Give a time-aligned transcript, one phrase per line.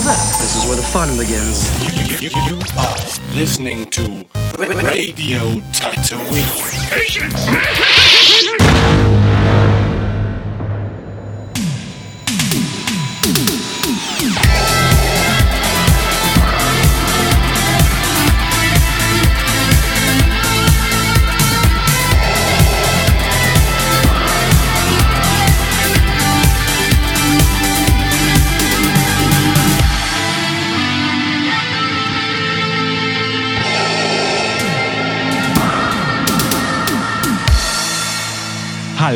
[0.00, 0.38] that.
[0.40, 1.68] This is where the fun begins.
[2.20, 2.96] You, you, you are
[3.34, 4.02] listening to
[4.58, 6.90] Radio Tatooine.
[6.90, 7.48] Patience!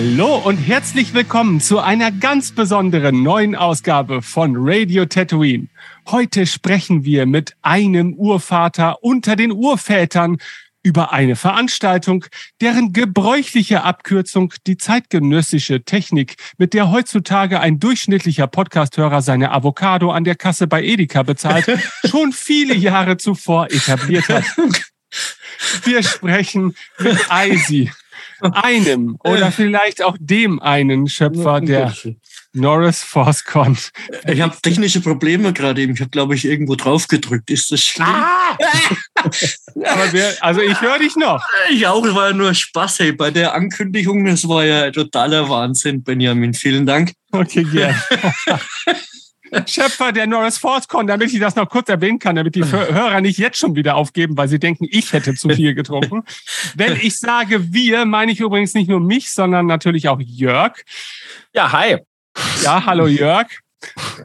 [0.04, 5.68] Hallo und herzlich willkommen zu einer ganz besonderen neuen Ausgabe von Radio Tatooine.
[6.08, 10.38] Heute sprechen wir mit einem Urvater unter den Urvätern
[10.82, 12.24] über eine Veranstaltung,
[12.60, 20.24] deren gebräuchliche Abkürzung die zeitgenössische Technik, mit der heutzutage ein durchschnittlicher Podcasthörer seine Avocado an
[20.24, 21.66] der Kasse bei Edeka bezahlt,
[22.04, 24.46] schon viele Jahre zuvor etabliert hat.
[25.84, 27.92] Wir sprechen mit Eisi,
[28.42, 31.94] einem oder vielleicht auch dem einen Schöpfer der
[32.52, 33.78] Norris ForceCon.
[34.26, 35.94] Ich habe technische Probleme gerade eben.
[35.94, 37.50] Ich habe, glaube ich, irgendwo drauf gedrückt.
[37.50, 38.06] Ist das schlimm?
[38.08, 38.56] Ah!
[39.84, 41.42] Aber wir, also ich höre dich noch.
[41.70, 43.12] Ich auch, es war ja nur Spaß, hey.
[43.12, 46.52] Bei der Ankündigung, das war ja totaler Wahnsinn, Benjamin.
[46.52, 47.12] Vielen Dank.
[47.30, 48.02] Okay, gerne.
[49.66, 53.38] Schöpfer der Norris ForceCon, damit ich das noch kurz erwähnen kann, damit die Hörer nicht
[53.38, 56.22] jetzt schon wieder aufgeben, weil sie denken, ich hätte zu viel getrunken.
[56.74, 60.82] Wenn ich sage wir, meine ich übrigens nicht nur mich, sondern natürlich auch Jörg.
[61.54, 61.98] Ja, hi.
[62.62, 63.48] Ja, hallo Jörg.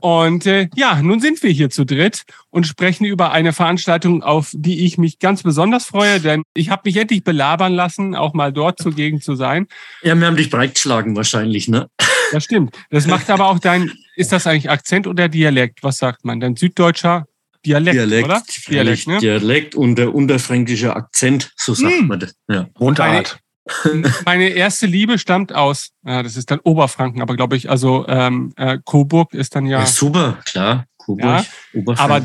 [0.02, 4.52] Und äh, ja, nun sind wir hier zu dritt und sprechen über eine Veranstaltung, auf
[4.54, 8.54] die ich mich ganz besonders freue, denn ich habe mich endlich belabern lassen, auch mal
[8.54, 9.68] dort zugegen zu sein.
[10.04, 11.90] Ja, wir haben dich breitgeschlagen wahrscheinlich, ne?
[12.32, 12.78] Das stimmt.
[12.90, 15.84] Das macht aber auch dein, ist das eigentlich Akzent oder Dialekt?
[15.84, 16.40] Was sagt man?
[16.40, 17.26] Dein süddeutscher
[17.66, 18.44] Dialekt, Dialekt, oder?
[18.70, 19.18] Dialekt, ne?
[19.20, 22.08] Dialekt und der unterfränkische Akzent, so sagt hm.
[22.08, 22.36] man das.
[22.50, 22.68] Ja.
[22.80, 23.40] Mundart.
[24.26, 28.54] Meine erste Liebe stammt aus, ja, das ist dann Oberfranken, aber glaube ich, also ähm,
[28.56, 29.80] äh, Coburg ist dann ja.
[29.80, 32.22] ja super, klar, Coburg, ja, Aber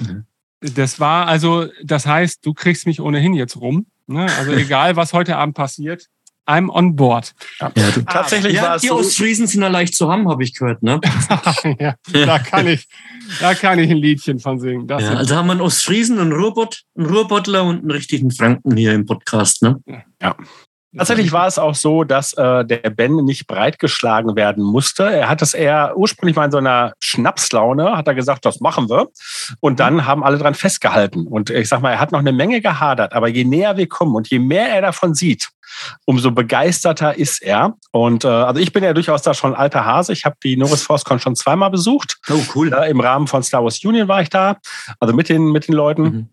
[0.60, 3.86] das war also, das heißt, du kriegst mich ohnehin jetzt rum.
[4.06, 4.26] Ne?
[4.38, 6.06] Also egal, was heute Abend passiert,
[6.46, 7.32] I'm on board.
[7.60, 8.96] Ja, du, ah, tatsächlich ja, war es die so.
[8.96, 11.00] Ostfriesen sind ja leicht zu haben, habe ich gehört, ne?
[11.78, 12.88] ja, da kann ich,
[13.40, 14.86] da kann ich ein Liedchen von singen.
[14.86, 18.76] Das ja, also haben wir einen Ostfriesen, einen Ruhrbott, einen Ruhrbottler und einen richtigen Franken
[18.76, 19.80] hier im Podcast, ne?
[20.20, 20.36] Ja.
[20.96, 25.04] Tatsächlich war es auch so, dass äh, der Ben nicht breitgeschlagen werden musste.
[25.04, 28.90] Er hat es eher ursprünglich mal in so einer Schnapslaune, hat er gesagt, das machen
[28.90, 29.08] wir.
[29.60, 31.26] Und dann haben alle dran festgehalten.
[31.26, 33.14] Und ich sag mal, er hat noch eine Menge gehadert.
[33.14, 35.48] Aber je näher wir kommen und je mehr er davon sieht,
[36.04, 37.74] umso begeisterter ist er.
[37.90, 40.12] Und äh, also ich bin ja durchaus da schon alter Hase.
[40.12, 42.18] Ich habe die Norris ForceCon schon zweimal besucht.
[42.30, 42.68] Oh, cool.
[42.68, 44.58] Da, Im Rahmen von Star Wars Union war ich da,
[45.00, 46.02] also mit den, mit den Leuten.
[46.02, 46.28] Mhm.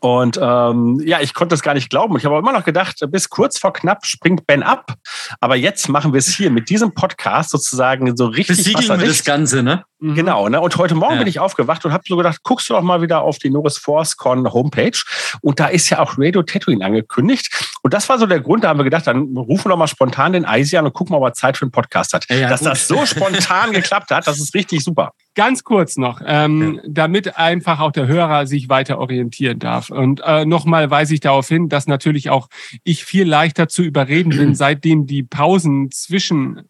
[0.00, 2.16] Und ähm, ja, ich konnte es gar nicht glauben.
[2.16, 4.94] Ich habe immer noch gedacht, bis kurz vor knapp springt Ben ab.
[5.40, 8.58] Aber jetzt machen wir es hier mit diesem Podcast sozusagen so richtig.
[8.58, 9.84] Besiegeln wir das Ganze, ne?
[9.98, 10.14] Mhm.
[10.14, 10.60] Genau, ne?
[10.60, 11.18] Und heute Morgen ja.
[11.20, 13.78] bin ich aufgewacht und habe so gedacht, guckst du doch mal wieder auf die Norris
[13.78, 14.98] ForceCon Homepage.
[15.40, 17.48] Und da ist ja auch Radio Tatooine angekündigt.
[17.82, 20.32] Und das war so der Grund, da haben wir gedacht, dann rufen wir mal spontan
[20.32, 22.28] den Eisi an und gucken mal, ob er Zeit für einen Podcast hat.
[22.28, 22.68] Ja, ja, Dass gut.
[22.70, 25.12] das so spontan geklappt hat, das ist richtig super.
[25.36, 29.90] Ganz kurz noch, ähm, damit einfach auch der Hörer sich weiter orientieren darf.
[29.90, 32.48] Und äh, nochmal weise ich darauf hin, dass natürlich auch
[32.84, 36.62] ich viel leichter zu überreden bin, seitdem die Pausen zwischen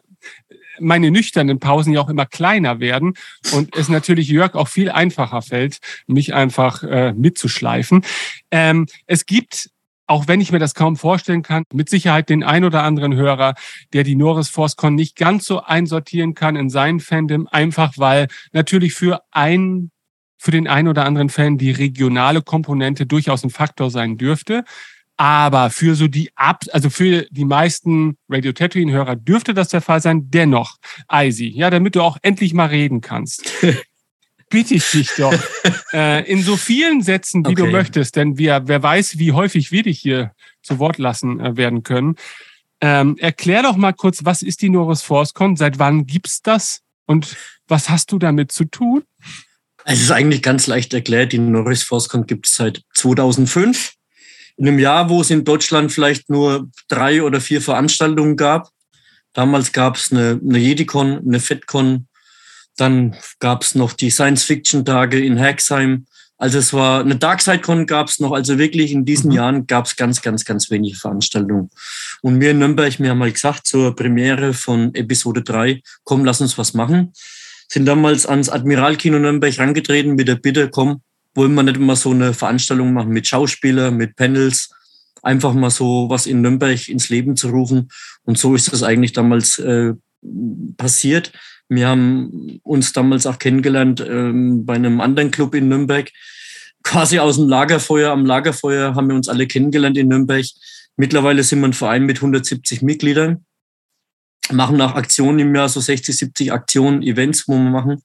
[0.81, 3.15] meine nüchternen Pausen ja auch immer kleiner werden
[3.53, 5.78] und es natürlich Jörg auch viel einfacher fällt,
[6.09, 8.05] mich einfach äh, mitzuschleifen.
[8.50, 9.71] Ähm, es gibt
[10.06, 13.55] auch wenn ich mir das kaum vorstellen kann, mit Sicherheit den ein oder anderen Hörer,
[13.93, 18.94] der die Norris ForceCon nicht ganz so einsortieren kann in seinen Fandom, einfach weil natürlich
[18.94, 19.91] für ein
[20.39, 24.65] für den ein oder anderen Fan die regionale Komponente durchaus ein Faktor sein dürfte.
[25.17, 29.81] Aber für so die Ab, also für die meisten Radio Tatooine Hörer dürfte das der
[29.81, 30.31] Fall sein.
[30.31, 30.77] Dennoch,
[31.09, 33.50] Eisi, ja, damit du auch endlich mal reden kannst.
[34.48, 35.34] bitte ich dich doch
[35.92, 37.62] äh, in so vielen Sätzen, wie okay.
[37.62, 40.32] du möchtest, denn wir, wer weiß, wie häufig wir dich hier
[40.62, 42.16] zu Wort lassen äh, werden können.
[42.81, 45.56] Ähm, erklär doch mal kurz, was ist die Norris ForceCon?
[45.56, 46.82] Seit wann gibt's das?
[47.06, 47.37] Und
[47.69, 49.02] was hast du damit zu tun?
[49.84, 51.32] Es ist eigentlich ganz leicht erklärt.
[51.32, 53.94] Die Norris ForceCon gibt es seit 2005
[54.56, 58.70] in einem Jahr, wo es in Deutschland vielleicht nur drei oder vier Veranstaltungen gab.
[59.32, 62.08] Damals gab es eine, eine Jedicon, eine FedCon,
[62.76, 66.06] dann gab es noch die Science-Fiction-Tage in Haxheim.
[66.38, 68.32] Also es war eine DarkSideCon gab es noch.
[68.32, 69.37] Also wirklich in diesen mhm.
[69.37, 71.70] Jahren gab es ganz, ganz, ganz wenige Veranstaltungen.
[72.20, 76.40] Und wir in Nürnberg, mir haben mal gesagt, zur Premiere von Episode 3, komm, lass
[76.40, 77.12] uns was machen.
[77.69, 81.00] sind damals ans Admiralkino Nürnberg rangetreten mit der Bitte, komm,
[81.34, 84.70] wollen wir nicht mal so eine Veranstaltung machen mit Schauspielern, mit Panels,
[85.23, 87.88] einfach mal so was in Nürnberg ins Leben zu rufen.
[88.25, 89.93] Und so ist das eigentlich damals äh,
[90.76, 91.32] passiert.
[91.68, 96.10] Wir haben uns damals auch kennengelernt ähm, bei einem anderen Club in Nürnberg.
[96.82, 98.12] Quasi aus dem Lagerfeuer.
[98.12, 100.46] Am Lagerfeuer haben wir uns alle kennengelernt in Nürnberg.
[100.96, 103.44] Mittlerweile sind wir ein Verein mit 170 Mitgliedern.
[104.52, 108.02] Machen nach Aktionen im Jahr so 60, 70 Aktionen, Events, wo wir machen.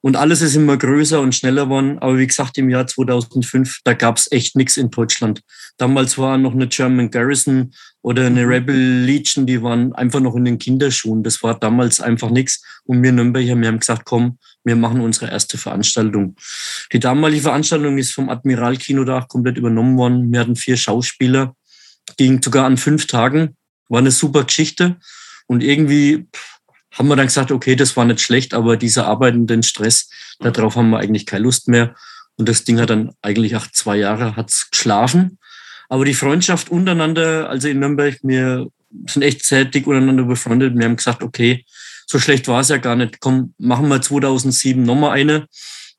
[0.00, 1.98] Und alles ist immer größer und schneller geworden.
[1.98, 5.42] Aber wie gesagt, im Jahr 2005, da gab es echt nichts in Deutschland.
[5.78, 8.48] Damals war noch eine German Garrison oder eine mhm.
[8.48, 11.22] Rebel Legion, die waren einfach noch in den Kinderschuhen.
[11.22, 12.64] Das war damals einfach nichts.
[12.84, 16.36] Und wir Nürnberger, wir haben gesagt, komm, wir machen unsere erste Veranstaltung.
[16.92, 20.32] Die damalige Veranstaltung ist vom Admiralkino da komplett übernommen worden.
[20.32, 21.54] Wir hatten vier Schauspieler,
[22.16, 23.56] ging sogar an fünf Tagen.
[23.88, 24.96] War eine super Geschichte.
[25.46, 26.26] Und irgendwie
[26.92, 30.08] haben wir dann gesagt, okay, das war nicht schlecht, aber dieser arbeitenden Stress,
[30.40, 31.94] darauf haben wir eigentlich keine Lust mehr.
[32.36, 35.38] Und das Ding hat dann eigentlich auch zwei Jahre hat's geschlafen.
[35.88, 38.68] Aber die Freundschaft untereinander, also in Nürnberg, wir
[39.06, 40.76] sind echt sehr dick untereinander befreundet.
[40.76, 41.64] Wir haben gesagt, okay,
[42.06, 43.20] so schlecht war es ja gar nicht.
[43.20, 45.46] Komm, machen wir 2007 nochmal eine.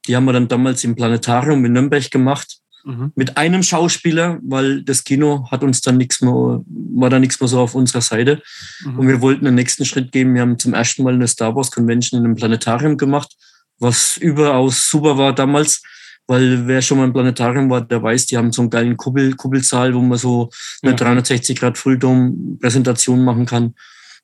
[0.07, 3.11] Die haben wir dann damals im Planetarium in Nürnberg gemacht mhm.
[3.15, 7.47] mit einem Schauspieler, weil das Kino hat uns dann nichts mehr, war da nichts mehr
[7.47, 8.41] so auf unserer Seite.
[8.83, 8.99] Mhm.
[8.99, 10.33] Und wir wollten den nächsten Schritt gehen.
[10.33, 13.35] Wir haben zum ersten Mal eine Star Wars Convention in einem Planetarium gemacht,
[13.79, 15.83] was überaus super war damals.
[16.27, 19.33] Weil wer schon mal im Planetarium war, der weiß, die haben so einen geilen Kuppel,
[19.35, 20.49] Kuppelsaal, wo man so
[20.81, 20.97] eine ja.
[20.97, 23.75] 360 Grad Fulldom-Präsentation machen kann.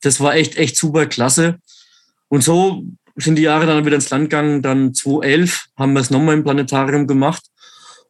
[0.01, 1.59] Das war echt, echt super klasse.
[2.27, 2.83] Und so
[3.15, 4.61] sind die Jahre dann wieder ins Land gegangen.
[4.61, 7.43] Dann 2011 haben wir es nochmal im Planetarium gemacht.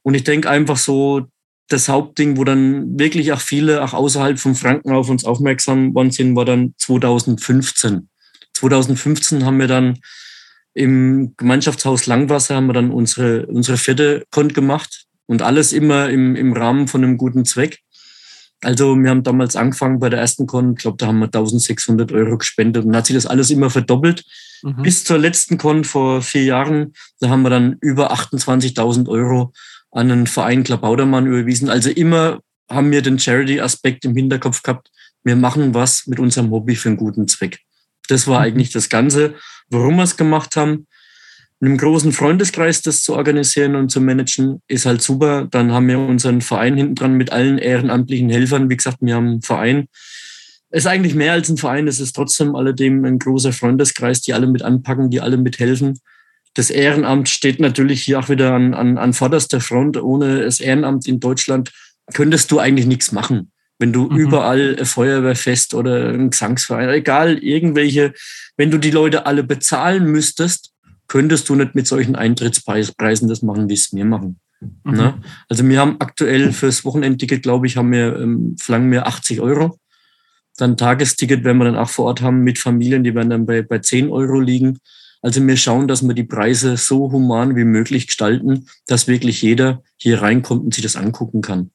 [0.01, 1.28] Und ich denke einfach so,
[1.68, 6.12] das Hauptding, wo dann wirklich auch viele, auch außerhalb von Franken auf uns aufmerksam worden
[6.12, 8.10] sind, war dann 2015.
[8.54, 10.00] 2015 haben wir dann
[10.74, 16.36] im Gemeinschaftshaus Langwasser haben wir dann unsere, unsere vierte Kont gemacht und alles immer im,
[16.36, 17.80] im Rahmen von einem guten Zweck.
[18.62, 22.12] Also wir haben damals angefangen bei der ersten Con, ich glaube, da haben wir 1600
[22.14, 24.24] Euro gespendet und hat sich das alles immer verdoppelt.
[24.64, 24.81] Mhm.
[24.81, 29.52] Bis zur letzten Con vor vier Jahren, da haben wir dann über 28.000 Euro
[29.92, 31.70] an einen Verein Klabaudermann überwiesen.
[31.70, 32.40] Also immer
[32.70, 34.90] haben wir den Charity-Aspekt im Hinterkopf gehabt.
[35.24, 37.60] Wir machen was mit unserem Hobby für einen guten Zweck.
[38.10, 38.46] Das war mhm.
[38.46, 39.36] eigentlich das Ganze,
[39.70, 40.88] warum wir es gemacht haben.
[41.60, 45.48] In einem großen Freundeskreis das zu organisieren und zu managen, ist halt super.
[45.50, 48.70] Dann haben wir unseren Verein hinten dran mit allen ehrenamtlichen Helfern.
[48.70, 49.88] Wie gesagt, wir haben einen Verein.
[50.70, 51.88] Es ist eigentlich mehr als ein Verein.
[51.88, 56.00] Es ist trotzdem alledem ein großer Freundeskreis, die alle mit anpacken, die alle mithelfen
[56.54, 59.98] das Ehrenamt steht natürlich hier auch wieder an, an, an vorderster Front.
[59.98, 61.72] Ohne das Ehrenamt in Deutschland
[62.14, 63.52] könntest du eigentlich nichts machen.
[63.84, 64.16] Wenn du mhm.
[64.16, 68.14] überall ein Feuerwehrfest oder ein Gesangsverein, egal, irgendwelche,
[68.56, 70.72] wenn du die Leute alle bezahlen müsstest,
[71.10, 74.40] könntest du nicht mit solchen Eintrittspreisen das machen, wie es wir machen.
[74.62, 74.94] Mhm.
[74.94, 75.14] Ne?
[75.50, 79.78] Also wir haben aktuell fürs Wochenendticket, glaube ich, haben wir, ähm, verlangen wir 80 Euro.
[80.56, 83.64] Dann Tagesticket, wenn wir dann auch vor Ort haben mit Familien, die werden dann bei,
[83.64, 84.80] bei 10 Euro liegen.
[85.22, 89.84] Also wir schauen, dass wir die Preise so human wie möglich gestalten, dass wirklich jeder
[89.98, 91.72] hier reinkommt und sich das angucken kann.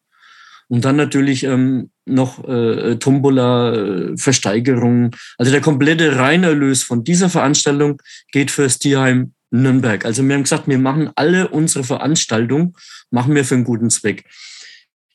[0.69, 5.17] Und dann natürlich ähm, noch äh, Tombola, äh, Versteigerung.
[5.39, 8.01] Also der komplette Reinerlös von dieser Veranstaltung
[8.33, 10.05] geht fürs Tierheim Nürnberg.
[10.05, 12.75] Also wir haben gesagt, wir machen alle unsere Veranstaltungen,
[13.11, 14.25] machen wir für einen guten Zweck.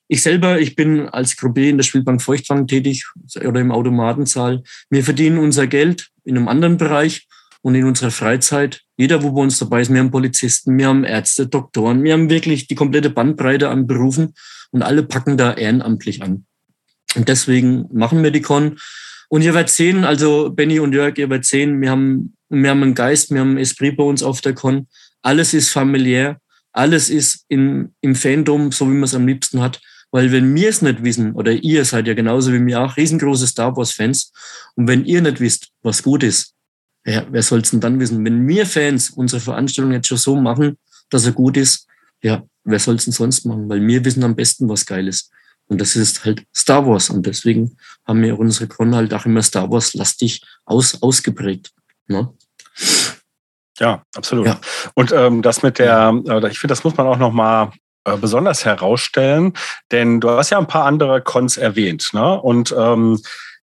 [0.07, 3.05] Ich selber, ich bin als Gruppe in der Spielbank Feuchtwang tätig
[3.43, 4.63] oder im Automatensaal.
[4.89, 7.27] Wir verdienen unser Geld in einem anderen Bereich
[7.61, 11.03] und in unserer Freizeit, jeder, wo bei uns dabei ist, wir haben Polizisten, wir haben
[11.03, 14.33] Ärzte, Doktoren, wir haben wirklich die komplette Bandbreite an Berufen
[14.73, 16.45] und alle packen da ehrenamtlich an.
[17.15, 18.79] Und deswegen machen wir die Con.
[19.29, 22.83] Und ihr werdet sehen, also Benny und Jörg, ihr werdet sehen, wir haben, wir haben
[22.83, 24.87] einen Geist, wir haben einen Esprit bei uns auf der Con.
[25.21, 26.39] Alles ist familiär,
[26.71, 29.79] alles ist in, im Fandom, so wie man es am liebsten hat.
[30.11, 33.47] Weil wenn wir es nicht wissen, oder ihr seid ja genauso wie mir auch riesengroße
[33.47, 34.31] Star Wars-Fans,
[34.75, 36.53] und wenn ihr nicht wisst, was gut ist,
[37.05, 38.25] ja, wer soll es denn dann wissen?
[38.25, 40.77] Wenn wir Fans unsere Veranstaltung jetzt schon so machen,
[41.09, 41.87] dass er gut ist,
[42.23, 43.69] ja, wer soll es denn sonst machen?
[43.69, 45.31] Weil wir wissen am besten, was geil ist.
[45.67, 47.09] Und das ist halt Star Wars.
[47.09, 51.71] Und deswegen haben wir unsere Con halt auch immer Star Wars lastig aus, ausgeprägt.
[52.07, 52.31] Ne?
[53.79, 54.47] Ja, absolut.
[54.47, 54.59] Ja.
[54.93, 57.71] Und ähm, das mit der, äh, ich finde, das muss man auch nochmal
[58.05, 59.53] äh, besonders herausstellen,
[59.91, 62.09] denn du hast ja ein paar andere Cons erwähnt.
[62.13, 62.39] Ne?
[62.41, 63.19] Und ähm,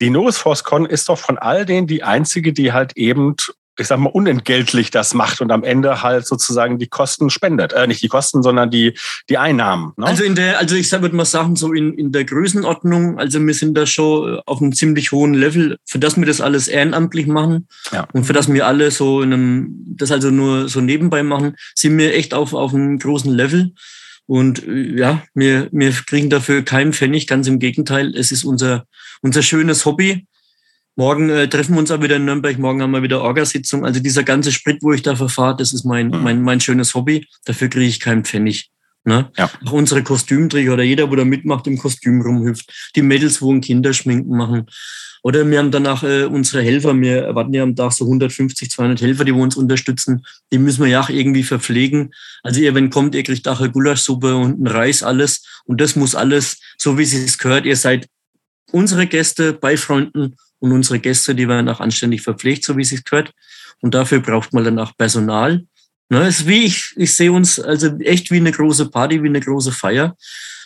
[0.00, 3.36] die Norris Force Con ist doch von all denen die einzige, die halt eben
[3.82, 7.72] ich sag mal, unentgeltlich das macht und am Ende halt sozusagen die Kosten spendet.
[7.72, 8.96] Äh, nicht die Kosten, sondern die,
[9.28, 9.92] die Einnahmen.
[9.96, 10.06] Ne?
[10.06, 13.54] Also in der, also ich würde mal sagen, so in, in der Größenordnung, also wir
[13.54, 17.68] sind da schon auf einem ziemlich hohen Level, für das wir das alles ehrenamtlich machen
[17.92, 18.06] ja.
[18.12, 21.98] und für das wir alle so in einem, das also nur so nebenbei machen, sind
[21.98, 23.72] wir echt auf, auf einem großen Level.
[24.26, 28.14] Und äh, ja, wir, wir kriegen dafür keinen Pfennig, ganz im Gegenteil.
[28.16, 28.86] Es ist unser,
[29.20, 30.26] unser schönes Hobby.
[30.94, 33.84] Morgen äh, treffen wir uns auch wieder in Nürnberg, morgen haben wir wieder Orgasitzung.
[33.84, 36.22] Also dieser ganze Sprit, wo ich da verfahre, das ist mein, mhm.
[36.22, 37.26] mein, mein schönes Hobby.
[37.46, 38.70] Dafür kriege ich keinen Pfennig.
[39.04, 39.30] Ne?
[39.36, 39.50] Ja.
[39.66, 42.92] Auch unsere Kostümträger oder jeder, wo da mitmacht, im Kostüm rumhüpft.
[42.94, 44.66] Die Mädels, wo ein Kinderschminken machen.
[45.24, 49.00] Oder wir haben danach äh, unsere Helfer, wir erwarten ja am Tag so 150, 200
[49.00, 50.24] Helfer, die uns unterstützen.
[50.52, 52.12] Die müssen wir ja auch irgendwie verpflegen.
[52.42, 55.44] Also ihr, wenn kommt, ihr kriegt auch eine Gulaschsuppe und ein Reis, alles.
[55.64, 57.66] Und das muss alles, so wie es gehört.
[57.66, 58.08] Ihr seid
[58.72, 63.04] unsere Gäste bei Freunden und unsere Gäste, die werden auch anständig verpflegt, so wie es
[63.04, 63.32] gehört.
[63.80, 65.64] Und dafür braucht man dann auch Personal.
[66.08, 69.40] Ne, ist wie ich, ich sehe uns also echt wie eine große Party, wie eine
[69.40, 70.16] große Feier.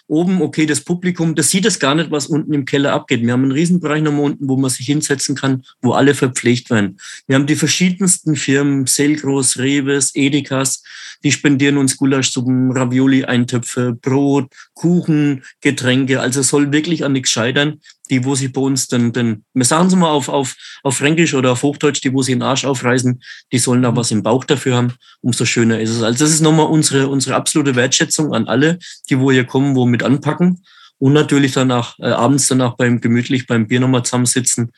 [0.06, 3.22] Oben, okay, das Publikum, das sieht es gar nicht, was unten im Keller abgeht.
[3.22, 6.98] Wir haben einen Riesenbereich nochmal unten, wo man sich hinsetzen kann, wo alle verpflegt werden.
[7.26, 10.82] Wir haben die verschiedensten Firmen, Selgros, Reves, Edekas,
[11.24, 16.20] die spendieren uns Gulaschsuppen, Ravioli-Eintöpfe, Brot, Kuchen, Getränke.
[16.20, 19.88] Also soll wirklich an nichts scheitern die, wo sie bei uns dann, dann wir sagen
[19.88, 23.22] es mal auf, auf, auf Fränkisch oder auf Hochdeutsch, die, wo sie den Arsch aufreißen,
[23.52, 26.02] die sollen da was im Bauch dafür haben, umso schöner ist es.
[26.02, 28.78] Also das ist nochmal unsere, unsere absolute Wertschätzung an alle,
[29.10, 30.62] die wo hier kommen, wo mit anpacken
[30.98, 34.72] und natürlich danach, äh, abends danach beim gemütlich beim Bier nochmal zusammensitzen.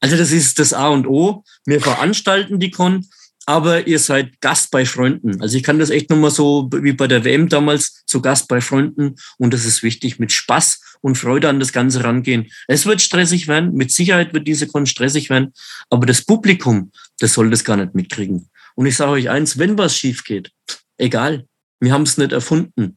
[0.00, 1.44] Also das ist das A und O.
[1.64, 3.06] Wir veranstalten die Con,
[3.46, 5.40] aber ihr seid Gast bei Freunden.
[5.40, 8.60] Also ich kann das echt nochmal so wie bei der WM damals, zu Gast bei
[8.60, 12.50] Freunden und das ist wichtig, mit Spaß und Freude an das Ganze rangehen.
[12.68, 15.52] Es wird stressig werden, mit Sicherheit wird diese Con stressig werden,
[15.90, 18.48] aber das Publikum, das soll das gar nicht mitkriegen.
[18.74, 20.50] Und ich sage euch eins, wenn was schief geht,
[20.96, 21.46] egal,
[21.80, 22.96] wir haben es nicht erfunden.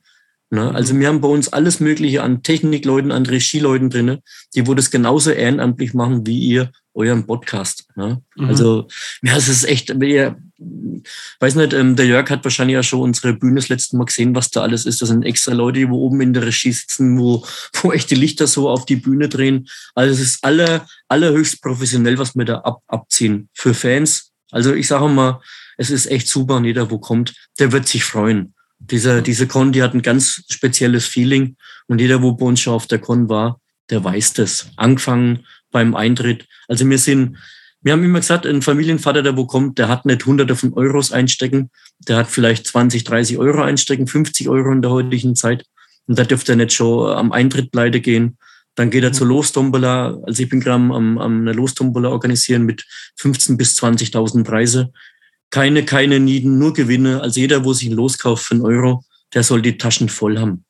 [0.50, 0.74] Ne?
[0.74, 4.22] Also wir haben bei uns alles Mögliche an Technikleuten, an Regieleuten drinne,
[4.56, 7.86] die wo das genauso ehrenamtlich machen wie ihr euren Podcast.
[7.96, 8.22] Ne?
[8.36, 8.46] Mhm.
[8.46, 8.88] Also
[9.22, 10.38] ja, es ist echt, ihr,
[11.40, 14.36] weiß nicht, ähm, der Jörg hat wahrscheinlich ja schon unsere Bühne das letzte Mal gesehen,
[14.36, 15.02] was da alles ist.
[15.02, 17.46] Das sind extra Leute, die wo oben in der Regie sitzen, wo,
[17.82, 19.68] wo echt die Lichter so auf die Bühne drehen.
[19.96, 24.32] Also es ist aller, allerhöchst professionell, was wir da ab, abziehen für Fans.
[24.52, 25.42] Also ich sage mal,
[25.78, 28.56] es ist echt super und jeder, wo kommt, der wird sich freuen.
[28.80, 31.58] Diese, diese Con, die hat ein ganz spezielles Feeling
[31.88, 34.70] und jeder, wo bei uns schon auf der Con war, der weiß das.
[34.76, 36.48] Angefangen beim Eintritt.
[36.68, 37.38] Also wir sind,
[37.82, 41.12] wir haben immer gesagt, ein Familienvater, der wo kommt, der hat nicht hunderte von Euros
[41.12, 45.66] einstecken, der hat vielleicht 20, 30 Euro einstecken, 50 Euro in der heutigen Zeit.
[46.08, 48.38] Und da dürfte er nicht schon am Eintritt pleite gehen.
[48.76, 50.20] Dann geht er zur Lostombola.
[50.24, 54.92] Also ich bin gerade am, am, am eine Lostombola organisieren mit 15 bis 20.000 Preise.
[55.50, 57.22] Keine, keine Nieden, nur Gewinne.
[57.22, 60.38] Also jeder, wo sich ein Los kauft für einen Euro, der soll die Taschen voll
[60.40, 60.66] haben.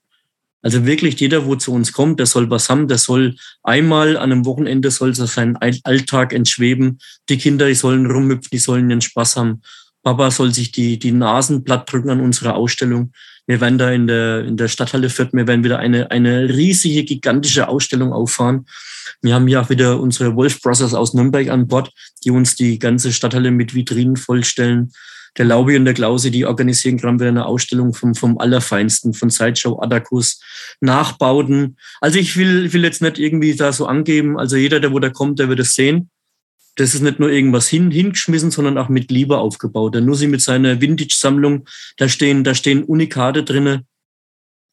[0.62, 4.32] Also wirklich jeder, wo zu uns kommt, der soll was haben, der soll einmal an
[4.32, 7.00] einem Wochenende soll so seinen Alltag entschweben.
[7.30, 9.62] Die Kinder, die sollen rumhüpfen, die sollen ihren Spaß haben.
[10.04, 13.12] Papa soll sich die, die Nasen platt drücken an unserer Ausstellung.
[13.48, 17.04] Wir werden da in der, in der Stadthalle Fürth, wir werden wieder eine, eine riesige,
[17.04, 18.66] gigantische Ausstellung auffahren.
[19.22, 21.92] Wir haben ja auch wieder unsere Wolf Brothers aus Nürnberg an Bord,
[22.24, 24.92] die uns die ganze Stadthalle mit Vitrinen vollstellen
[25.38, 29.30] der Laubi und der Klause, die organisieren gerade wieder eine Ausstellung vom, vom Allerfeinsten, von
[29.30, 30.42] Sideshow, Adakus,
[30.82, 31.78] Nachbauten.
[32.02, 35.10] Also ich will, will jetzt nicht irgendwie da so angeben, also jeder, der wo da
[35.10, 36.10] kommt, der wird es sehen.
[36.78, 39.96] Das ist nicht nur irgendwas hin, hingeschmissen, sondern auch mit Liebe aufgebaut.
[39.96, 41.68] Der Nussi mit seiner Vintage-Sammlung,
[41.98, 43.84] da stehen, da stehen Unikate drinne.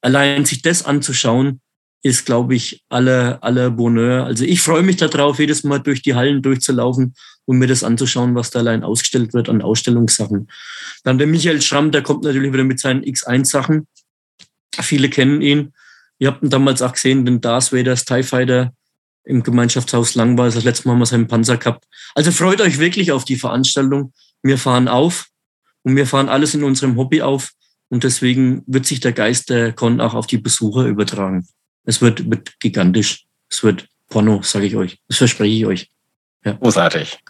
[0.03, 1.61] Allein sich das anzuschauen,
[2.03, 4.27] ist, glaube ich, aller, aller Bonheur.
[4.27, 7.15] Also ich freue mich darauf, jedes Mal durch die Hallen durchzulaufen
[7.47, 10.51] und mir das anzuschauen, was da allein ausgestellt wird an Ausstellungssachen.
[11.05, 13.87] Dann der Michael Schramm, der kommt natürlich wieder mit seinen X1-Sachen.
[14.83, 15.73] Viele kennen ihn.
[16.19, 18.75] Ihr habt ihn damals auch gesehen, den Darth Vader, TIE Fighter
[19.25, 20.55] im Gemeinschaftshaus Langweiß.
[20.55, 21.85] Das letzte Mal haben wir seinen Panzer gehabt.
[22.15, 24.13] Also freut euch wirklich auf die Veranstaltung.
[24.43, 25.27] Wir fahren auf
[25.83, 27.53] und wir fahren alles in unserem Hobby auf.
[27.89, 31.47] Und deswegen wird sich der Geist der Con auch auf die Besucher übertragen.
[31.85, 33.25] Es wird, wird gigantisch.
[33.51, 34.99] Es wird Porno, sage ich euch.
[35.09, 35.91] Das verspreche ich euch.
[36.45, 36.53] Ja.
[36.53, 37.21] Großartig.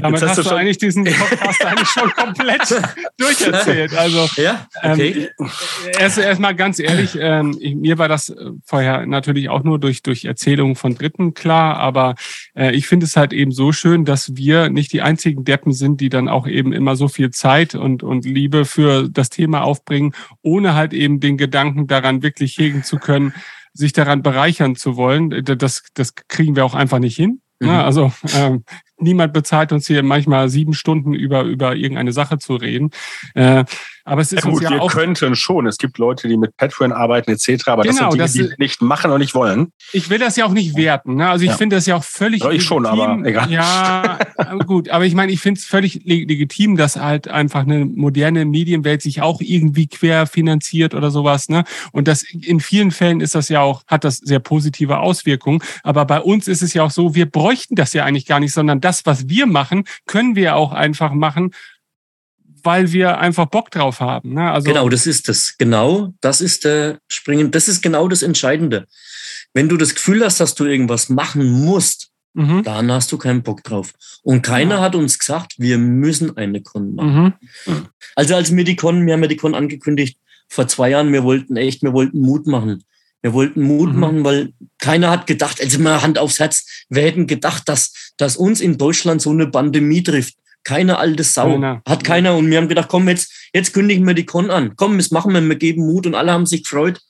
[0.00, 2.82] Damit hast, hast, du, schon eigentlich diesen Podcast eigentlich schon komplett
[3.18, 3.94] durcherzählt.
[3.96, 5.30] Also ja, okay.
[5.38, 5.50] ähm,
[5.98, 10.02] erst erstmal ganz ehrlich, ähm, ich, mir war das äh, vorher natürlich auch nur durch
[10.02, 12.16] durch Erzählungen von Dritten klar, aber
[12.56, 16.00] äh, ich finde es halt eben so schön, dass wir nicht die einzigen Deppen sind,
[16.00, 20.14] die dann auch eben immer so viel Zeit und und Liebe für das Thema aufbringen,
[20.42, 23.34] ohne halt eben den Gedanken daran wirklich hegen zu können
[23.76, 27.40] sich daran bereichern zu wollen, das, das kriegen wir auch einfach nicht hin.
[27.64, 27.72] Ne?
[27.72, 27.78] Mhm.
[27.84, 28.64] Also ähm,
[28.98, 32.90] niemand bezahlt uns hier manchmal sieben Stunden über, über irgendeine Sache zu reden.
[33.34, 33.64] Äh,
[34.06, 35.66] aber es ist Ja, uns gut, ja wir auch könnten schon.
[35.66, 38.58] Es gibt Leute, die mit Patreon arbeiten etc., aber Genau, das das sind Dinge, die
[38.58, 39.72] wir nicht machen und nicht wollen.
[39.94, 41.14] Ich will das ja auch nicht werten.
[41.16, 41.28] Ne?
[41.28, 41.56] Also ich Ja.
[41.56, 43.50] finde das ja auch völlig Ja, ich schon, aber egal.
[43.50, 44.18] Ja,
[44.66, 44.90] gut.
[44.90, 49.00] Aber ich meine, ich finde es völlig le- legitim, dass halt einfach eine moderne Medienwelt
[49.00, 51.48] sich auch irgendwie quer finanziert oder sowas.
[51.48, 51.64] Ne?
[51.92, 55.60] Und das in vielen Fällen ist das ja auch, hat das sehr positive Auswirkungen.
[55.82, 58.52] Aber bei uns ist es ja auch so, wir bräuchten das ja eigentlich gar nicht,
[58.52, 61.52] sondern das, was wir machen, können wir auch einfach machen,
[62.62, 64.34] weil wir einfach Bock drauf haben.
[64.34, 64.50] Ne?
[64.50, 65.56] Also Genau, das ist das.
[65.58, 67.50] Genau, das ist der Springen.
[67.50, 68.86] Das ist genau das Entscheidende.
[69.52, 72.64] Wenn du das Gefühl hast, dass du irgendwas machen musst, Mhm.
[72.64, 73.92] dann hast du keinen Bock drauf.
[74.24, 74.80] Und keiner Ja.
[74.80, 77.34] hat uns gesagt, wir müssen eine Con machen.
[77.66, 77.86] Mhm.
[78.16, 81.22] Also als wir die Con, wir haben ja die Con angekündigt vor zwei Jahren, wir
[81.22, 82.82] wollten echt, wir wollten Mut machen.
[83.24, 84.00] Wir wollten Mut Mhm.
[84.00, 88.36] machen, weil keiner hat gedacht, also mal Hand aufs Herz, wir hätten gedacht, dass, dass
[88.36, 90.34] uns in Deutschland so eine Pandemie trifft.
[90.62, 91.52] Keine alte Sau.
[91.52, 91.82] Keiner.
[91.88, 92.36] Hat keiner.
[92.36, 94.76] Und wir haben gedacht, komm, jetzt, jetzt kündigen wir die Con an.
[94.76, 97.00] Komm, das machen wir, wir geben Mut und alle haben sich gefreut.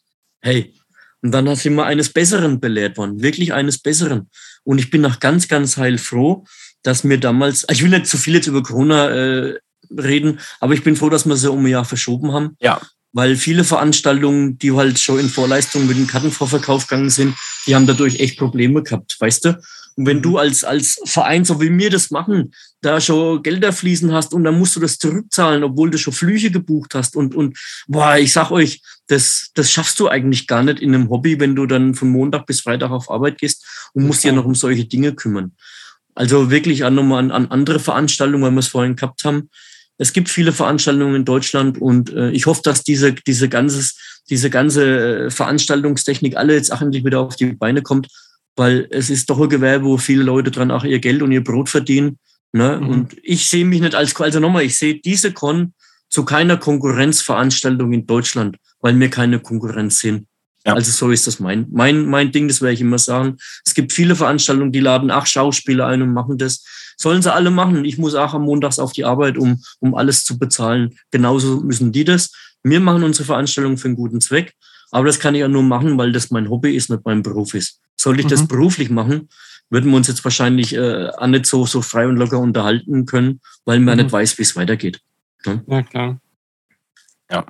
[0.41, 0.73] Hey.
[1.21, 3.21] Und dann sind wir eines Besseren belehrt worden.
[3.21, 4.31] Wirklich eines Besseren.
[4.63, 6.45] Und ich bin noch ganz, ganz heilfroh,
[6.85, 9.59] dass mir damals, ich will nicht zu viel jetzt über Corona äh,
[9.99, 12.57] reden, aber ich bin froh, dass wir sie um ein Jahr verschoben haben.
[12.61, 12.81] Ja.
[13.15, 17.35] Weil viele Veranstaltungen, die halt schon in Vorleistung mit dem Kartenvorverkauf gegangen sind,
[17.67, 19.63] die haben dadurch echt Probleme gehabt, weißt du?
[19.97, 24.13] Und wenn du als, als Verein, so wie wir das machen, da schon Gelder fließen
[24.13, 27.57] hast und dann musst du das zurückzahlen, obwohl du schon Flüche gebucht hast und, und,
[27.87, 31.55] boah, ich sag euch, das, das schaffst du eigentlich gar nicht in einem Hobby, wenn
[31.55, 34.87] du dann von Montag bis Freitag auf Arbeit gehst und musst ja noch um solche
[34.87, 35.53] Dinge kümmern.
[36.15, 39.51] Also wirklich auch nochmal an, an andere Veranstaltungen, weil wir es vorhin gehabt haben.
[39.99, 44.51] Es gibt viele Veranstaltungen in Deutschland und äh, ich hoffe, dass diese, diese, ganzes, diese
[44.51, 48.09] ganze äh, Veranstaltungstechnik alle jetzt auch endlich wieder auf die Beine kommt,
[48.57, 51.45] weil es ist doch ein Gewerbe, wo viele Leute dran auch ihr Geld und ihr
[51.45, 52.19] Brot verdienen.
[52.53, 52.81] Ne?
[52.81, 52.89] Mhm.
[52.89, 55.75] Und ich sehe mich nicht als, also nochmal, ich sehe diese Con
[56.09, 60.27] zu keiner Konkurrenzveranstaltung in Deutschland, weil wir keine Konkurrenz sind.
[60.67, 60.75] Ja.
[60.75, 63.37] Also so ist das mein, mein, mein Ding, das werde ich immer sagen.
[63.67, 66.65] Es gibt viele Veranstaltungen, die laden acht Schauspieler ein und machen das.
[66.97, 67.85] Sollen sie alle machen.
[67.85, 70.97] Ich muss auch am Montags auf die Arbeit, um, um alles zu bezahlen.
[71.11, 72.33] Genauso müssen die das.
[72.63, 74.55] Wir machen unsere Veranstaltung für einen guten Zweck.
[74.91, 77.55] Aber das kann ich ja nur machen, weil das mein Hobby ist, nicht mein Beruf
[77.55, 77.81] ist.
[77.97, 78.49] Sollte ich das Mhm.
[78.49, 79.29] beruflich machen,
[79.71, 83.41] würden wir uns jetzt wahrscheinlich äh, auch nicht so, so frei und locker unterhalten können,
[83.65, 84.05] weil man Mhm.
[84.05, 85.01] nicht weiß, wie es weitergeht.
[85.67, 86.21] Ja, klar.
[87.31, 87.45] Ja.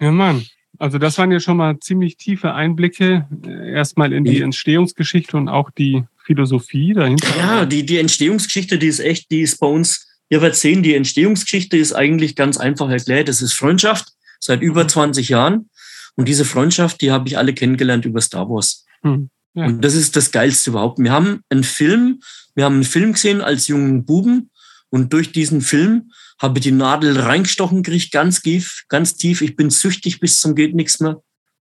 [0.00, 0.44] Ja, Mann.
[0.78, 4.40] Also das waren ja schon mal ziemlich tiefe Einblicke, äh, erstmal in die.
[4.42, 7.28] Entstehungsgeschichte und auch die Philosophie dahinter.
[7.36, 10.94] Ja, die, die Entstehungsgeschichte, die ist echt, die ist bei uns, ihr werdet sehen, die
[10.94, 13.28] Entstehungsgeschichte ist eigentlich ganz einfach erklärt.
[13.28, 14.08] Es ist Freundschaft
[14.40, 14.88] seit über Mhm.
[14.88, 15.70] 20 Jahren.
[16.16, 18.84] Und diese Freundschaft, die habe ich alle kennengelernt über Star Wars.
[19.02, 19.30] Hm.
[19.54, 19.66] Ja.
[19.66, 20.98] Und das ist das Geilste überhaupt.
[20.98, 22.20] Wir haben einen Film,
[22.54, 24.50] wir haben einen Film gesehen als jungen Buben.
[24.90, 29.42] Und durch diesen Film habe ich die Nadel reingestochen gekriegt, ganz tief, ganz tief.
[29.42, 31.20] Ich bin süchtig bis zum geht nichts mehr.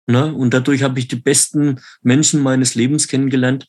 [0.08, 0.34] Ne?
[0.34, 3.68] Und dadurch habe ich die besten Menschen meines Lebens kennengelernt.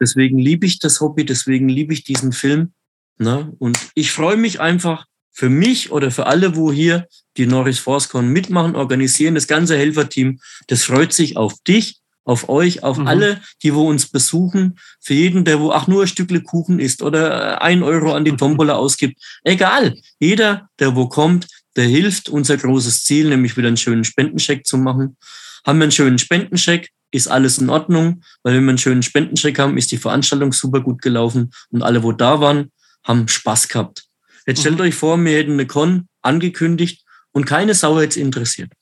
[0.00, 2.72] Deswegen liebe ich das Hobby, deswegen liebe ich diesen Film.
[3.18, 3.52] Ne?
[3.58, 8.28] Und ich freue mich einfach für mich oder für alle, wo hier die Norris Forscon
[8.28, 13.06] mitmachen, organisieren, das ganze Helferteam, das freut sich auf dich, auf euch, auf Mhm.
[13.06, 17.02] alle, die wo uns besuchen, für jeden, der wo auch nur ein Stückle Kuchen isst
[17.02, 19.20] oder äh, ein Euro an die Tombola ausgibt.
[19.44, 19.96] Egal.
[20.18, 24.76] Jeder, der wo kommt, der hilft, unser großes Ziel, nämlich wieder einen schönen Spendencheck zu
[24.76, 25.16] machen.
[25.64, 29.58] Haben wir einen schönen Spendencheck, ist alles in Ordnung, weil wenn wir einen schönen Spendencheck
[29.58, 32.70] haben, ist die Veranstaltung super gut gelaufen und alle, wo da waren,
[33.04, 34.04] haben Spaß gehabt.
[34.46, 34.82] Jetzt stellt Mhm.
[34.82, 38.72] euch vor, wir hätten eine Con angekündigt und keine Sau hätte es interessiert.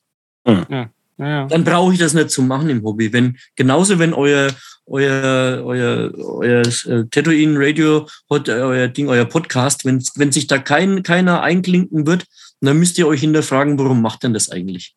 [0.47, 1.47] Ja, ja.
[1.47, 3.13] Dann brauche ich das nicht zu machen im Hobby.
[3.13, 4.53] Wenn, genauso wenn euer,
[4.87, 10.59] euer, euer, euer äh, Tatooine Radio, äh, euer Ding, euer Podcast, wenn, wenn sich da
[10.59, 12.25] kein, keiner einklinken wird,
[12.61, 14.95] dann müsst ihr euch hinterfragen, warum macht denn das eigentlich?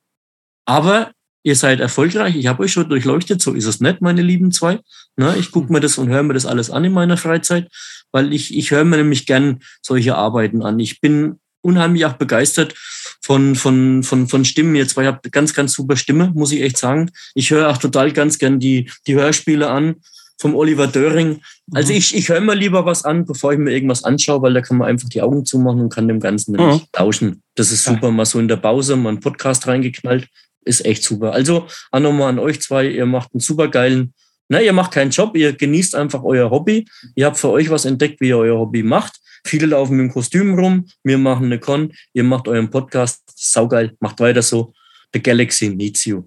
[0.66, 1.12] Aber
[1.44, 4.80] ihr seid erfolgreich, ich habe euch schon durchleuchtet, so ist es nicht, meine lieben zwei.
[5.18, 7.68] Ne, ich gucke mir das und höre mir das alles an in meiner Freizeit,
[8.12, 10.80] weil ich, ich höre mir nämlich gern solche Arbeiten an.
[10.80, 12.74] Ich bin unheimlich auch begeistert
[13.22, 16.62] von, von, von, von Stimmen jetzt, weil ich habe ganz, ganz super Stimme, muss ich
[16.62, 17.12] echt sagen.
[17.36, 19.96] Ich höre auch total ganz gern die, die Hörspiele an
[20.40, 21.42] vom Oliver Döring.
[21.72, 22.00] Also Mhm.
[22.00, 24.78] ich, ich höre mir lieber was an, bevor ich mir irgendwas anschaue, weil da kann
[24.78, 26.58] man einfach die Augen zumachen und kann dem Ganzen Mhm.
[26.58, 27.44] nämlich lauschen.
[27.56, 30.28] Das ist super, mal so in der Pause, mal einen Podcast reingeknallt.
[30.64, 31.34] Ist echt super.
[31.34, 34.14] Also auch nochmal an euch zwei, ihr macht einen super geilen,
[34.52, 36.86] na, ihr macht keinen Job, ihr genießt einfach euer Hobby.
[37.16, 39.14] Ihr habt für euch was entdeckt, wie ihr euer Hobby macht.
[39.46, 43.96] Viele laufen mit dem Kostüm rum, wir machen eine Con, ihr macht euren Podcast, saugeil,
[44.02, 44.74] macht weiter so.
[45.14, 46.24] The Galaxy needs you.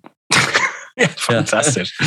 [1.01, 1.99] Ja, fantastisch.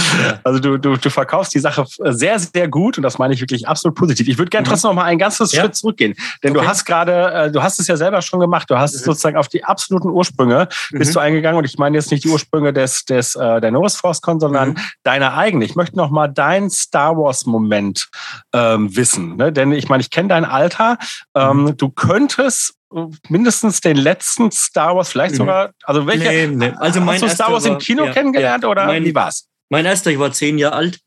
[0.43, 3.67] Also du, du, du verkaufst die Sache sehr, sehr gut und das meine ich wirklich
[3.67, 4.30] absolut positiv.
[4.30, 4.69] Ich würde gerne mhm.
[4.69, 5.62] trotzdem noch mal einen ganzen ja.
[5.62, 6.62] Schritt zurückgehen, denn okay.
[6.62, 8.69] du hast gerade, äh, du hast es ja selber schon gemacht.
[8.69, 9.00] Du hast mhm.
[9.00, 11.00] sozusagen auf die absoluten Ursprünge mhm.
[11.00, 13.97] bist du eingegangen und ich meine jetzt nicht die Ursprünge des, des äh, der Norris
[13.97, 14.78] Force-Con, sondern mhm.
[15.04, 15.65] deine eigene.
[15.65, 18.08] Ich möchte noch mal deinen Star Wars-Moment
[18.54, 19.52] ähm, wissen, ne?
[19.52, 20.97] denn ich meine, ich kenne dein Alter.
[21.36, 21.78] Ähm, mhm.
[21.78, 22.76] du könntest
[23.30, 25.38] mindestens den letzten Star Wars, vielleicht mhm.
[25.38, 26.32] sogar, also welcher?
[26.32, 26.73] Nee, nee.
[26.78, 29.13] Also mein hast du Star Wars war, im Kino ja, kennengelernt ja, oder mein, wie
[29.13, 29.47] war's?
[29.69, 31.00] Mein erster, ich war zehn Jahre alt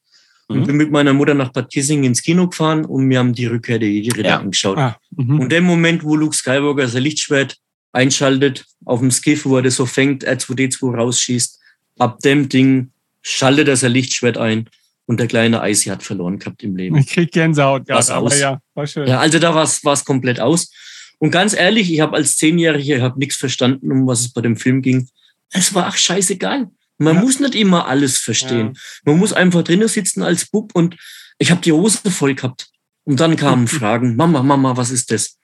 [0.48, 0.56] mhm.
[0.56, 3.46] und bin mit meiner Mutter nach Bad Kissing ins Kino gefahren und wir haben die
[3.46, 4.38] Rückkehr der Jedi-Ritter ja.
[4.38, 4.78] angeschaut.
[4.78, 5.40] Ah, mhm.
[5.40, 7.56] und dem Moment, wo Luke Skywalker sein Lichtschwert
[7.92, 11.60] einschaltet, auf dem Skiff, wo er das so fängt, R2D2 rausschießt,
[11.98, 14.68] ab dem Ding schaltet er sein Lichtschwert ein
[15.06, 16.96] und der kleine Icy hat verloren gehabt im Leben.
[16.98, 19.08] Ich krieg Gänsehaut, ja, aber ja, war schön.
[19.08, 20.70] Ja, also da war es komplett aus.
[21.20, 24.40] Und ganz ehrlich, ich habe als Zehnjähriger, ich habe nichts verstanden, um was es bei
[24.40, 25.08] dem Film ging.
[25.50, 26.70] Es war auch scheißegal.
[26.96, 27.20] Man ja.
[27.20, 28.72] muss nicht immer alles verstehen.
[28.74, 28.80] Ja.
[29.04, 30.96] Man muss einfach drinnen sitzen als Bub und
[31.38, 32.70] ich habe die Hose voll gehabt.
[33.04, 35.36] Und dann kamen Fragen, Mama, Mama, was ist das?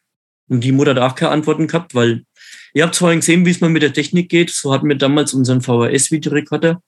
[0.48, 2.24] Und die Mutter hat auch keine Antworten gehabt, weil
[2.72, 4.50] ihr habt vorhin gesehen, wie es mal mit der Technik geht.
[4.50, 6.80] So hatten wir damals unseren VHS-Videorekorder.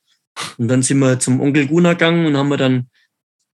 [0.57, 2.89] Und dann sind wir zum Onkel Gunnar gegangen und haben wir dann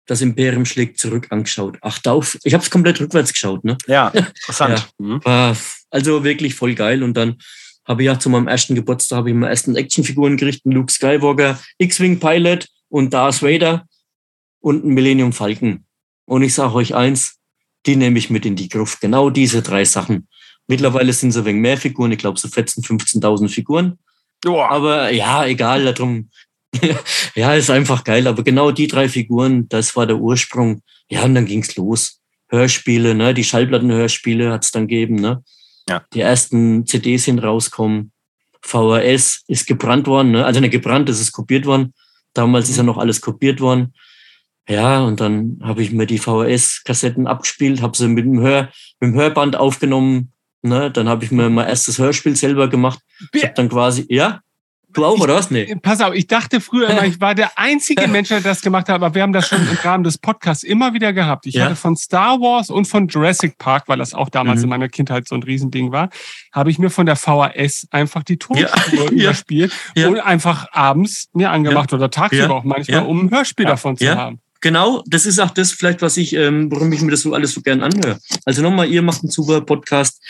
[0.05, 1.77] das Imperium schlägt zurück angeschaut.
[1.81, 3.63] Ach, dauf, ich habe es komplett rückwärts geschaut.
[3.63, 3.77] Ne?
[3.87, 4.87] Ja, interessant.
[4.99, 5.25] ja, mhm.
[5.25, 5.57] war
[5.89, 7.03] also wirklich voll geil.
[7.03, 7.37] Und dann
[7.85, 10.73] habe ich ja zu meinem ersten Geburtstag habe ich meine ersten Actionfiguren gerichtet.
[10.73, 13.85] Luke Skywalker, X-Wing Pilot und Darth Vader
[14.59, 15.85] und ein Millennium Falcon.
[16.25, 17.37] Und ich sage euch eins,
[17.85, 19.01] die nehme ich mit in die Gruft.
[19.01, 20.27] Genau diese drei Sachen.
[20.67, 22.11] Mittlerweile sind es ein wenig mehr Figuren.
[22.11, 23.99] Ich glaube so 14.000, 15.000 Figuren.
[24.43, 24.69] Joa.
[24.69, 26.29] Aber ja, egal, darum
[27.35, 28.27] ja, ist einfach geil.
[28.27, 30.81] Aber genau die drei Figuren, das war der Ursprung.
[31.09, 32.21] Ja, und dann ging's los.
[32.49, 33.33] Hörspiele, ne?
[33.33, 35.43] Die Schallplattenhörspiele hat's dann gegeben, ne?
[35.87, 36.03] Ja.
[36.13, 38.11] Die ersten CDs sind rauskommen.
[38.61, 40.45] VHS ist gebrannt worden, ne?
[40.45, 41.93] Also nicht gebrannt, das ist kopiert worden.
[42.33, 42.71] Damals mhm.
[42.71, 43.93] ist ja noch alles kopiert worden.
[44.67, 49.11] Ja, und dann habe ich mir die VHS-Kassetten abgespielt, habe sie mit dem, Hör, mit
[49.11, 50.31] dem Hörband aufgenommen.
[50.63, 50.89] Ne?
[50.89, 52.99] Dann habe ich mir mein erstes Hörspiel selber gemacht.
[53.31, 54.41] Ich habe dann quasi, ja,
[54.95, 55.51] Du auch, oder was?
[55.51, 55.75] Nee.
[55.81, 58.95] Pass auf, ich dachte früher immer, ich war der einzige Mensch, der das gemacht hat,
[58.95, 61.45] aber wir haben das schon im Rahmen des Podcasts immer wieder gehabt.
[61.45, 61.65] Ich ja.
[61.65, 64.63] hatte von Star Wars und von Jurassic Park, weil das auch damals mhm.
[64.63, 66.09] in meiner Kindheit so ein Riesending war,
[66.51, 68.67] habe ich mir von der VHS einfach die Tonspur
[69.11, 69.23] ja.
[69.23, 70.07] überspielt ja.
[70.07, 74.39] und einfach abends mir angemacht oder tagsüber auch manchmal, um ein Hörspiel davon zu haben
[74.61, 77.53] genau, das ist auch das vielleicht, was ich, ähm, warum ich mir das so alles
[77.53, 78.19] so gern anhöre.
[78.45, 80.21] Also nochmal, ihr macht einen super Podcast.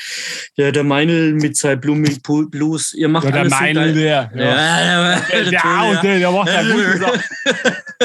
[0.58, 4.06] Der, der Meinl mit seinem Blooming Blues, ihr macht ja, der alles Meinl, so der,
[4.06, 4.32] ja.
[4.36, 7.24] Ja, der, der, der, der, der macht ja gut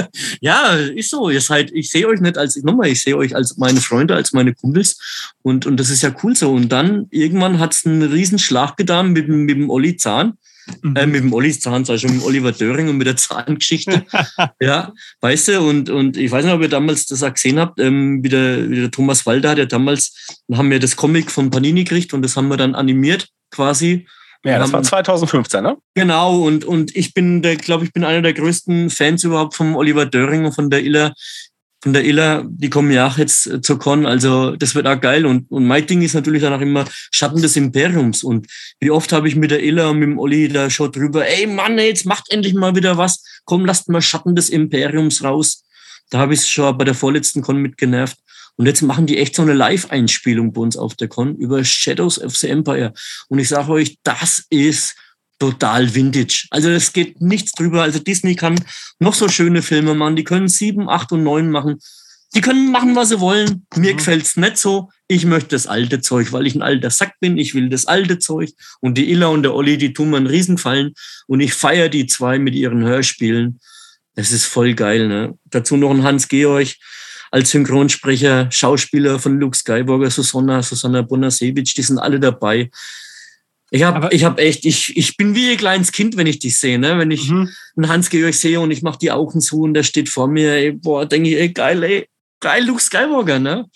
[0.41, 1.31] Ja, ist so.
[1.31, 4.33] Ihr seid, ich sehe euch nicht als, nochmal, ich sehe euch als meine Freunde, als
[4.33, 4.99] meine Kumpels.
[5.43, 6.53] Und, und das ist ja cool so.
[6.53, 10.39] Und dann irgendwann hat es einen riesen Schlag getan mit, mit dem Olli Zahn.
[10.83, 10.97] Mhm.
[10.97, 14.05] Äh, mit dem Ollis Zahn, sag schon mit Oliver Döring und mit der Zahngeschichte.
[14.61, 17.81] ja, weißt du, und, und ich weiß nicht, ob ihr damals das auch gesehen habt,
[17.81, 21.51] ähm, wie, der, wie der Thomas Walder hat ja damals, haben wir das Comic von
[21.51, 24.07] Panini gekriegt und das haben wir dann animiert quasi.
[24.43, 25.77] Ja, das war 2015, ne?
[25.95, 30.07] Genau, und, und ich bin glaube ich, bin einer der größten Fans überhaupt vom Oliver
[30.07, 31.13] Döring und von der Illa
[31.83, 35.01] von der Illa, die kommen ja auch jetzt äh, zur Con, also das wird auch
[35.01, 35.25] geil.
[35.25, 38.23] Und, und mein Ding ist natürlich dann auch immer Schatten des Imperiums.
[38.23, 38.47] Und
[38.81, 41.47] wie oft habe ich mit der Illa und mit dem Olli da schon drüber, ey
[41.47, 43.25] Mann, jetzt macht endlich mal wieder was.
[43.45, 45.65] Komm, lasst mal Schatten des Imperiums raus.
[46.11, 48.19] Da habe ich es schon bei der vorletzten Con mitgenervt.
[48.57, 52.21] Und jetzt machen die echt so eine Live-Einspielung bei uns auf der Con über Shadows
[52.21, 52.93] of the Empire.
[53.29, 54.97] Und ich sage euch, das ist
[55.41, 56.47] total vintage.
[56.51, 57.83] Also es geht nichts drüber.
[57.83, 58.63] Also Disney kann
[59.01, 60.15] noch so schöne Filme machen.
[60.15, 61.79] Die können sieben, acht und neun machen.
[62.37, 63.67] Die können machen, was sie wollen.
[63.75, 63.97] Mir mhm.
[63.97, 64.91] gefällt's nicht so.
[65.09, 67.39] Ich möchte das alte Zeug, weil ich ein alter Sack bin.
[67.39, 68.51] Ich will das alte Zeug.
[68.81, 70.95] Und die Illa und der Olli, die tun mir einen Riesenfallen.
[71.27, 73.59] Und ich feiere die zwei mit ihren Hörspielen.
[74.15, 75.09] Das ist voll geil.
[75.09, 75.39] Ne?
[75.47, 76.69] Dazu noch ein Hans-Georg
[77.33, 82.71] als Synchronsprecher, Schauspieler von Luke Skywalker, Susanna, Susanna Bonasewicz, die sind alle dabei.
[83.71, 86.59] Ich habe ich hab echt, ich, ich bin wie ein kleines Kind, wenn ich dich
[86.59, 86.99] sehe, ne?
[86.99, 87.49] Wenn ich mhm.
[87.77, 90.73] einen Hans-Georg sehe und ich mache die Augen zu und der steht vor mir, ey,
[90.73, 92.09] boah, denke ich, ey, geil, ey,
[92.41, 93.67] geil, Luke Skywalker, ne?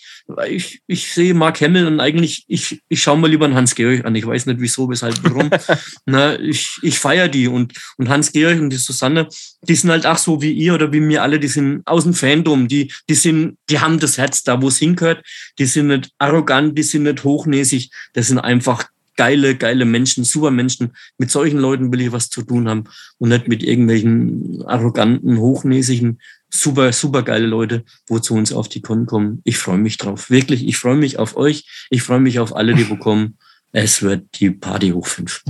[0.49, 4.15] Ich, ich sehe Mark Hamill und eigentlich, ich, ich schaue mal lieber einen Hans-Georg an.
[4.15, 5.49] Ich weiß nicht wieso, weshalb, warum.
[6.05, 6.37] ne?
[6.37, 9.29] Ich, ich feiere die und, und Hans-Georg und die Susanne,
[9.61, 12.13] die sind halt auch so wie ihr oder wie mir alle, die sind aus dem
[12.13, 15.23] Fandom, die, die sind, die haben das Herz da, wo es hingehört.
[15.59, 20.51] Die sind nicht arrogant, die sind nicht hochnäsig, das sind einfach geile, geile Menschen, super
[20.51, 20.93] Menschen.
[21.17, 22.85] Mit solchen Leuten will ich was zu tun haben
[23.17, 28.81] und nicht mit irgendwelchen arroganten, hochnäsigen, super, super geile Leute, wo zu uns auf die
[28.81, 29.41] Con kommen.
[29.43, 30.29] Ich freue mich drauf.
[30.29, 31.87] Wirklich, ich freue mich auf euch.
[31.89, 33.37] Ich freue mich auf alle, die wo kommen.
[33.71, 35.43] Es wird die Party hoch fünf.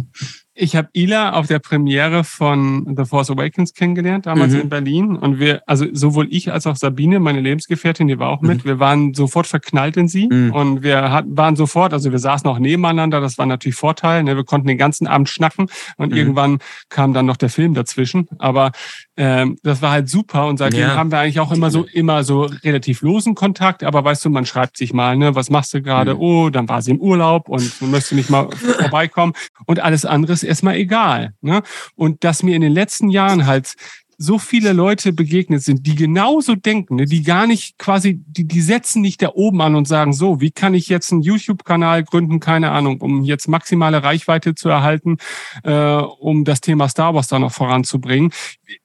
[0.57, 4.61] Ich habe Ila auf der Premiere von The Force Awakens kennengelernt, damals Mhm.
[4.61, 5.15] in Berlin.
[5.17, 8.79] Und wir, also sowohl ich als auch Sabine, meine Lebensgefährtin, die war auch mit, wir
[8.79, 10.29] waren sofort verknallt in sie.
[10.31, 10.53] Mhm.
[10.53, 14.23] Und wir hat, waren sofort, also wir saßen auch nebeneinander, das war natürlich Vorteil.
[14.23, 14.37] Ne?
[14.37, 16.17] Wir konnten den ganzen Abend schnacken und Mhm.
[16.17, 18.29] irgendwann kam dann noch der Film dazwischen.
[18.39, 18.71] Aber
[19.17, 20.95] ähm, das war halt super und seitdem Ja.
[20.95, 23.83] haben wir eigentlich auch immer so immer so relativ losen Kontakt.
[23.83, 26.13] Aber weißt du, man schreibt sich mal, ne, was machst du gerade?
[26.15, 26.21] Mhm.
[26.21, 28.47] Oh, dann war sie im Urlaub und du möchtest nicht mal
[28.79, 29.33] vorbeikommen.
[29.65, 31.33] Und alles andere ist erstmal egal.
[31.41, 31.61] Ne?
[31.95, 33.75] Und dass mir in den letzten Jahren halt
[34.17, 38.61] so viele Leute begegnet sind, die genauso denken, ne, die gar nicht quasi, die, die
[38.61, 42.39] setzen nicht da oben an und sagen, so, wie kann ich jetzt einen YouTube-Kanal gründen,
[42.39, 45.17] keine Ahnung, um jetzt maximale Reichweite zu erhalten,
[45.63, 48.31] äh, um das Thema Star Wars da noch voranzubringen.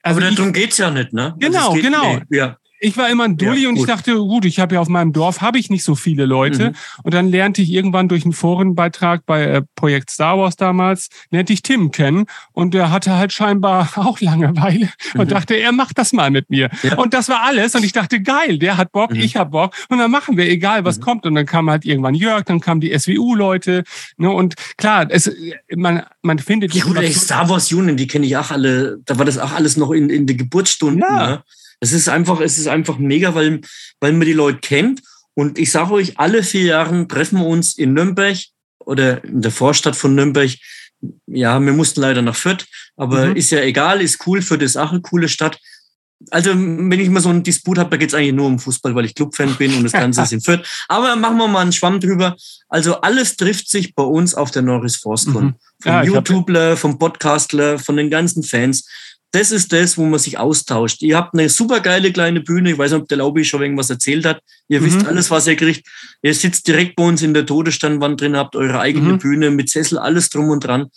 [0.02, 1.34] Also Aber ich, darum geht's ja nicht, ne?
[1.38, 2.16] Genau, Also geht- genau.
[2.28, 2.56] Nee, ja.
[2.80, 5.12] Ich war immer ein Dulli Ja, und ich dachte, gut, ich habe ja auf meinem
[5.12, 6.70] Dorf habe ich nicht so viele Leute.
[6.70, 6.74] Mhm.
[7.04, 11.52] Und dann lernte ich irgendwann durch einen Forenbeitrag bei äh, Projekt Star Wars damals, lernte
[11.52, 15.28] ich Tim kennen und der hatte halt scheinbar auch Langeweile und Mhm.
[15.28, 16.70] dachte, er macht das mal mit mir.
[16.82, 16.96] Ja.
[16.98, 19.20] Und das war alles und ich dachte, geil, der hat Bock, Mhm.
[19.20, 21.02] ich hab Bock und dann machen wir, egal was Mhm.
[21.02, 21.26] kommt.
[21.26, 23.84] Und dann kam halt irgendwann Jörg, dann kamen die SWU-Leute.
[24.16, 25.30] Ne, und klar, es,
[25.76, 28.98] man, man findet Ja, gut, ey, Star Wars Union, die kenne ich auch alle.
[29.04, 31.00] Da war das auch alles noch in, in den Geburtsstunden.
[31.00, 31.26] Ja.
[31.30, 31.42] Ne?
[31.80, 33.60] Es ist einfach, es ist einfach mega, weil,
[34.00, 35.00] weil man die Leute kennt.
[35.34, 38.36] Und ich sage euch, alle vier Jahre treffen wir uns in Nürnberg
[38.80, 40.50] oder in der Vorstadt von Nürnberg.
[41.26, 42.66] Ja, wir mussten leider nach Fürth,
[42.96, 43.36] aber Mhm.
[43.36, 45.58] ist ja egal, ist cool, Fürth ist auch eine coole Stadt.
[46.30, 49.06] Also, wenn ich mal so einen Disput habe, da geht's eigentlich nur um Fußball, weil
[49.06, 50.60] ich Clubfan bin und das Ganze ist in Fürth.
[50.88, 52.36] Aber machen wir mal einen Schwamm drüber.
[52.68, 55.44] Also, alles trifft sich bei uns auf der Norris Forscon.
[55.44, 55.54] Mhm.
[55.82, 58.86] Vom Ja, YouTuber, vom Podcastler, von den ganzen Fans.
[59.32, 61.02] Das ist das, wo man sich austauscht.
[61.02, 62.72] Ihr habt eine super geile kleine Bühne.
[62.72, 64.42] Ich weiß nicht, ob der Laubi schon irgendwas erzählt hat.
[64.68, 64.86] Ihr Mhm.
[64.86, 65.86] wisst alles, was ihr kriegt.
[66.22, 69.18] Ihr sitzt direkt bei uns in der Todesstandwand drin, habt eure eigene Mhm.
[69.18, 70.88] Bühne mit Sessel, alles drum und dran.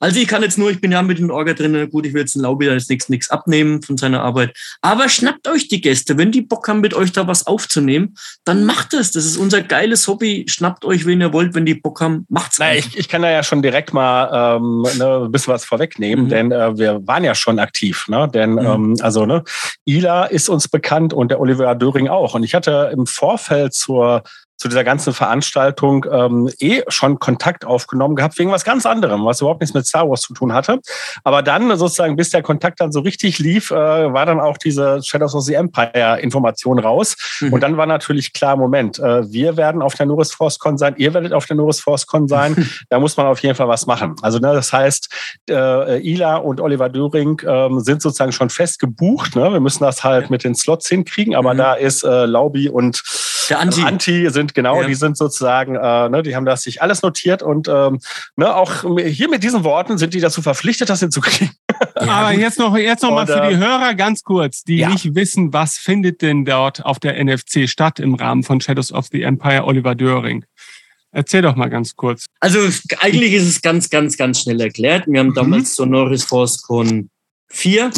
[0.00, 2.22] Also ich kann jetzt nur, ich bin ja mit den Orga drin, gut, ich will
[2.22, 4.56] jetzt den Laubi da jetzt nichts, nichts abnehmen von seiner Arbeit.
[4.80, 6.18] Aber schnappt euch die Gäste.
[6.18, 9.12] Wenn die Bock haben, mit euch da was aufzunehmen, dann macht es.
[9.12, 10.44] Das ist unser geiles Hobby.
[10.48, 11.54] Schnappt euch, wen ihr wollt.
[11.54, 12.58] Wenn die Bock haben, macht's.
[12.58, 16.24] Na, ich, ich kann da ja schon direkt mal ähm, ne, ein bisschen was vorwegnehmen,
[16.26, 16.28] Mhm.
[16.28, 18.06] denn äh, wir waren ja schon aktiv.
[18.08, 18.28] Ne?
[18.32, 18.58] Denn Mhm.
[18.58, 19.42] ähm, also ne,
[19.84, 22.34] Ila ist uns bekannt und der Oliver Döring auch.
[22.34, 24.22] Und ich hatte im Vorfeld zur
[24.64, 29.42] zu dieser ganzen Veranstaltung ähm, eh schon Kontakt aufgenommen gehabt wegen was ganz anderem, was
[29.42, 30.80] überhaupt nichts mit Star Wars zu tun hatte.
[31.22, 35.02] Aber dann sozusagen, bis der Kontakt dann so richtig lief, äh, war dann auch diese
[35.02, 37.14] Shadows of the Empire Information raus.
[37.40, 37.52] Mhm.
[37.52, 40.94] Und dann war natürlich klar, Moment, äh, wir werden auf der Norris Force Con sein,
[40.96, 42.56] ihr werdet auf der Norris Force Con sein.
[42.88, 44.16] da muss man auf jeden Fall was machen.
[44.22, 45.10] Also ne, das heißt,
[45.50, 49.36] äh, Ila und Oliver Döring ähm, sind sozusagen schon fest gebucht.
[49.36, 49.52] Ne?
[49.52, 51.58] Wir müssen das halt mit den Slots hinkriegen, aber Mhm.
[51.58, 53.02] da ist äh, Laubi und
[53.48, 53.82] Der Anti.
[53.82, 54.86] Anti sind genau, Ja.
[54.86, 57.98] die sind sozusagen, äh, ne, die haben das sich alles notiert und ähm,
[58.36, 61.50] ne, auch hier mit diesen Worten sind die dazu verpflichtet, das hinzukriegen.
[61.94, 64.88] Aber jetzt noch, jetzt noch mal für äh, die Hörer ganz kurz, die ja.
[64.88, 69.06] nicht wissen, was findet denn dort auf der NFC statt im Rahmen von Shadows of
[69.12, 70.44] the Empire Oliver Döring.
[71.12, 72.24] Erzähl doch mal ganz kurz.
[72.40, 72.58] Also
[72.98, 75.04] eigentlich ist es ganz, ganz, ganz schnell erklärt.
[75.06, 75.34] Wir haben Mhm.
[75.34, 77.08] damals zur Norris Force Con
[77.50, 77.90] 4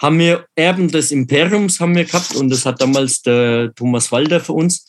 [0.00, 4.40] haben wir Erben des Imperiums haben wir gehabt und das hat damals der Thomas Walder
[4.40, 4.86] für uns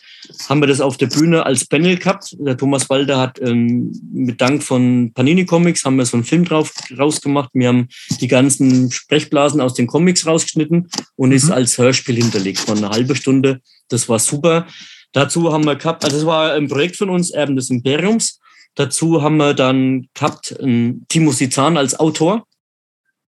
[0.47, 2.35] haben wir das auf der Bühne als Panel gehabt.
[2.39, 6.45] Der Thomas Walder hat ähm, mit Dank von Panini Comics haben wir so einen Film
[6.45, 7.49] drauf rausgemacht.
[7.53, 7.87] Wir haben
[8.19, 11.53] die ganzen Sprechblasen aus den Comics rausgeschnitten und ist Mhm.
[11.53, 13.61] als Hörspiel hinterlegt von einer halben Stunde.
[13.87, 14.67] Das war super.
[15.13, 18.39] Dazu haben wir gehabt, also das war ein Projekt von uns, Erben des Imperiums.
[18.75, 22.45] Dazu haben wir dann gehabt ähm, Timo Sizan als Autor.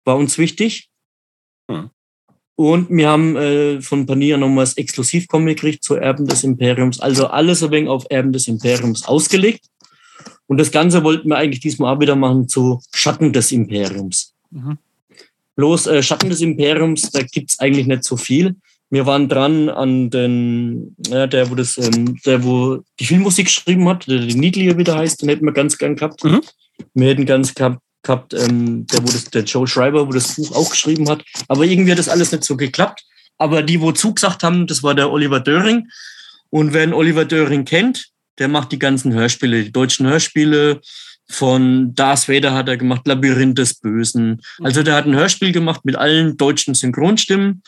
[0.05, 0.90] War uns wichtig.
[1.71, 1.91] Hm.
[2.57, 7.01] Und wir haben äh, von Pania nochmal das Exklusivcomic gekriegt zu Erben des Imperiums.
[7.01, 9.65] Also alles ein wenig auf Erben des Imperiums ausgelegt.
[10.47, 14.35] Und das Ganze wollten wir eigentlich diesmal auch wieder machen zu Schatten des Imperiums.
[14.51, 14.77] Mhm.
[15.57, 18.57] Bloß äh, Schatten des Imperiums, da gibt's eigentlich nicht so viel.
[18.91, 23.89] Wir waren dran an den, ja, der, wo das, ähm, der, wo die Filmmusik geschrieben
[23.89, 26.25] hat, der, der Niedlicher wieder heißt, den hätten wir ganz gern gehabt.
[26.25, 26.41] Mhm.
[26.95, 30.53] Wir hätten ganz gehabt, gehabt ähm, der, wo das, der Joe Schreiber, wo das Buch
[30.53, 31.25] auch geschrieben hat.
[31.49, 33.05] Aber irgendwie hat das alles nicht so geklappt.
[33.39, 35.89] Aber die, wo zugesagt haben, das war der Oliver Döring.
[36.51, 38.09] Und wer einen Oliver Döring kennt,
[38.39, 40.81] der macht die ganzen Hörspiele, die deutschen Hörspiele.
[41.31, 44.41] Von Darth Vader hat er gemacht, Labyrinth des Bösen.
[44.61, 47.63] Also der hat ein Hörspiel gemacht mit allen deutschen Synchronstimmen.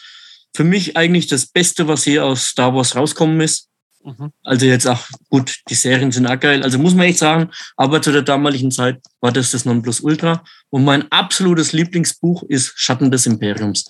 [0.54, 3.68] Für mich eigentlich das Beste, was hier aus Star Wars rauskommen ist.
[4.04, 4.32] Mhm.
[4.42, 6.62] Also jetzt auch, gut, die Serien sind auch geil.
[6.62, 10.42] Also muss man echt sagen, aber zu der damaligen Zeit war das das Nonplusultra.
[10.70, 13.86] Und mein absolutes Lieblingsbuch ist Schatten des Imperiums.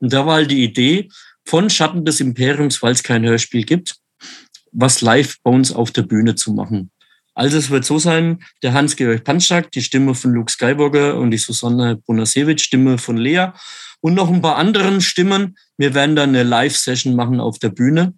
[0.00, 1.08] Und da war halt die Idee
[1.46, 3.96] von Schatten des Imperiums, weil es kein Hörspiel gibt,
[4.72, 6.90] was live bei uns auf der Bühne zu machen.
[7.34, 11.38] Also es wird so sein, der Hans-Georg Panschak, die Stimme von Luke Skywalker und die
[11.38, 13.48] Susanne Bonasewitsch, Stimme von Lea
[14.00, 15.56] und noch ein paar anderen Stimmen.
[15.76, 18.14] Wir werden dann eine Live-Session machen auf der Bühne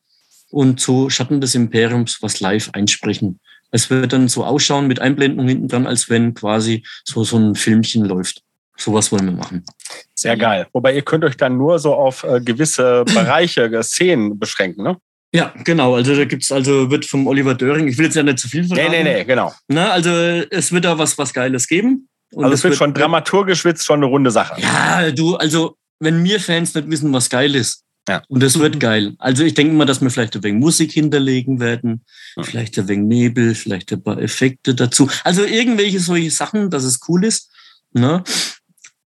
[0.51, 3.41] und zu Schatten des Imperiums was live einsprechen.
[3.71, 7.55] Es wird dann so ausschauen mit Einblendung hinten dran, als wenn quasi so, so ein
[7.55, 8.43] Filmchen läuft.
[8.77, 9.65] Sowas wollen wir machen.
[10.15, 10.67] Sehr geil.
[10.73, 14.97] Wobei ihr könnt euch dann nur so auf äh, gewisse Bereiche, äh, Szenen beschränken, ne?
[15.33, 15.95] Ja, genau.
[15.95, 18.65] Also da gibt's also wird vom Oliver Döring, ich will jetzt ja nicht zu viel
[18.65, 18.91] verraten.
[18.91, 19.53] Nee, nee, nee, genau.
[19.69, 22.09] Na, also es wird da was, was Geiles geben.
[22.33, 24.61] Und also es wird, wird schon dramaturgisch wird's schon eine runde Sache.
[24.61, 28.23] Ja, du, also wenn mir Fans nicht wissen, was geil ist, ja.
[28.29, 29.15] Und das wird geil.
[29.19, 32.05] Also ich denke mal, dass wir vielleicht ein wenig Musik hinterlegen werden,
[32.37, 32.45] ja.
[32.45, 35.09] vielleicht ein wenig Nebel, vielleicht ein paar Effekte dazu.
[35.25, 37.51] Also irgendwelche solche Sachen, dass es cool ist.
[37.93, 38.23] Ne?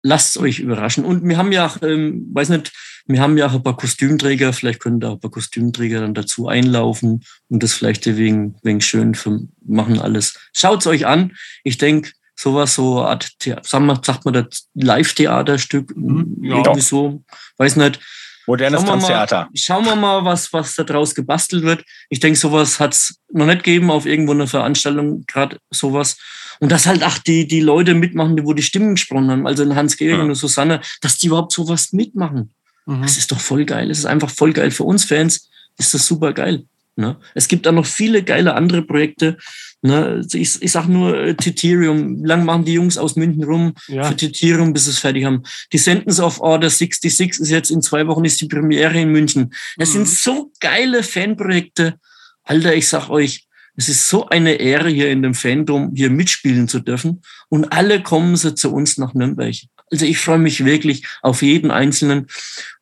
[0.01, 1.03] Lasst euch überraschen.
[1.03, 2.71] Und wir haben ja, ähm, weiß nicht,
[3.07, 6.47] wir haben ja auch ein paar Kostümträger, vielleicht können da ein paar Kostümträger dann dazu
[6.47, 9.15] einlaufen und das vielleicht ein wenig, wenig schön
[9.63, 10.39] machen alles.
[10.53, 11.33] Schaut's euch an.
[11.63, 13.29] Ich denke, sowas, so Art,
[13.63, 16.57] sagen wir, sagt man das Live-Theaterstück, mhm, ja.
[16.57, 17.23] irgendwie so,
[17.57, 17.99] weiß nicht
[18.47, 19.37] Modernes schauen Tanztheater.
[19.37, 21.83] Mal, schauen wir mal, was, was da draus gebastelt wird.
[22.09, 26.17] Ich denke, sowas hat es noch nicht gegeben auf irgendwo einer Veranstaltung, gerade sowas.
[26.59, 29.63] Und dass halt auch die, die Leute mitmachen, die wo die Stimmen gesprochen haben, also
[29.63, 30.23] in Hans Gehring ja.
[30.23, 32.53] und Susanne, dass die überhaupt sowas mitmachen.
[32.85, 33.01] Mhm.
[33.01, 33.89] Das ist doch voll geil.
[33.89, 34.71] Das ist einfach voll geil.
[34.71, 36.65] Für uns Fans ist das super geil.
[36.97, 37.17] Ne?
[37.33, 39.37] Es gibt auch noch viele geile andere Projekte.
[39.81, 40.25] Ne?
[40.31, 42.23] Ich, ich sag nur äh, Titirium.
[42.23, 44.03] Wie lange machen die Jungs aus München rum ja.
[44.03, 45.43] für Titirium, bis sie es fertig haben?
[45.73, 49.53] Die Sentence of Order 66 ist jetzt in zwei Wochen ist die Premiere in München.
[49.77, 49.93] Es mhm.
[49.93, 51.95] sind so geile Fanprojekte.
[52.43, 56.69] Alter, ich sag euch, es ist so eine Ehre, hier in dem Fandom hier mitspielen
[56.69, 57.21] zu dürfen.
[57.49, 59.55] Und alle kommen sie zu uns nach Nürnberg.
[59.91, 62.27] Also ich freue mich wirklich auf jeden Einzelnen.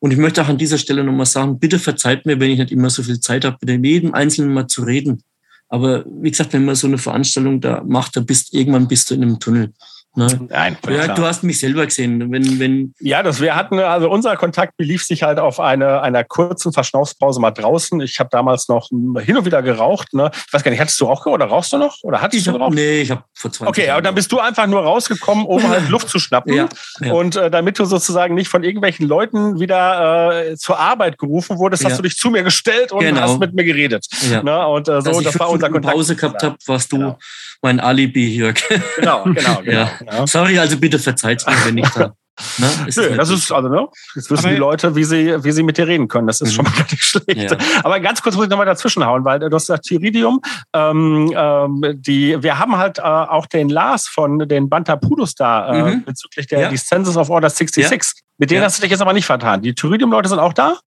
[0.00, 2.72] Und ich möchte auch an dieser Stelle nochmal sagen, bitte verzeiht mir, wenn ich nicht
[2.72, 5.22] immer so viel Zeit habe, mit jedem Einzelnen mal zu reden.
[5.68, 9.14] Aber wie gesagt, wenn man so eine Veranstaltung da macht, dann bist irgendwann bist du
[9.14, 9.72] in einem Tunnel.
[10.16, 10.28] Ne?
[10.48, 12.30] Nein, ja, du hast mich selber gesehen.
[12.30, 16.22] Wenn, wenn ja, das wir hatten, also unser Kontakt belief sich halt auf eine einer
[16.22, 18.00] kurzen Verschnaufspause mal draußen.
[18.00, 20.14] Ich habe damals noch hin und wieder geraucht.
[20.14, 20.30] Ne?
[20.46, 21.96] Ich weiß gar nicht, hattest du auch geraucht oder rauchst du noch?
[22.02, 22.74] Oder hattest ich du geraucht?
[22.74, 25.88] Nee, ich habe vor 20 Okay, aber dann bist du einfach nur rausgekommen, um halt
[25.88, 26.54] Luft zu schnappen.
[26.54, 26.68] Ja,
[27.00, 27.12] ja.
[27.12, 31.82] Und äh, damit du sozusagen nicht von irgendwelchen Leuten wieder äh, zur Arbeit gerufen wurdest,
[31.82, 31.90] ja.
[31.90, 33.22] hast du dich zu mir gestellt und genau.
[33.22, 34.06] hast mit mir geredet.
[34.30, 34.42] Ja.
[34.42, 34.66] Ne?
[34.66, 35.94] Und äh, so, Dass das war unser Kontakt.
[35.94, 37.18] Pause gehabt habe, warst du genau.
[37.62, 38.54] mein Alibi hier.
[38.96, 39.88] Genau, genau, genau.
[40.04, 40.26] Genau.
[40.26, 42.14] Sorry, also bitte verzeiht mir, wenn ich da.
[42.58, 42.88] Ne?
[42.88, 43.86] Ist Nö, das ist, also, ne?
[44.16, 46.26] Jetzt wissen aber die Leute, wie sie, wie sie mit dir reden können.
[46.26, 46.54] Das ist mhm.
[46.54, 47.52] schon mal gar nicht schlecht.
[47.52, 47.58] Ja.
[47.84, 50.40] Aber ganz kurz muss ich nochmal dazwischenhauen, weil du hast gesagt, Tyridium,
[50.72, 55.94] ähm, ähm, die, wir haben halt äh, auch den Lars von den Bantapudus da äh,
[55.94, 56.04] mhm.
[56.04, 56.68] bezüglich der ja.
[56.70, 57.88] Descendants of Order 66.
[57.88, 58.22] Ja.
[58.38, 59.62] Mit denen hast du dich jetzt aber nicht vertan.
[59.62, 60.78] Die Tyridium-Leute sind auch da?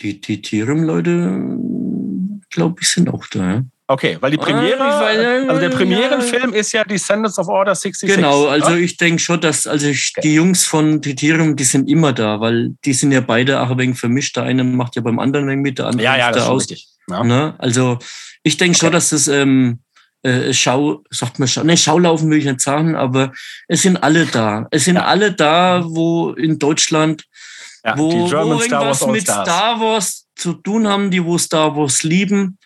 [0.00, 1.58] Die, die Tyrium-Leute,
[2.50, 3.52] glaube ich, sind auch da.
[3.52, 3.62] Ja.
[3.88, 5.06] Okay, weil die Premiere, ah,
[5.48, 6.58] also der Premierenfilm ja.
[6.58, 8.16] ist ja Descendants of Order 66.
[8.16, 8.76] Genau, also ja?
[8.78, 12.74] ich denke schon, dass also ich, die Jungs von Titirium, die sind immer da, weil
[12.84, 14.36] die sind ja beide auch ein wenig vermischt.
[14.36, 16.62] Der eine macht ja beim anderen ein mit, der andere ja, ja, da aus.
[16.62, 16.88] Richtig.
[17.08, 17.22] Ja.
[17.22, 17.54] Ne?
[17.58, 18.00] Also
[18.42, 18.86] ich denke okay.
[18.86, 19.78] schon, dass das ähm,
[20.22, 23.32] äh, Schau, sagt man Schau, ne, Schaulaufen will ich nicht sagen, aber
[23.68, 24.66] es sind alle da.
[24.72, 27.22] Es sind alle da, wo in Deutschland,
[27.94, 32.58] wo, wo irgendwas mit Star Wars zu tun haben, die wo Star Wars lieben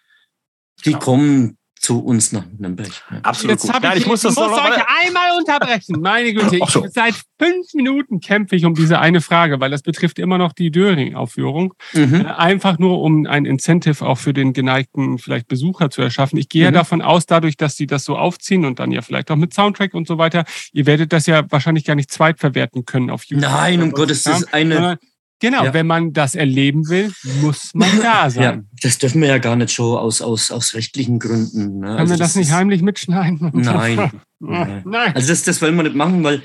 [0.81, 0.99] die genau.
[0.99, 2.91] kommen zu uns nach Nürnberg.
[3.11, 3.21] Ja.
[3.23, 3.53] Absolut.
[3.53, 3.83] Jetzt gut.
[3.83, 5.99] Nein, ich, ich muss, das muss euch einmal unterbrechen.
[6.01, 6.87] Meine Güte, ich, so.
[6.93, 10.71] seit fünf Minuten kämpfe ich um diese eine Frage, weil das betrifft immer noch die
[10.71, 11.73] Döring-Aufführung.
[11.95, 12.21] Mhm.
[12.21, 16.39] Äh, einfach nur, um ein Incentive auch für den geneigten vielleicht Besucher zu erschaffen.
[16.39, 16.67] Ich gehe mhm.
[16.67, 19.55] ja davon aus, dadurch, dass sie das so aufziehen und dann ja vielleicht auch mit
[19.55, 23.51] Soundtrack und so weiter, ihr werdet das ja wahrscheinlich gar nicht zweitverwerten können auf YouTube.
[23.51, 24.99] Nein, um Gottes Willen, eine
[25.41, 25.75] Genau, ja.
[25.75, 28.43] wenn man das erleben will, muss man da sein.
[28.43, 31.81] Ja, das dürfen wir ja gar nicht schon aus, aus, aus rechtlichen Gründen.
[31.81, 31.87] Ne?
[31.87, 33.51] Können also wir das, das nicht heimlich mitschneiden?
[33.55, 34.11] Nein.
[34.39, 35.15] nein.
[35.15, 36.43] Also das, das wollen wir nicht machen, weil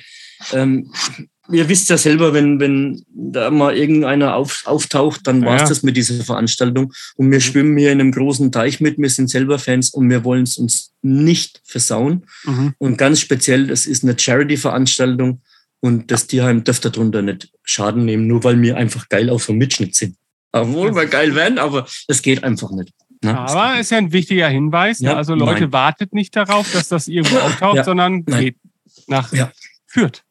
[0.54, 0.92] ähm,
[1.52, 5.70] ihr wisst ja selber, wenn, wenn da mal irgendeiner auf, auftaucht, dann war es ja.
[5.70, 6.94] das mit dieser Veranstaltung.
[7.16, 7.42] Und wir mhm.
[7.42, 10.58] schwimmen hier in einem großen Teich mit, wir sind selber Fans und wir wollen es
[10.58, 12.26] uns nicht versauen.
[12.46, 12.74] Mhm.
[12.78, 15.42] Und ganz speziell, das ist eine Charity-Veranstaltung.
[15.86, 19.60] Und das Tierheim dürfte darunter nicht Schaden nehmen, nur weil wir einfach geil auf dem
[19.60, 20.16] Mitschnitt sind.
[20.52, 22.92] Obwohl wir geil werden, aber das geht einfach nicht.
[23.22, 23.38] Ne?
[23.38, 25.00] Aber ist ja ein wichtiger Hinweis.
[25.00, 25.74] Ja, also Leute, nein.
[25.74, 28.46] wartet nicht darauf, dass das irgendwo auftaucht, ja, sondern nein.
[28.46, 28.58] geht
[29.06, 29.52] nach ja.
[29.86, 30.24] Fürth.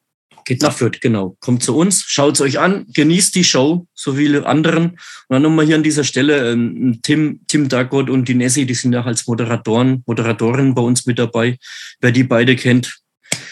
[0.43, 1.37] Geht nach Fürth, genau.
[1.39, 4.89] Kommt zu uns, schaut es euch an, genießt die Show, so viele anderen.
[4.89, 8.73] Und dann nochmal hier an dieser Stelle, ähm, Tim, Tim Dagott und die Nessie, die
[8.73, 11.57] sind ja als Moderatoren, Moderatorin bei uns mit dabei.
[12.01, 13.04] Wer die beide kennt,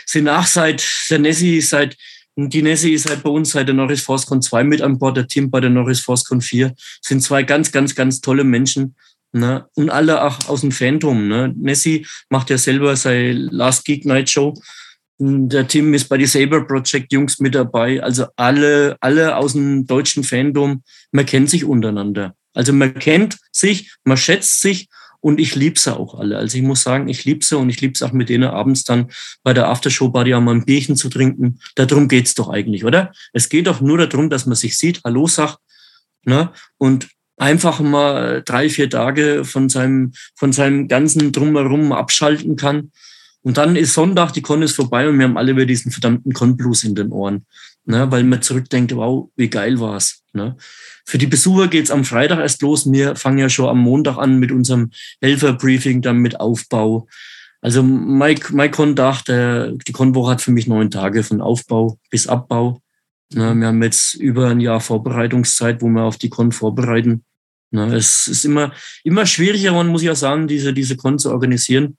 [0.06, 1.98] sind auch seit, der Nessie seit,
[2.36, 5.28] die Nessie ist halt bei uns seit der Norris Forcecon 2 mit an Bord, der
[5.28, 6.74] Team bei der Norris Forcecon 4.
[7.02, 8.96] Sind zwei ganz, ganz, ganz tolle Menschen.
[9.34, 9.68] Ne?
[9.76, 11.28] Und alle auch aus dem Phantom.
[11.28, 11.54] Ne?
[11.56, 14.54] Nessie macht ja selber seine Last Geek Night Show.
[15.20, 18.02] Der Tim ist bei die Saber Project Jungs mit dabei.
[18.02, 20.84] Also alle, alle aus dem deutschen Fandom.
[21.12, 22.36] Man kennt sich untereinander.
[22.54, 24.88] Also man kennt sich, man schätzt sich
[25.24, 26.38] und ich liebe sie auch alle.
[26.38, 28.84] Also ich muss sagen, ich liebe sie und ich liebe es auch mit denen abends
[28.84, 29.10] dann
[29.42, 31.60] bei der Aftershow-Party auch mal ein Bierchen zu trinken.
[31.76, 33.14] Darum geht's doch eigentlich, oder?
[33.32, 35.60] Es geht doch nur darum, dass man sich sieht, Hallo sagt,
[36.26, 36.52] ne?
[36.78, 37.08] Und
[37.38, 42.92] einfach mal drei, vier Tage von seinem, von seinem ganzen Drumherum abschalten kann.
[43.44, 46.34] Und dann ist Sonntag, die Con ist vorbei und wir haben alle wieder diesen verdammten
[46.34, 47.46] Con-Blues in den Ohren.
[47.86, 50.24] Ne, weil man zurückdenkt, wow, wie geil war's.
[50.32, 50.56] Ne?
[51.06, 52.90] Für die Besucher geht's am Freitag erst los.
[52.90, 57.08] Wir fangen ja schon am Montag an mit unserem Helferbriefing, dann mit Aufbau.
[57.60, 62.82] Also Mike, mein Con-Dach, die Con-Woche hat für mich neun Tage von Aufbau bis Abbau.
[63.34, 67.26] Ne, wir haben jetzt über ein Jahr Vorbereitungszeit, wo wir auf die Con vorbereiten.
[67.72, 68.72] Ne, es ist immer,
[69.04, 71.98] immer schwieriger, man muss ja sagen, diese, diese Con zu organisieren,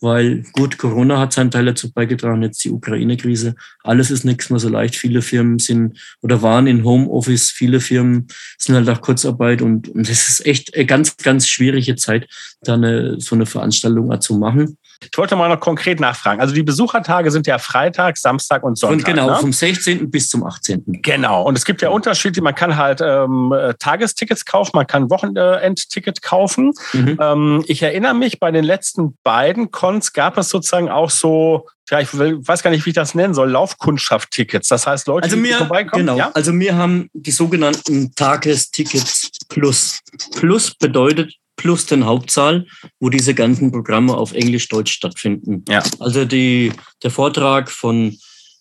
[0.00, 3.54] weil gut, Corona hat seinen Teil dazu beigetragen, jetzt die Ukraine-Krise.
[3.82, 4.96] Alles ist nichts mehr so leicht.
[4.96, 8.26] Viele Firmen sind oder waren in Homeoffice, viele Firmen
[8.58, 12.28] sind halt auch Kurzarbeit und, es ist echt eine ganz, ganz schwierige Zeit,
[12.62, 14.76] da eine, so eine Veranstaltung zu machen.
[15.00, 16.40] Ich wollte mal noch konkret nachfragen.
[16.40, 18.98] Also die Besuchertage sind ja Freitag, Samstag und Sonntag.
[18.98, 19.36] Und genau, ne?
[19.36, 20.10] vom 16.
[20.10, 20.84] bis zum 18.
[21.02, 21.42] Genau.
[21.42, 22.42] Und es gibt ja Unterschiede.
[22.42, 26.72] Man kann halt ähm, Tagestickets kaufen, man kann Wochenendticket kaufen.
[26.92, 27.18] Mhm.
[27.20, 32.00] Ähm, ich erinnere mich, bei den letzten beiden Cons gab es sozusagen auch so ja,
[32.00, 34.68] ich weiß gar nicht, wie ich das nennen soll, Laufkundschaft-Tickets.
[34.68, 36.04] Das heißt, Leute, also wir, die vorbeikommen.
[36.04, 36.18] Genau.
[36.18, 36.30] Ja?
[36.34, 40.00] Also wir haben die sogenannten Tagestickets Plus.
[40.32, 42.66] Plus bedeutet, plus den Hauptsaal,
[43.00, 45.64] wo diese ganzen Programme auf Englisch-Deutsch stattfinden.
[45.68, 45.82] Ja.
[45.98, 48.16] Also die, der Vortrag von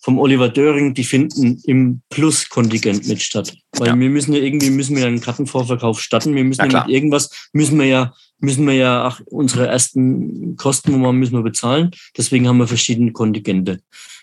[0.05, 3.57] vom Oliver Döring, die finden im Plus-Kontingent mit statt.
[3.71, 3.99] Weil ja.
[3.99, 6.35] wir müssen ja irgendwie, müssen wir einen Kartenvorverkauf starten.
[6.35, 10.57] Wir müssen ja, ja mit irgendwas, müssen wir ja, müssen wir ja auch unsere ersten
[10.57, 11.89] Kosten müssen wir bezahlen.
[12.15, 13.79] Deswegen haben wir verschiedene Kontingente.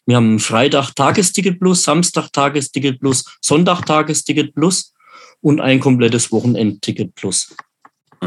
[0.06, 4.94] Wir haben Freitag Tagesticket Plus, Samstag Tagesticket Plus, Sonntag Tagesticket Plus
[5.40, 7.56] und ein komplettes Wochenendticket Plus.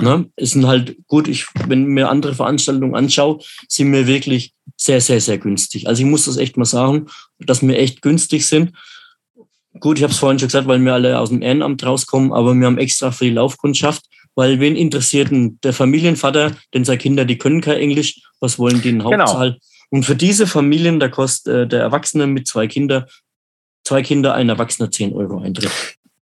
[0.02, 0.30] Ne?
[0.36, 5.22] Es sind halt gut, ich, wenn mir andere Veranstaltungen anschaue, sind mir wirklich sehr, sehr,
[5.22, 5.88] sehr günstig.
[5.88, 7.08] Also ich muss das echt mal sagen,
[7.40, 8.74] dass wir echt günstig sind.
[9.80, 12.54] Gut, ich habe es vorhin schon gesagt, weil wir alle aus dem Ehrenamt rauskommen, aber
[12.54, 17.26] wir haben extra für die Laufkundschaft, weil wen interessiert denn der Familienvater, denn seine Kinder,
[17.26, 19.04] die können kein Englisch, was wollen die in.
[19.04, 19.52] Hauptzahl?
[19.52, 19.62] Genau.
[19.92, 23.06] Und für diese Familien, da kostet äh, der Erwachsene mit zwei Kindern,
[23.86, 25.72] zwei Kinder, ein Erwachsener 10 Euro Eintritt.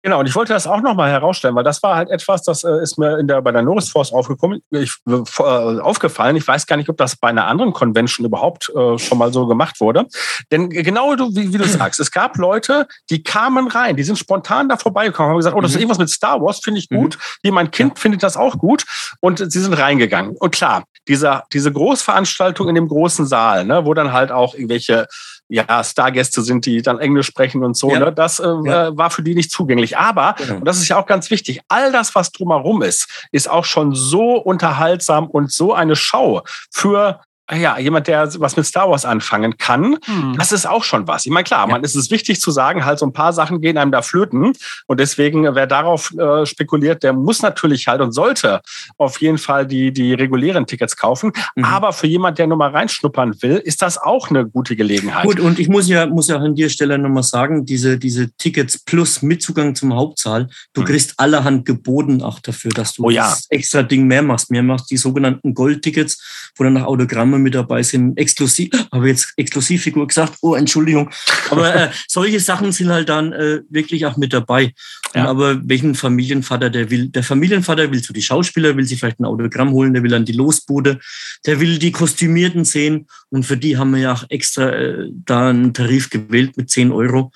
[0.04, 2.82] Genau, und ich wollte das auch nochmal herausstellen, weil das war halt etwas, das äh,
[2.82, 6.36] ist mir in der, bei der Norris Force aufgekommen, ich, äh, aufgefallen.
[6.36, 9.46] Ich weiß gar nicht, ob das bei einer anderen Convention überhaupt äh, schon mal so
[9.46, 10.08] gemacht wurde.
[10.52, 14.18] Denn genau du, wie, wie, du sagst, es gab Leute, die kamen rein, die sind
[14.18, 15.82] spontan da vorbeigekommen, haben gesagt, oh, das ist mhm.
[15.82, 16.96] irgendwas mit Star Wars, finde ich mhm.
[16.96, 17.18] gut.
[17.18, 17.22] Mhm.
[17.44, 18.02] Hier, mein Kind ja.
[18.02, 18.86] findet das auch gut.
[19.20, 20.36] Und sie sind reingegangen.
[20.36, 25.08] Und klar, dieser, diese Großveranstaltung in dem großen Saal, ne, wo dann halt auch irgendwelche
[25.52, 27.92] ja, Stargäste sind, die dann Englisch sprechen und so.
[27.92, 28.00] Ja.
[28.00, 28.14] Ne?
[28.14, 28.98] Das äh, ja.
[28.98, 29.98] war für die nicht zugänglich.
[29.98, 30.56] Aber, genau.
[30.56, 33.94] und das ist ja auch ganz wichtig, all das, was drumherum ist, ist auch schon
[33.94, 37.20] so unterhaltsam und so eine Schau für
[37.54, 40.36] ja, jemand, der was mit Star Wars anfangen kann, hm.
[40.38, 41.26] das ist auch schon was.
[41.26, 41.74] Ich meine, klar, ja.
[41.74, 44.54] man ist es wichtig zu sagen, halt so ein paar Sachen gehen einem da flöten.
[44.88, 48.62] Und deswegen, wer darauf äh, spekuliert, der muss natürlich halt und sollte
[48.98, 51.32] auf jeden Fall die, die regulären Tickets kaufen.
[51.56, 51.66] Mhm.
[51.66, 55.26] Aber für jemand, der nur mal reinschnuppern will, ist das auch eine gute Gelegenheit.
[55.26, 58.78] Gut, und ich muss ja, muss ja an der Stelle nochmal sagen, diese, diese Tickets
[58.78, 60.86] plus Mitzugang zum Hauptsaal, du mhm.
[60.86, 63.30] kriegst allerhand geboten auch dafür, dass du oh, ja.
[63.30, 64.52] das extra Ding mehr machst.
[64.52, 69.34] Mehr machst die sogenannten Goldtickets, wo dann nach Autogramme mit dabei sind, exklusiv, habe jetzt
[69.38, 71.10] Exklusivfigur gesagt, oh, Entschuldigung.
[71.50, 74.74] Aber äh, solche Sachen sind halt dann äh, wirklich auch mit dabei.
[75.14, 75.28] Ja.
[75.28, 77.10] aber welchen Familienvater der will?
[77.10, 80.24] Der Familienvater will zu die Schauspieler, will sich vielleicht ein Autogramm holen, der will an
[80.24, 81.00] die Losbude,
[81.46, 85.50] der will die Kostümierten sehen und für die haben wir ja auch extra äh, da
[85.50, 87.32] einen Tarif gewählt mit 10 Euro.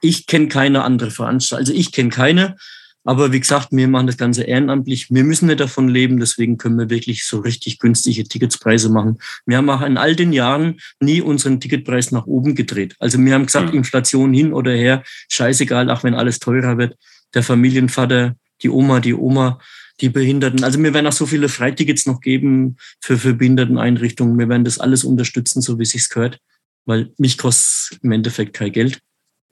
[0.00, 2.56] Ich kenne keine andere Veranstaltung, also ich kenne keine.
[3.08, 5.10] Aber wie gesagt, wir machen das Ganze ehrenamtlich.
[5.10, 9.16] Wir müssen nicht davon leben, deswegen können wir wirklich so richtig günstige Ticketspreise machen.
[9.46, 12.96] Wir haben auch in all den Jahren nie unseren Ticketpreis nach oben gedreht.
[12.98, 13.78] Also wir haben gesagt, mhm.
[13.78, 16.98] Inflation hin oder her, scheißegal, auch wenn alles teurer wird.
[17.32, 19.58] Der Familienvater, die Oma, die Oma,
[20.02, 20.62] die Behinderten.
[20.62, 24.38] Also wir werden auch so viele Freitickets noch geben für, für Behinderteneinrichtungen.
[24.38, 26.40] Wir werden das alles unterstützen, so wie es sich gehört,
[26.84, 29.00] weil mich kostet im Endeffekt kein Geld.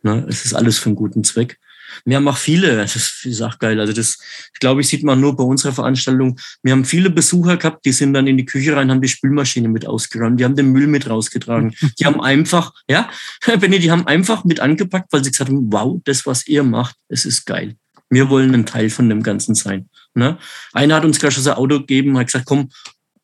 [0.02, 0.26] Ne?
[0.28, 1.58] Es ist alles für einen guten Zweck.
[2.04, 3.80] Wir haben auch viele, das ist auch geil.
[3.80, 4.18] Also das,
[4.60, 6.38] glaube ich, sieht man nur bei unserer Veranstaltung.
[6.62, 9.68] Wir haben viele Besucher gehabt, die sind dann in die Küche rein, haben die Spülmaschine
[9.68, 11.74] mit ausgeräumt, die haben den Müll mit rausgetragen.
[11.98, 13.08] Die haben einfach, ja,
[13.60, 16.96] Benny, die haben einfach mit angepackt, weil sie gesagt haben, wow, das, was ihr macht,
[17.08, 17.76] es ist geil.
[18.08, 19.88] Wir wollen ein Teil von dem Ganzen sein.
[20.14, 20.38] Ne?
[20.72, 22.70] Einer hat uns gleich schon sein Auto gegeben, hat gesagt, komm,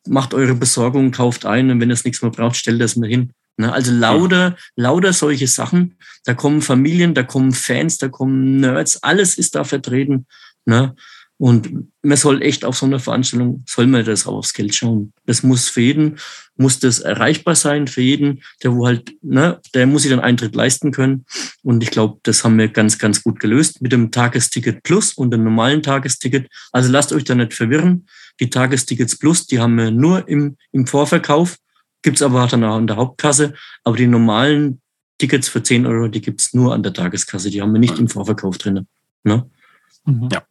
[0.06, 3.08] macht eure Besorgung, kauft ein und wenn ihr es nichts mehr braucht, stellt das mal
[3.08, 3.32] hin.
[3.56, 3.72] Ne?
[3.72, 5.96] Also lauter, lauter solche Sachen.
[6.24, 10.26] Da kommen Familien, da kommen Fans, da kommen Nerds, alles ist da vertreten.
[10.64, 10.94] Ne?
[11.42, 15.12] Und man soll echt auf so einer Veranstaltung, soll man das auch aufs Geld schauen.
[15.26, 16.18] Das muss für jeden,
[16.56, 20.54] muss das erreichbar sein, für jeden, der wo halt, ne, der muss sich den Eintritt
[20.54, 21.24] leisten können.
[21.64, 25.32] Und ich glaube, das haben wir ganz, ganz gut gelöst mit dem Tagesticket Plus und
[25.32, 26.48] dem normalen Tagesticket.
[26.70, 28.06] Also lasst euch da nicht verwirren.
[28.38, 31.56] Die Tagestickets Plus, die haben wir nur im, im Vorverkauf,
[32.02, 33.54] gibt's aber auch dann auch in der Hauptkasse.
[33.84, 34.80] Aber die normalen
[35.18, 37.50] Tickets für 10 Euro, die gibt's nur an der Tageskasse.
[37.50, 38.86] Die haben wir nicht im Vorverkauf drin.
[39.24, 39.48] Ne?
[40.04, 40.28] Mhm.
[40.32, 40.42] Ja.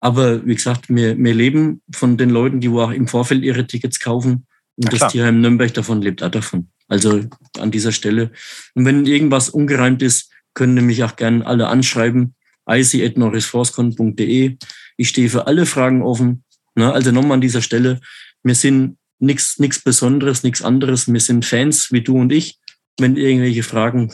[0.00, 3.66] Aber wie gesagt, wir, wir leben von den Leuten, die wo auch im Vorfeld ihre
[3.66, 4.46] Tickets kaufen.
[4.76, 5.12] Und Ja, das.
[5.12, 6.68] Tierheim Nürnberg davon lebt auch davon.
[6.88, 7.22] Also
[7.58, 8.30] an dieser Stelle.
[8.74, 12.34] Und wenn irgendwas ungereimt ist, können nämlich auch gerne alle anschreiben.
[12.68, 14.56] ic.norrisforskon.de.
[14.96, 16.44] Ich stehe für alle Fragen offen.
[16.74, 16.92] Ne?
[16.92, 18.00] Also nochmal an dieser Stelle.
[18.42, 21.12] Wir sind nichts nichts Besonderes, nichts anderes.
[21.12, 22.58] Wir sind Fans wie du und ich.
[22.98, 24.12] Wenn irgendwelche Fragen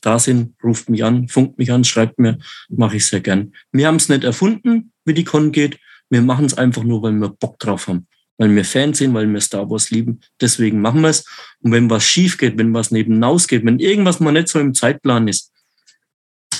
[0.00, 2.38] da sind, ruft mich an, funkt mich an, schreibt mir,
[2.68, 3.52] mache ich sehr gern.
[3.72, 5.78] Wir haben es nicht erfunden, wie die Con geht.
[6.08, 8.06] Wir machen es einfach nur, weil wir Bock drauf haben.
[8.38, 10.20] Weil wir Fans sind, weil wir Star Wars lieben.
[10.40, 11.24] Deswegen machen wir es.
[11.60, 14.74] Und wenn was schief geht, wenn was nebenaus geht, wenn irgendwas mal nicht so im
[14.74, 15.52] Zeitplan ist,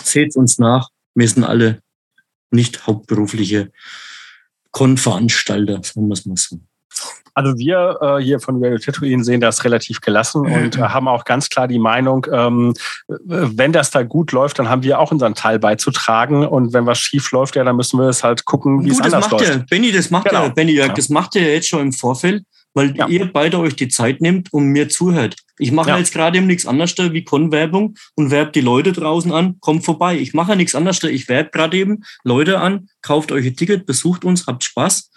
[0.05, 0.91] seht uns nach.
[1.15, 1.83] Wir sind alle
[2.51, 3.73] nicht hauptberufliche
[4.71, 6.61] Con-Veranstalter, sagen wir es mal so.
[7.35, 11.25] Also wir äh, hier von Radio Tatooine sehen das relativ gelassen und äh, haben auch
[11.25, 12.75] ganz klar die Meinung, ähm,
[13.09, 16.87] äh, wenn das da gut läuft, dann haben wir auch unseren Teil beizutragen und wenn
[16.87, 19.49] was schief läuft, ja, dann müssen wir es halt gucken, wie es anders macht läuft.
[19.55, 20.45] ja, Benny, das macht Genau.
[20.45, 20.93] ja, Benny, ja, Ja.
[20.93, 23.09] das macht ihr jetzt schon im Vorfeld, weil Ja.
[23.09, 25.37] ihr beide euch die Zeit nehmt und mir zuhört.
[25.59, 25.99] Ich mache Ja.
[25.99, 30.17] jetzt gerade eben nichts anderes wie Con-Werbung und werbe die Leute draußen an, kommt vorbei.
[30.17, 33.87] Ich mache ja nichts anderes, ich werbe gerade eben Leute an, kauft euch ein Ticket,
[33.87, 35.10] besucht uns, habt Spaß,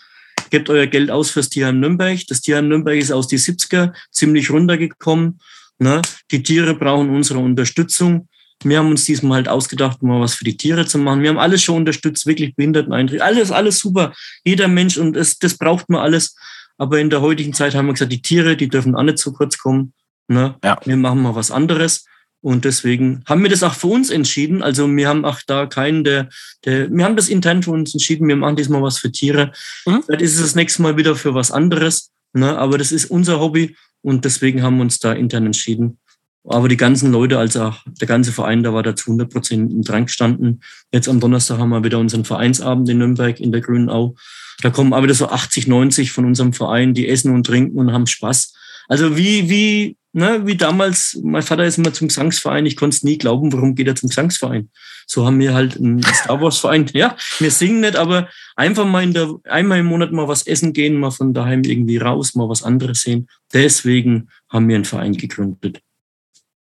[0.54, 2.20] gebt euer Geld aus fürs Tierheim Nürnberg.
[2.28, 5.40] Das Tierheim Nürnberg ist aus die 70er ziemlich runtergekommen.
[5.80, 6.00] Ne?
[6.30, 8.30] Die Tiere brauchen unsere Unterstützung.
[8.64, 11.24] Wir haben uns diesmal halt ausgedacht, mal was für die Tiere zu machen.
[11.24, 13.20] Wir haben alles schon unterstützt, wirklich Behinderteneintritt.
[13.20, 14.14] Alles, alles super.
[14.46, 16.36] Jeder Mensch und es, das braucht man alles.
[16.78, 19.34] Aber in der heutigen Zeit haben wir gesagt, die Tiere, die dürfen auch nicht zu
[19.34, 19.94] kurz kommen.
[20.28, 20.54] Ne?
[20.64, 20.80] Ja.
[20.86, 22.06] Wir machen mal was anderes.
[22.44, 24.62] Und deswegen haben wir das auch für uns entschieden.
[24.62, 26.28] Also wir haben auch da keinen, der,
[26.66, 28.28] der, wir haben das intern für uns entschieden.
[28.28, 29.54] Wir machen diesmal was für Tiere.
[29.86, 30.04] Mhm.
[30.04, 32.12] Vielleicht ist es das nächste Mal wieder für was anderes.
[32.34, 32.58] Ne?
[32.58, 33.78] Aber das ist unser Hobby.
[34.02, 36.00] Und deswegen haben wir uns da intern entschieden.
[36.44, 39.82] Aber die ganzen Leute, also auch der ganze Verein, da war dazu 100 Prozent im
[39.82, 40.62] Drang gestanden.
[40.92, 44.16] Jetzt am Donnerstag haben wir wieder unseren Vereinsabend in Nürnberg in der Grünen Au.
[44.62, 47.94] Da kommen aber wieder so 80, 90 von unserem Verein, die essen und trinken und
[47.94, 48.54] haben Spaß.
[48.90, 53.04] Also wie, wie, ne, wie damals, mein Vater ist immer zum Gesangsverein, ich konnte es
[53.04, 54.70] nie glauben, warum geht er zum Gesangsverein?
[55.06, 56.90] So haben wir halt einen Star Wars Verein.
[56.94, 60.72] Ja, wir singen nicht, aber einfach mal in der, einmal im Monat mal was essen
[60.72, 63.28] gehen, mal von daheim irgendwie raus, mal was anderes sehen.
[63.52, 65.82] Deswegen haben wir einen Verein gegründet.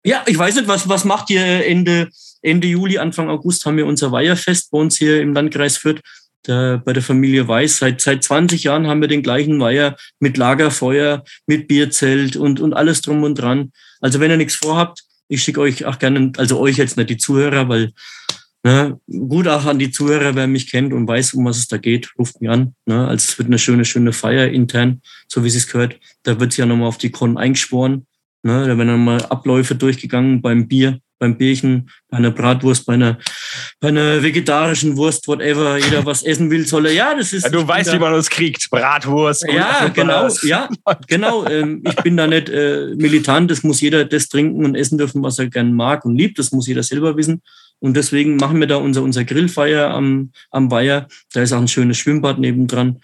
[0.06, 2.08] Ja, ich weiß nicht, was, was macht ihr Ende,
[2.42, 6.00] Ende Juli, Anfang August haben wir unser Weiherfest bei uns hier im Landkreis Fürth.
[6.44, 7.78] Da, bei der Familie Weiß.
[7.78, 12.74] Seit, seit 20 Jahren haben wir den gleichen Weiher mit Lagerfeuer, mit Bierzelt und, und
[12.74, 13.72] alles drum und dran.
[14.00, 17.16] Also wenn ihr nichts vorhabt, ich schicke euch auch gerne, also euch jetzt nicht die
[17.16, 17.92] Zuhörer, weil
[18.62, 21.78] ne, gut auch an die Zuhörer, wer mich kennt und weiß, um was es da
[21.78, 22.74] geht, ruft mich an.
[22.84, 25.98] Ne, also es wird eine schöne, schöne Feier intern, so wie es gehört.
[26.22, 28.06] Da wird ja nochmal auf die Con eingeschworen.
[28.42, 33.18] Ne, da werden nochmal Abläufe durchgegangen beim Bier, beim Bierchen, bei einer Bratwurst, bei einer,
[33.80, 35.78] bei einer vegetarischen Wurst, whatever.
[35.78, 36.92] Jeder was essen will, soll er.
[36.92, 37.44] Ja, das ist.
[37.44, 38.68] Ja, du weißt, da- wie man uns kriegt.
[38.70, 39.44] Bratwurst.
[39.50, 40.68] ja, und- genau, ja,
[41.06, 41.46] genau.
[41.46, 43.50] Ähm, ich bin da nicht äh, militant.
[43.50, 46.38] Das muss jeder das trinken und essen dürfen, was er gern mag und liebt.
[46.38, 47.42] Das muss jeder selber wissen.
[47.80, 51.06] Und deswegen machen wir da unser, unser Grillfeier am, am Weiher.
[51.32, 53.00] Da ist auch ein schönes Schwimmbad nebendran.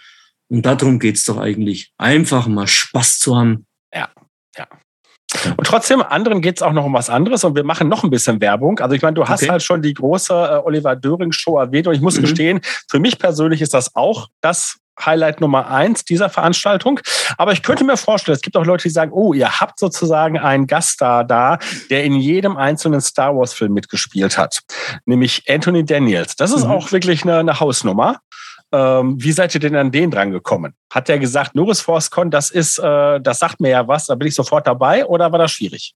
[0.49, 1.93] Und darum geht's doch eigentlich.
[1.99, 3.67] Einfach mal Spaß zu haben.
[5.57, 8.41] Und trotzdem, anderen geht's auch noch um was anderes und wir machen noch ein bisschen
[8.41, 8.79] Werbung.
[8.81, 9.51] Also ich meine, du hast Okay.
[9.53, 12.23] halt schon die große äh, Oliver Döring-Show erwähnt und ich muss Mhm.
[12.23, 17.01] gestehen, für mich persönlich ist das auch das Highlight Nummer eins dieser Veranstaltung.
[17.39, 20.39] Aber ich könnte mir vorstellen, es gibt auch Leute, die sagen, oh, ihr habt sozusagen
[20.39, 21.59] einen Gaststar da,
[21.89, 24.61] der in jedem einzelnen Star Wars-Film mitgespielt hat,
[25.07, 26.37] nämlich Anthony Daniels.
[26.37, 26.71] Das ist Mhm.
[26.73, 28.19] auch wirklich eine, eine Hausnummer.
[28.73, 30.75] Ähm, wie seid ihr denn an den dran gekommen?
[30.93, 34.29] Hat der gesagt, Norris ForceCon, das ist, äh, das sagt mir ja was, da bin
[34.29, 35.95] ich sofort dabei oder war das schwierig?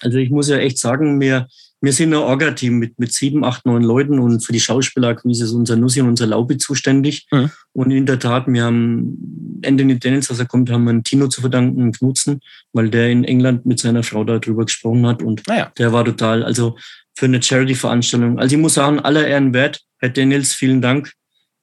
[0.00, 1.48] Also ich muss ja echt sagen, wir,
[1.80, 5.52] wir sind ein Orga-Team mit, mit sieben, acht, neun Leuten und für die Schauspielerakquise ist
[5.52, 7.26] unser Nussi und unser Laubi zuständig.
[7.30, 7.50] Mhm.
[7.72, 11.28] Und in der Tat, wir haben Anthony Daniels, als er kommt, haben wir einen Tino
[11.28, 12.40] zu verdanken, einen Knutzen,
[12.72, 15.70] weil der in England mit seiner Frau darüber gesprochen hat und Naja.
[15.76, 16.76] der war total, also
[17.14, 18.38] für eine Charity-Veranstaltung.
[18.38, 21.12] Also ich muss sagen, aller Ehren wert, Herr Daniels, vielen Dank.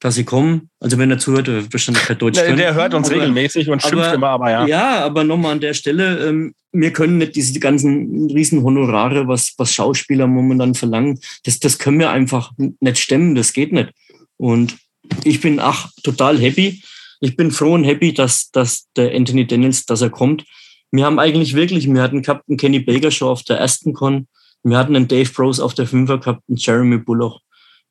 [0.03, 0.69] Dass sie kommen.
[0.81, 2.57] Also wenn er zuhört, wird wahrscheinlich kein Deutsch Der, können.
[2.57, 4.67] der hört uns Aber- regelmäßig und schimpft aber- immer, aber ja.
[4.67, 9.53] Ja, aber nochmal an der Stelle, ähm, wir können nicht diese ganzen riesen Honorare, was,
[9.57, 13.91] was Schauspieler momentan verlangen, das, das können wir einfach nicht stemmen, das geht nicht.
[14.35, 14.75] Und
[15.23, 16.83] ich bin ach total happy.
[17.21, 20.43] Ich bin froh und happy, dass, dass der Anthony Daniels, dass er kommt.
[20.91, 24.27] Wir haben eigentlich wirklich, wir hatten gehabt einen Kenny Baker Show auf der ersten Con,
[24.63, 27.39] wir hatten einen Dave Bros auf der Fünfer gehabt, einen Jeremy Bullock.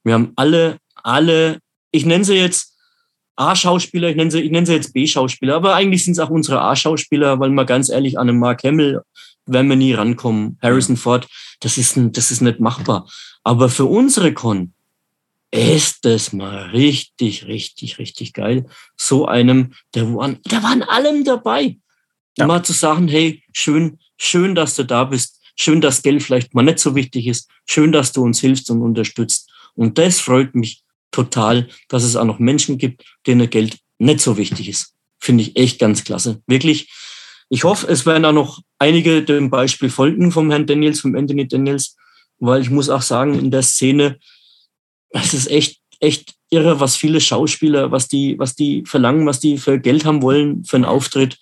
[0.04, 1.58] Wir haben alle, alle,
[1.92, 2.76] ich nenne sie jetzt
[3.36, 6.60] A-Schauspieler, ich nenne sie, ich nenne sie jetzt B-Schauspieler, aber eigentlich sind es auch unsere
[6.60, 9.02] A-Schauspieler, weil mal ganz ehrlich, an einen Mark Hamill
[9.46, 10.58] werden wir nie rankommen.
[10.62, 11.28] Harrison Ford,
[11.60, 13.08] das ist, das ist nicht machbar.
[13.44, 14.72] Aber für unsere Con
[15.50, 18.66] ist das mal richtig, richtig, richtig geil.
[18.96, 21.78] So einem, der waren, der waren allem dabei.
[22.38, 22.46] Ja.
[22.46, 25.40] Mal zu sagen, hey, schön, schön, dass du da bist.
[25.54, 27.50] Schön, dass Geld vielleicht mal nicht so wichtig ist.
[27.66, 29.50] Schön, dass du uns hilfst und unterstützt.
[29.74, 30.82] Und das freut mich
[31.12, 34.94] total, dass es auch noch Menschen gibt, denen Geld nicht so wichtig ist.
[35.20, 36.42] Finde ich echt ganz klasse.
[36.48, 36.90] Wirklich.
[37.48, 41.46] Ich hoffe, es werden auch noch einige dem Beispiel folgen vom Herrn Daniels, vom Anthony
[41.46, 41.96] Daniels,
[42.38, 44.18] weil ich muss auch sagen, in der Szene,
[45.10, 49.58] es ist echt, echt irre, was viele Schauspieler, was die, was die verlangen, was die
[49.58, 51.38] für Geld haben wollen, für einen Auftritt.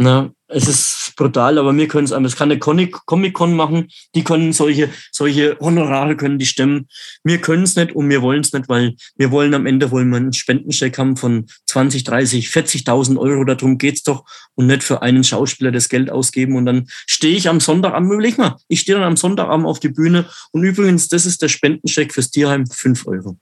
[0.00, 2.28] Na, es ist brutal, aber wir können es einfach.
[2.30, 6.86] Es kann eine Comic- Comic-Con machen, die können solche, solche Honorare können die stemmen.
[7.24, 10.08] Wir können es nicht und wir wollen es nicht, weil wir wollen am Ende wollen
[10.10, 13.42] wir einen Spendencheck haben von 20, 30, 40.000 Euro.
[13.42, 14.24] Darum geht's doch
[14.54, 16.54] und nicht für einen Schauspieler das Geld ausgeben.
[16.54, 19.88] Und dann stehe ich am Sonntagabend, überleg mal, ich stehe dann am Sonntagabend auf die
[19.88, 23.36] Bühne und übrigens, das ist der Spendencheck fürs Tierheim, 5 Euro.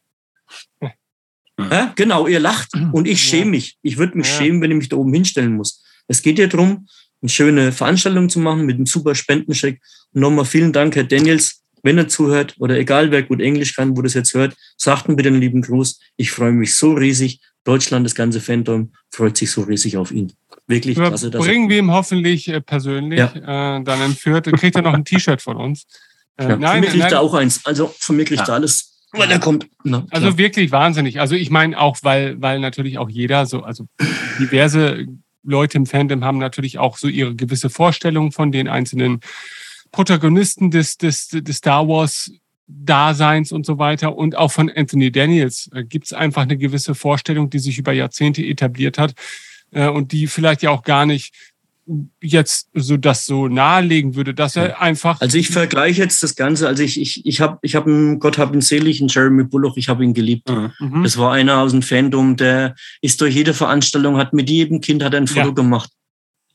[1.58, 3.76] Ja, genau, ihr lacht und ich schäme mich.
[3.82, 4.36] Ich würde mich Ja.
[4.38, 5.82] schämen, wenn ich mich da oben hinstellen muss.
[6.08, 6.86] Es geht ja darum,
[7.22, 9.80] eine schöne Veranstaltung zu machen mit einem super Spendencheck.
[10.12, 13.96] Und nochmal vielen Dank, Herr Daniels, wenn er zuhört oder egal wer gut Englisch kann,
[13.96, 16.00] wo das jetzt hört, sagt mir bitte einen lieben Gruß.
[16.16, 17.40] Ich freue mich so riesig.
[17.64, 20.32] Deutschland, das ganze Fandom freut sich so riesig auf ihn.
[20.68, 21.30] Wirklich klasse.
[21.30, 24.46] dass er- Bringen wir ihm hoffentlich äh, persönlich äh, dann entführt.
[24.52, 25.86] Kriegt er noch ein T-Shirt von uns.
[26.36, 27.64] Äh, Ja, von mir kriegt er auch eins.
[27.64, 28.48] Also von mir kriegt Ja.
[28.48, 29.66] er alles, weil er kommt.
[29.82, 31.18] Na, Also wirklich wahnsinnig.
[31.20, 33.86] Also ich meine auch, weil, weil natürlich auch jeder so, also
[34.38, 35.06] diverse
[35.46, 39.20] Leute im Fandom haben natürlich auch so ihre gewisse Vorstellung von den einzelnen
[39.92, 42.30] Protagonisten des, des, des Star Wars
[42.66, 44.16] Daseins und so weiter.
[44.16, 47.92] Und auch von Anthony Daniels äh, gibt es einfach eine gewisse Vorstellung, die sich über
[47.92, 49.14] Jahrzehnte etabliert hat
[49.70, 51.32] äh, und die vielleicht ja auch gar nicht
[52.22, 56.66] jetzt so das so nahelegen würde, dass er einfach Also ich vergleiche jetzt das Ganze.
[56.66, 59.76] Also ich, ich, ich habe, ich hab einen, Gott hab ihn selig, einen Jeremy Bullock,
[59.76, 60.48] ich habe ihn geliebt.
[60.50, 60.72] Mhm.
[60.80, 61.02] Mhm.
[61.04, 65.02] Das war einer aus dem Fandom, der ist durch jede Veranstaltung, hat mit jedem Kind
[65.04, 65.52] hat er ein Foto Ja.
[65.54, 65.90] gemacht.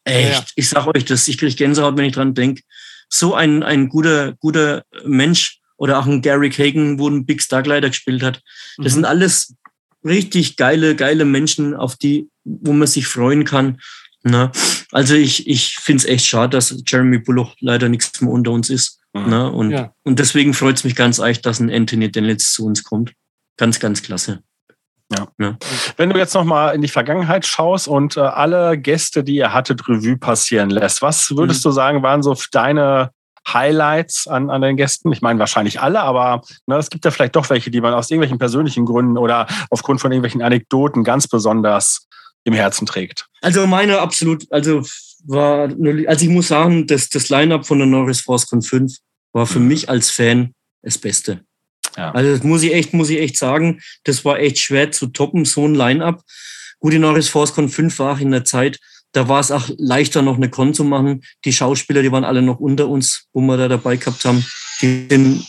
[0.04, 0.46] Echt, Ja.
[0.56, 2.60] ich sag euch das, ich kriege Gänsehaut, wenn ich dran denk.
[3.08, 7.64] So ein, ein guter, guter Mensch oder auch ein Gary Kagan, wo ein Big Star
[7.64, 8.42] Glider gespielt hat.
[8.78, 8.96] Das Mhm.
[8.96, 9.56] sind alles
[10.04, 13.80] richtig geile, geile Menschen, auf die, wo man sich freuen kann.
[14.24, 14.52] Ne?
[14.92, 18.70] Also ich, ich finde es echt schade, dass Jeremy Bullock leider nichts mehr unter uns
[18.70, 19.00] ist.
[19.14, 19.30] Mhm.
[19.30, 19.52] Ne?
[19.52, 19.94] Und, Ja.
[20.04, 23.14] und deswegen freut es mich ganz echt, dass ein Anthony Daniels zu uns kommt.
[23.58, 24.44] Ganz, ganz klasse.
[25.98, 29.88] Wenn du jetzt nochmal in die Vergangenheit schaust und äh, alle Gäste, die ihr hattet,
[29.88, 33.12] Revue passieren lässt, was würdest du sagen, waren so deine
[33.48, 35.12] Highlights an, an den Gästen?
[35.12, 38.10] Ich meine wahrscheinlich alle, aber ne, es gibt ja vielleicht doch welche, die man aus
[38.10, 42.08] irgendwelchen persönlichen Gründen oder aufgrund von irgendwelchen Anekdoten ganz besonders
[42.44, 43.28] im Herzen trägt.
[43.42, 44.84] Also meine absolut, also
[45.24, 45.70] war,
[46.08, 48.94] also ich muss sagen, das, das Line-Up von der Norris Force Con 5
[49.34, 51.42] war für mich als Fan das Beste.
[51.98, 52.12] Ja.
[52.12, 55.46] Also das muss ich echt, muss ich echt sagen, das war echt schwer zu toppen,
[55.46, 56.24] so ein Line-Up.
[56.80, 58.80] Gut, die Norris Force Con 5 war auch in der Zeit,
[59.12, 61.24] da war es auch leichter, noch eine Con zu machen.
[61.44, 64.46] Die Schauspieler, die waren alle noch unter uns, wo wir da dabei gehabt haben.
[64.82, 65.44] Die den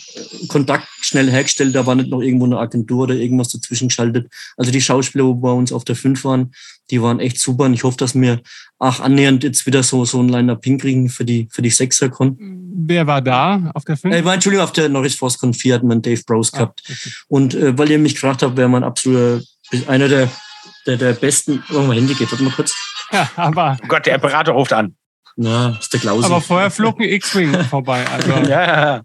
[0.47, 4.31] Kontakt schnell hergestellt, da war nicht noch irgendwo eine Agentur oder irgendwas dazwischen geschaltet.
[4.57, 6.53] Also die Schauspieler, wo bei uns auf der 5 waren,
[6.91, 7.63] die waren echt super.
[7.65, 8.41] Und ich hoffe, dass wir
[8.79, 12.37] auch annähernd jetzt wieder so, so ein Line-Up hinkriegen für die, für die Sechser-Con.
[12.85, 14.13] Wer war da auf der 5?
[14.13, 16.57] Äh, war, Entschuldigung, auf der Norris Force Con 4 hatten wir einen Dave Bros Ah,
[16.57, 16.83] gehabt.
[16.85, 17.09] okay.
[17.29, 19.41] Und äh, weil ihr mich gefragt habt, wer mein absoluter,
[19.87, 20.29] einer der,
[20.85, 22.75] der, der besten, oh, mein Handy geht, warte mal kurz.
[23.11, 24.95] Ja, aber, Oh Gott, der Imperator ruft an.
[25.35, 26.25] Na, ist der Klausi.
[26.25, 28.05] aber vorher flog ein X-Wing vorbei.
[28.07, 29.01] Also Ja, ja, ja.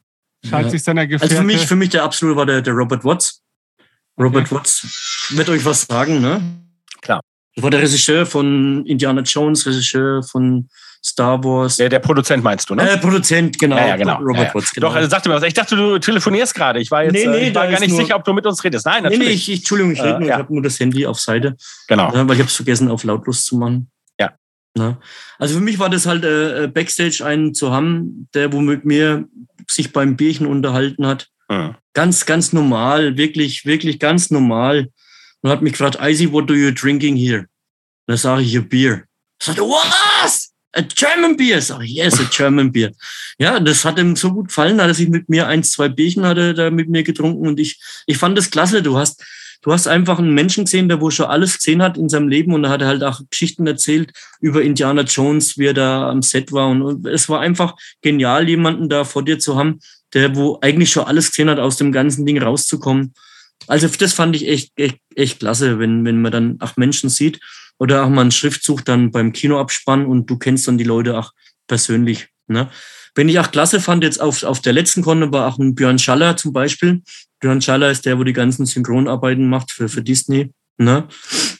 [0.48, 0.70] Scheint Ja.
[0.70, 1.36] sich seiner also Gefährte.
[1.36, 3.42] für mich, für mich der absolute war der, der Robert Watts.
[4.20, 6.40] Robert Watts wird euch was sagen, ne?
[7.02, 7.20] Klar.
[7.54, 10.68] Das war der Regisseur von Indiana Jones, Regisseur von
[11.04, 11.76] Star Wars.
[11.76, 12.90] Der, der Produzent meinst du, ne?
[12.90, 13.76] Äh, Produzent, genau.
[13.76, 14.16] Ja, ja, genau.
[14.18, 14.54] Robert Ja, ja.
[14.54, 14.88] Watts, genau.
[14.88, 15.44] Doch, also sagte mir was.
[15.44, 16.80] Ich dachte, du telefonierst gerade.
[16.80, 18.32] Ich war jetzt Nee, nee, äh, ich war da gar nicht nur- sicher, ob du
[18.32, 18.84] mit uns redest.
[18.86, 19.28] Nein, nee, natürlich.
[19.28, 20.34] nee, ich, ich, Entschuldigung, ich Äh, rede nur, ja.
[20.34, 21.56] ich habe nur das Handy auf Seite.
[21.86, 22.12] genau.
[22.12, 23.90] Ja, weil ich habe es vergessen, auf lautlos zu machen.
[24.18, 24.32] Ja.
[24.76, 24.98] Ja.
[25.38, 28.84] Also für mich war das halt äh, äh, Backstage einen zu haben, der wo mit
[28.84, 29.28] mir
[29.70, 31.28] sich beim Bierchen unterhalten hat.
[31.48, 31.74] Mhm.
[31.94, 34.88] Ganz, ganz normal, wirklich, wirklich ganz normal.
[35.42, 37.40] und hat mich gefragt, Icy, what do you drinking here?
[37.40, 37.46] Und
[38.06, 39.04] dann sage ich, a beer.
[39.40, 40.52] Sagt was?
[40.72, 41.60] A German beer?
[41.60, 42.92] Sag ich, yes, a German beer.
[43.38, 46.26] Ja, das hat ihm so gut gefallen, hat er sich mit mir eins, zwei Bierchen
[46.26, 48.82] hat er da mit mir getrunken und ich, ich fand das klasse.
[48.82, 49.24] Du hast,
[49.62, 52.52] du hast einfach einen Menschen gesehen, der wo schon alles gesehen hat in seinem Leben
[52.52, 56.22] und da hat er halt auch Geschichten erzählt über Indiana Jones, wie er da am
[56.22, 59.80] Set war und, es war einfach genial, jemanden da vor dir zu haben,
[60.14, 63.14] der wo eigentlich schon alles gesehen hat, aus dem ganzen Ding rauszukommen.
[63.66, 67.40] Also das fand ich echt, echt, echt klasse, wenn, wenn man dann auch Menschen sieht
[67.78, 71.32] oder auch mal einen Schriftzug dann beim Kinoabspann und du kennst dann die Leute auch
[71.66, 72.28] persönlich.
[72.46, 72.70] Ne?
[73.14, 75.98] Wenn ich auch klasse fand, jetzt auf, auf der letzten Konne war auch ein Björn
[75.98, 77.02] Schaller zum Beispiel.
[77.40, 80.52] Björn Schaller ist der, wo die ganzen Synchronarbeiten macht für, für Disney.
[80.76, 81.08] Ne?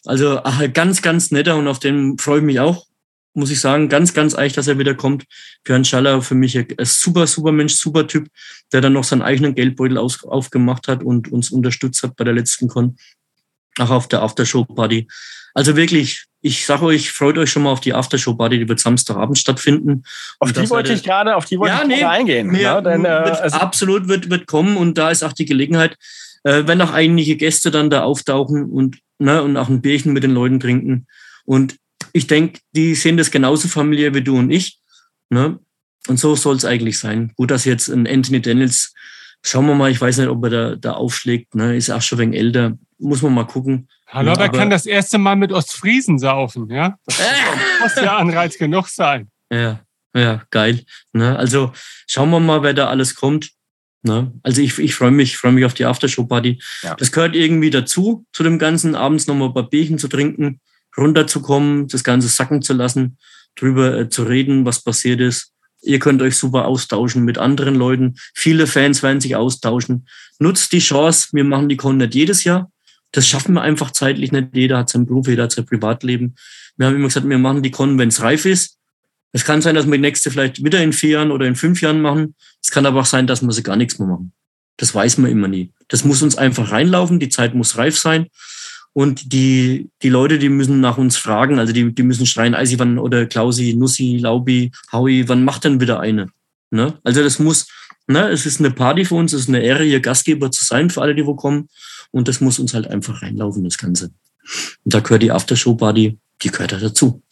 [0.05, 2.89] Also ach, ganz, ganz netter und auf den freue ich mich auch
[3.39, 5.25] muss ich sagen, ganz, ganz eich, dass er wieder kommt.
[5.65, 8.29] Björn Schaller für mich ein super, super Mensch, super Typ,
[8.73, 12.35] der dann noch seinen eigenen Geldbeutel aus, aufgemacht hat und uns unterstützt hat bei der
[12.35, 12.97] letzten Con.
[13.79, 15.07] Auch auf der Aftershow-Party.
[15.59, 19.37] Also wirklich, ich sage euch, freut euch schon mal auf die Aftershow-Party, die wird Samstagabend
[19.39, 20.05] stattfinden.
[20.39, 22.47] Auf die wollte ich gerade, auf die wollte ja, ich nee, eingehen.
[22.47, 22.83] Mehr, ne?
[22.89, 25.97] Denn, äh, also, absolut wird, wird kommen und da ist auch die Gelegenheit,
[26.45, 30.23] äh, wenn auch einige Gäste dann da auftauchen und, ne, und auch ein Bierchen mit
[30.23, 31.09] den Leuten trinken.
[31.45, 31.75] Und
[32.13, 34.79] ich denke, die sehen das genauso familiär wie du und ich.
[35.29, 35.59] Ne?
[36.07, 37.33] Und so soll es eigentlich sein.
[37.35, 38.95] Gut, dass jetzt ein Anthony Daniels,
[39.43, 41.77] schauen wir mal, ich weiß nicht, ob er da, da aufschlägt, ne?
[41.77, 43.89] ist auch schon ein wenig älter, muss man mal gucken.
[44.09, 46.99] Hallo, Ja, kann das erste Mal mit Ostfriesen saufen, ja?
[47.05, 47.21] Das
[47.83, 49.31] muss ja Anreiz genug sein.
[49.53, 49.81] Ja,
[50.15, 50.85] ja, geil.
[51.13, 51.37] Ne?
[51.37, 51.73] Also
[52.07, 53.53] schauen wir mal, wer da alles kommt.
[54.03, 54.33] Ne?
[54.43, 56.61] Also ich, ich freue mich, freue mich auf die Aftershow-Party.
[56.83, 56.95] Ja.
[56.95, 60.61] Das gehört irgendwie dazu, zu dem Ganzen, abends nochmal ein paar Bierchen zu trinken,
[60.97, 63.19] runterzukommen, das Ganze sacken zu lassen,
[63.57, 65.53] drüber äh, zu reden, was passiert ist.
[65.83, 68.17] Ihr könnt euch super austauschen mit anderen Leuten.
[68.35, 70.09] Viele Fans werden sich austauschen.
[70.39, 71.29] Nutzt die Chance.
[71.33, 72.71] Wir machen die Con nicht jedes Jahr.
[73.13, 74.49] Das schaffen wir einfach zeitlich nicht.
[74.53, 76.35] Jeder hat seinen Beruf, jeder hat sein Privatleben.
[76.77, 78.77] Wir haben immer gesagt, wir machen die Con, wenn es reif ist.
[79.33, 81.81] Es kann sein, dass wir die nächste vielleicht wieder in vier Jahren oder in fünf
[81.81, 82.35] Jahren machen.
[82.63, 84.33] Es kann aber auch sein, dass wir sie gar nichts mehr machen.
[84.79, 85.73] Das weiß man immer nie.
[85.89, 87.21] Das muss uns einfach reinlaufen.
[87.21, 88.29] Die Zeit muss reif sein.
[88.93, 91.59] Und die, die Leute, die müssen nach uns fragen.
[91.59, 95.81] Also die, die müssen schreien, Eisi, wann, oder Klausi, Nussi, Laubi, Howie, wann macht denn
[95.81, 96.29] wieder eine?
[96.71, 96.99] Ne?
[97.05, 97.69] Also das muss,
[98.07, 100.91] ne, es ist eine Party für uns, es ist eine Ehre, hier Gastgeber zu sein
[100.91, 101.69] für alle, die wo kommen.
[102.11, 104.07] Und das muss uns halt einfach reinlaufen, das Ganze.
[104.85, 107.23] Und da gehört die Aftershow-Party, die gehört da dazu.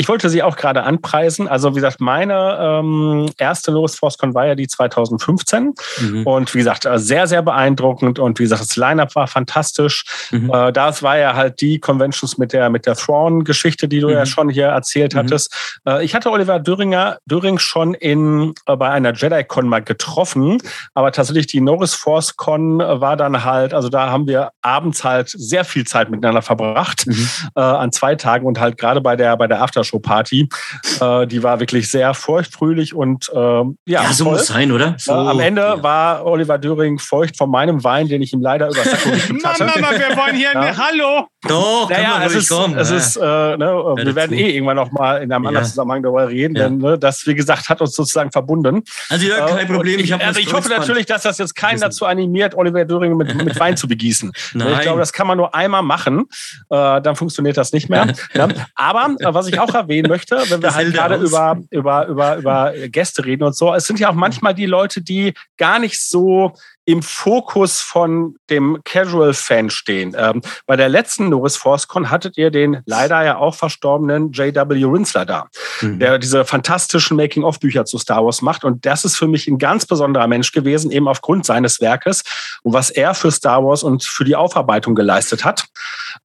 [0.00, 1.46] Ich wollte sie auch gerade anpreisen.
[1.46, 5.74] Also wie gesagt, meine ähm, erste Loris ForceCon war ja die 2015.
[6.00, 6.26] Mhm.
[6.26, 8.18] Und wie gesagt, äh, sehr, sehr beeindruckend.
[8.18, 10.04] Und wie gesagt, das Line-Up war fantastisch.
[10.30, 10.50] Mhm.
[10.54, 14.14] Äh, das war ja halt die Conventions mit der, mit der Thrawn-Geschichte, die du Mhm.
[14.14, 15.18] ja schon hier erzählt Mhm.
[15.18, 15.80] hattest.
[15.86, 20.62] Äh, ich hatte Oliver Döringer, Döring schon in, äh, bei einer Jedi-Con mal getroffen.
[20.94, 25.64] Aber tatsächlich die Norris Force-Con war dann halt, also da haben wir abends halt sehr
[25.66, 27.28] viel Zeit miteinander verbracht Mhm.
[27.56, 29.60] äh, an zwei Tagen und halt gerade bei der bei der
[29.90, 30.48] Aftershow-Party,
[31.00, 34.34] äh, die war wirklich sehr feuchtfröhlich und ähm, ja, Ja, so toll.
[34.34, 34.94] muss sein, oder?
[34.98, 35.82] So, Äh, am Ende ja.
[35.82, 39.64] war Oliver Döring feucht von meinem Wein, den ich ihm leider über Sakko gekippt hatte.
[39.64, 40.60] Mama, wir wollen hier Ja.
[40.60, 41.26] eine Hallo.
[41.48, 42.76] Doch, kann Naja, man es ist, kommen.
[42.78, 42.96] es ja.
[42.96, 43.66] ist äh, ne,
[43.96, 45.66] wir werden eh irgendwann noch mal in einem anderen.
[45.66, 46.64] Zusammenhang darüber reden, Ja.
[46.68, 48.82] denn ne, das, wie gesagt, hat uns sozusagen verbunden.
[49.08, 50.00] Also ja, Äh, kein Problem.
[50.00, 53.34] Ich, habe also ich hoffe natürlich, dass das jetzt keinen dazu animiert, Oliver Döring mit,
[53.42, 54.32] mit Wein zu begießen.
[54.54, 54.72] Nein.
[54.74, 56.26] Ich glaube, das kann man nur einmal machen,
[56.70, 58.12] äh, dann funktioniert das nicht mehr.
[58.34, 58.48] ja.
[58.74, 61.22] Aber äh, was ich auch erwähnen möchte, wenn wir halt er gerade aus.
[61.22, 65.02] über, über, über, über Gäste reden und so, es sind ja auch manchmal die Leute,
[65.02, 66.52] die gar nicht so
[66.86, 70.16] im Fokus von dem Casual-Fan stehen.
[70.18, 74.84] Ähm, bei der letzten Norris ForceCon hattet ihr den leider ja auch verstorbenen J.W.
[74.84, 75.46] Rinsler da,
[75.82, 75.98] Mhm.
[76.00, 78.64] der diese fantastischen Making-of-Bücher zu Star Wars macht.
[78.64, 82.24] Und das ist für mich ein ganz besonderer Mensch gewesen, eben aufgrund seines Werkes
[82.62, 85.66] und was er für Star Wars und für die Aufarbeitung geleistet hat.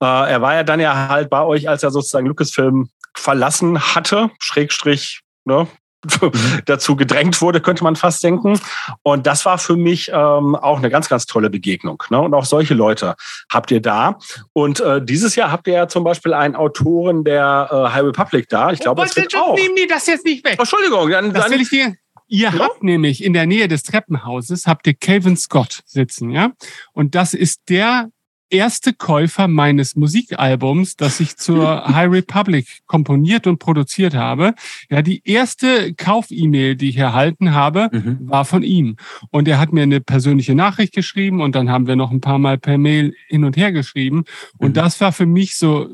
[0.01, 4.31] Äh, er war ja dann ja halt bei euch, als er sozusagen Lucasfilm verlassen hatte,
[4.39, 5.67] Schrägstrich, ne,
[6.67, 8.59] dazu gedrängt wurde, könnte man fast denken.
[9.03, 12.03] Und das war für mich ähm, auch eine ganz, ganz tolle Begegnung.
[12.11, 12.21] Ne?
[12.21, 13.15] Und auch solche Leute
[13.51, 14.19] habt ihr da.
[14.53, 18.49] Und äh, dieses Jahr habt ihr ja zum Beispiel einen Autoren der äh, High Republic
[18.49, 18.71] da.
[18.71, 19.57] Ich glaube, das wird auch.
[19.57, 20.57] Nehmen die das jetzt nicht weg.
[20.59, 21.95] Oh, Entschuldigung, dann, Das dann will ich dir.
[22.27, 22.59] Ihr Ja?
[22.59, 26.51] habt nämlich in der Nähe des Treppenhauses habt ihr Calvin Scott sitzen, ja?
[26.93, 28.09] Und das ist der
[28.51, 34.55] erste Käufer meines Musikalbums, das ich zur High Republic komponiert und produziert habe.
[34.91, 38.19] Ja, die erste Kauf-E-Mail, die ich erhalten habe, Mhm.
[38.29, 38.97] war von ihm.
[39.31, 42.39] Und er hat mir eine persönliche Nachricht geschrieben und dann haben wir noch ein paar
[42.39, 44.25] Mal per Mail hin und her geschrieben.
[44.59, 44.75] Und Mhm.
[44.75, 45.89] das war für mich so,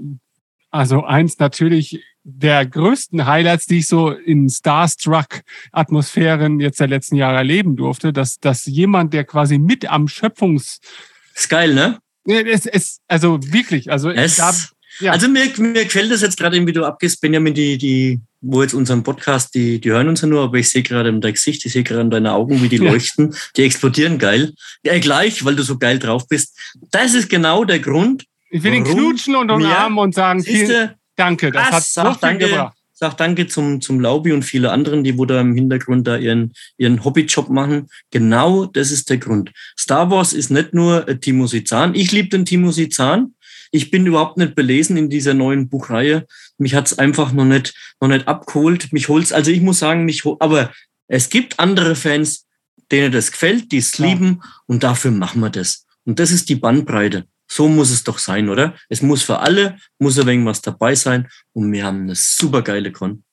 [0.71, 7.39] also eins natürlich der größten Highlights, die ich so in Starstruck-Atmosphären jetzt der letzten Jahre
[7.39, 10.81] erleben durfte, dass, dass jemand, der quasi mit am Schöpfungs,
[11.35, 11.99] Ist geil, ne?
[12.25, 14.53] Es, es, also wirklich, also es, da,
[15.01, 15.13] ja.
[15.13, 18.75] Also mir, mir gefällt das jetzt gerade, wie du abgehst, Benjamin, die, die, wo jetzt
[18.75, 21.65] unseren Podcast, die, die hören uns ja nur, aber ich sehe gerade in dein Gesicht,
[21.65, 22.91] ich sehe gerade in deinen Augen, wie die ja.
[22.91, 24.53] leuchten, die explodieren geil.
[24.85, 26.59] Ja, gleich, weil du so geil drauf bist.
[26.91, 28.27] Das ist genau der Grund.
[28.51, 32.49] Ich will ihn knutschen und umarmen und sagen, vielen Danke, das hat so viel danke,
[32.49, 32.77] gebracht.
[33.03, 36.53] Sag danke zum, zum Laubi und viele anderen, die wo da im Hintergrund da ihren,
[36.77, 37.89] ihren Hobbyjob machen.
[38.11, 39.53] Genau das ist der Grund.
[39.79, 41.95] Star Wars ist nicht nur Timo Sizan.
[41.95, 43.35] Ich liebe den Timo Sizan.
[43.71, 46.27] Ich bin überhaupt nicht belesen in dieser neuen Buchreihe.
[46.59, 47.73] Mich hat's einfach noch nicht,
[48.03, 48.93] noch nicht abgeholt.
[48.93, 50.71] Mich holt's, also ich muss sagen, mich hol, aber
[51.09, 52.45] es gibt andere Fans,
[52.93, 55.87] denen das gefällt, die es lieben und dafür machen wir das.
[56.05, 57.25] Und das ist die Bandbreite.
[57.51, 58.75] So muss es doch sein, oder?
[58.89, 62.63] Es muss für alle, muss ein wenig was dabei sein und wir haben eine super
[62.63, 63.25] geile Con.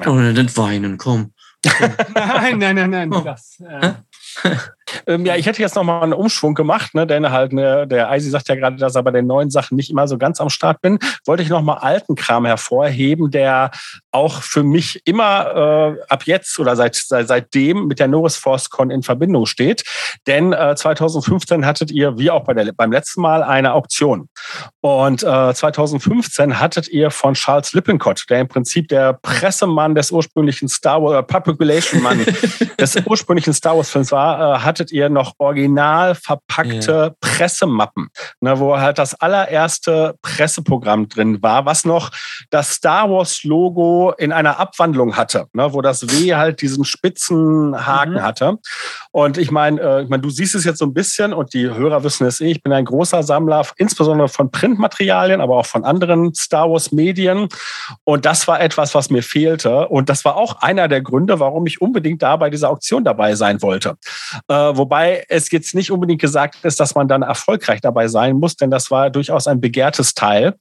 [0.00, 0.08] Ja.
[0.08, 1.32] Oh, nicht weinen, komm.
[1.78, 1.94] komm.
[2.14, 3.10] nein, nein, nein, nein.
[3.24, 3.94] Das, äh,
[5.06, 8.30] ähm, ja, ich hätte jetzt nochmal einen Umschwung gemacht, ne, denn halt, ne, der Eisi
[8.30, 10.80] sagt ja gerade, dass er bei den neuen Sachen nicht immer so ganz am Start
[10.80, 10.98] bin.
[11.24, 13.70] Wollte ich nochmal alten Kram hervorheben, der
[14.10, 18.70] auch für mich immer äh, ab jetzt oder seit, seit seitdem mit der Norris Force
[18.70, 19.84] Con in Verbindung steht.
[20.26, 24.28] Denn äh, 2015 hattet ihr, wie auch bei der, beim letzten Mal, eine Auktion.
[24.80, 30.68] Und äh, 2015 hattet ihr von Charles Lippincott, der im Prinzip der Pressemann des ursprünglichen
[30.68, 32.24] Star Wars, oder Public Relation Mann
[32.80, 37.10] des ursprünglichen Star Wars Films war, äh, hattet ihr noch original verpackte ja.
[37.20, 38.08] Pressemappen,
[38.40, 42.10] ne, wo halt das allererste Presseprogramm drin war, was noch
[42.50, 47.86] das Star Wars Logo in einer Abwandlung hatte, ne, wo das W halt diesen spitzen
[47.86, 48.22] Haken mhm.
[48.22, 48.58] hatte.
[49.12, 51.68] Und ich meine, äh, ich mein, du siehst es jetzt so ein bisschen und die
[51.68, 55.84] Hörer wissen es eh, ich bin ein großer Sammler, insbesondere von Printmaterialien, aber auch von
[55.84, 57.48] anderen Star Wars Medien.
[58.04, 59.88] Und das war etwas, was mir fehlte.
[59.88, 63.34] Und das war auch einer der Gründe, warum ich unbedingt da bei dieser Auktion dabei
[63.34, 63.96] sein wollte.
[64.48, 68.56] Äh, wobei es jetzt nicht unbedingt gesagt ist, dass man dann erfolgreich dabei sein muss,
[68.56, 70.54] denn das war durchaus ein begehrtes Teil.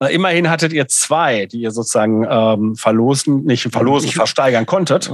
[0.00, 5.10] Äh, immerhin hattet ihr zwei, die ihr sozusagen ähm, verlosen, nicht verlosen, versteigern konntet.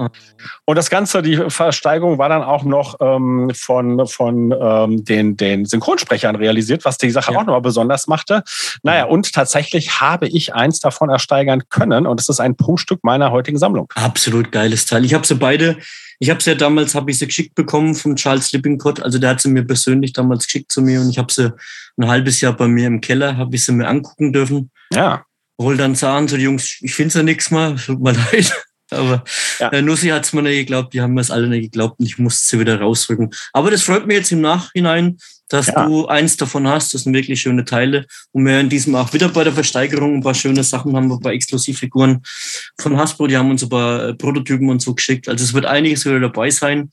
[0.64, 5.64] Und das Ganze, die Versteigerung war dann auch noch ähm, von, von ähm, den, den
[5.64, 7.38] Synchronsprechern realisiert, was die Sache ja.
[7.38, 8.42] auch nochmal besonders machte.
[8.82, 13.30] Naja, und tatsächlich habe ich eins davon ersteigern können und es ist ein Prunkstück meiner
[13.30, 13.92] heutigen Sammlung.
[13.94, 15.04] Absolut geiles Teil.
[15.04, 15.76] Ich habe sie beide
[16.18, 19.00] ich habe sie ja damals, habe ich sie geschickt bekommen von Charles Lippincott.
[19.00, 21.52] Also der hat sie mir persönlich damals geschickt zu mir und ich habe sie
[21.96, 24.70] ein halbes Jahr bei mir im Keller, habe ich sie mir angucken dürfen.
[24.92, 25.24] Ja.
[25.60, 28.52] Hol dann sagen so die Jungs, ich finde ja nichts mehr, tut mir leid.
[28.90, 29.22] Aber
[29.58, 29.68] ja.
[29.68, 32.06] äh, Nussi hat es mir nicht geglaubt, die haben mir es alle nicht geglaubt und
[32.06, 33.30] ich musste sie wieder rausrücken.
[33.52, 35.18] Aber das freut mich jetzt im Nachhinein,
[35.48, 35.86] dass ja.
[35.86, 36.94] du eins davon hast.
[36.94, 38.06] Das sind wirklich schöne Teile.
[38.32, 41.18] Und wir in diesem auch wieder bei der Versteigerung ein paar schöne Sachen haben, wir
[41.18, 42.22] paar Exklusivfiguren
[42.78, 43.26] von Hasbro.
[43.26, 45.28] Die haben uns ein paar äh, Prototypen und so geschickt.
[45.28, 46.90] Also es wird einiges wieder dabei sein.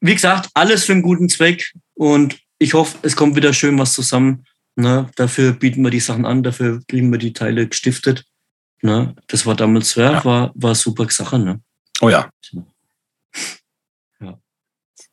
[0.00, 1.72] Wie gesagt, alles für einen guten Zweck.
[1.94, 4.44] Und ich hoffe, es kommt wieder schön was zusammen.
[4.76, 5.10] Ne?
[5.16, 8.24] Dafür bieten wir die Sachen an, dafür kriegen wir die Teile gestiftet.
[8.80, 9.16] Ne?
[9.26, 11.38] Das war damals ja, war, war super Sache.
[11.38, 11.60] Ne?
[12.00, 12.30] Oh ja.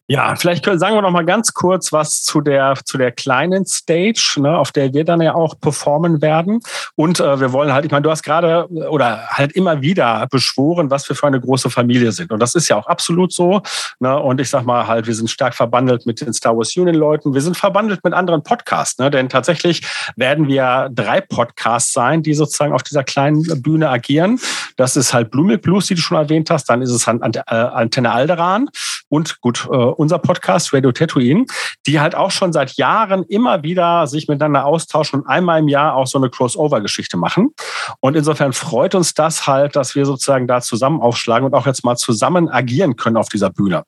[0.07, 3.65] Ja, vielleicht können, sagen wir noch mal ganz kurz was zu der zu der kleinen
[3.65, 6.59] Stage, ne, auf der wir dann ja auch performen werden.
[6.95, 10.91] Und äh, wir wollen halt, ich meine, du hast gerade oder halt immer wieder beschworen,
[10.91, 12.31] was wir für eine große Familie sind.
[12.31, 13.63] Und das ist ja auch absolut so.
[13.99, 14.15] Ne?
[14.19, 17.33] Und ich sag mal halt, wir sind stark verbandelt mit den Star Wars Union Leuten.
[17.33, 19.09] Wir sind verbandelt mit anderen Podcasts, ne?
[19.09, 19.81] denn tatsächlich
[20.15, 24.39] werden wir drei Podcasts sein, die sozusagen auf dieser kleinen Bühne agieren.
[24.77, 26.69] Das ist halt Blue Milk Blues, die du schon erwähnt hast.
[26.69, 28.69] Dann ist es halt Antenne Alderan
[29.09, 31.45] und gut äh, unser Podcast Radio Tatooine,
[31.87, 35.95] die halt auch schon seit Jahren immer wieder sich miteinander austauschen und einmal im Jahr
[35.95, 37.51] auch so eine Crossover-Geschichte machen.
[37.99, 41.83] Und insofern freut uns das halt, dass wir sozusagen da zusammen aufschlagen und auch jetzt
[41.83, 43.83] mal zusammen agieren können auf dieser Bühne.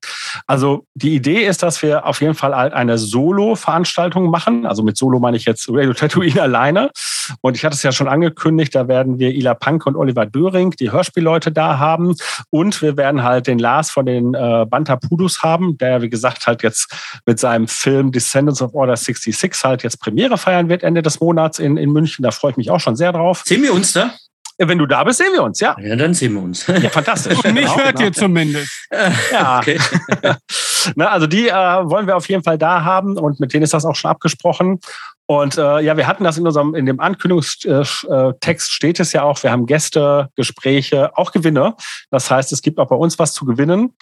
[0.46, 4.66] Also die Idee ist, dass wir auf jeden Fall halt eine Solo-Veranstaltung machen.
[4.66, 6.92] Also mit Solo meine ich jetzt Radio Tatooine alleine.
[7.42, 10.72] Und ich hatte es ja schon angekündigt, da werden wir Ila Punk und Oliver Döring,
[10.72, 12.16] die Hörspielleute da haben.
[12.50, 16.64] Und wir werden halt den Lars von den äh, Bantapudus haben, der, wie gesagt, halt
[16.64, 16.94] jetzt
[17.26, 21.60] mit seinem Film Descendants of Order 66 halt jetzt Premiere feiern wird Ende des Monats
[21.60, 22.24] in, in München.
[22.24, 23.44] Da freue ich mich auch schon sehr drauf.
[23.46, 24.14] Sehen wir uns da?
[24.60, 25.76] Wenn du da bist, sehen wir uns, ja.
[25.80, 26.66] Ja, dann sehen wir uns.
[26.82, 27.38] Ja, fantastisch.
[27.38, 28.06] Und mich genau, hört genau.
[28.06, 28.88] ihr zumindest.
[29.32, 29.60] Ja.
[29.60, 29.80] Okay.
[30.96, 33.74] Na, also die äh, wollen wir auf jeden Fall da haben und mit denen ist
[33.74, 34.80] das auch schon abgesprochen.
[35.28, 39.44] Und äh, ja, wir hatten das in unserem, in dem Ankündigungstext steht es ja auch,
[39.44, 41.76] wir haben Gäste, Gespräche, auch Gewinne.
[42.10, 43.94] Das heißt, es gibt auch bei uns was zu gewinnen.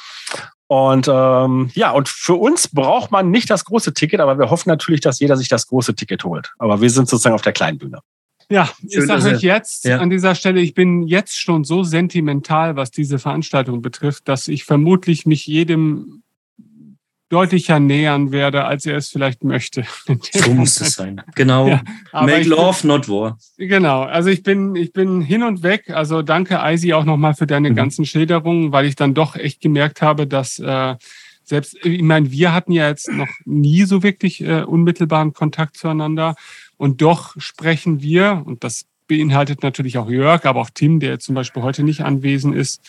[0.68, 4.70] Und ähm, ja, und für uns braucht man nicht das große Ticket, aber wir hoffen
[4.70, 6.54] natürlich, dass jeder sich das große Ticket holt.
[6.58, 8.00] Aber wir sind sozusagen auf der kleinen Bühne.
[8.50, 9.98] Ja, Schön, ich sage euch jetzt ja.
[9.98, 14.66] an dieser Stelle, ich bin jetzt schon so sentimental, was diese Veranstaltung betrifft, dass ich
[14.66, 16.24] vermutlich mich jedem
[17.30, 19.84] deutlicher nähern werde, als er es vielleicht möchte.
[20.34, 21.22] So muss es sein.
[21.36, 21.68] Genau.
[21.68, 21.82] Ja,
[22.14, 23.38] Make love, bin- not war.
[23.58, 25.90] Genau, also ich bin, ich bin hin und weg.
[25.90, 27.76] Also danke, Eisi, auch nochmal für deine Mhm.
[27.76, 30.96] ganzen Schilderungen, weil ich dann doch echt gemerkt habe, dass äh,
[31.44, 36.36] selbst, ich meine, wir hatten ja jetzt noch nie so wirklich äh, unmittelbaren Kontakt zueinander.
[36.78, 41.26] Und doch sprechen wir, und das beinhaltet natürlich auch Jörg, aber auch Tim, der jetzt
[41.26, 42.82] zum Beispiel heute nicht anwesend ist,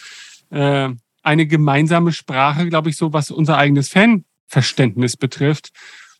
[0.50, 0.88] äh,
[1.26, 5.70] eine gemeinsame Sprache, glaube ich, so was unser eigenes Fanverständnis betrifft.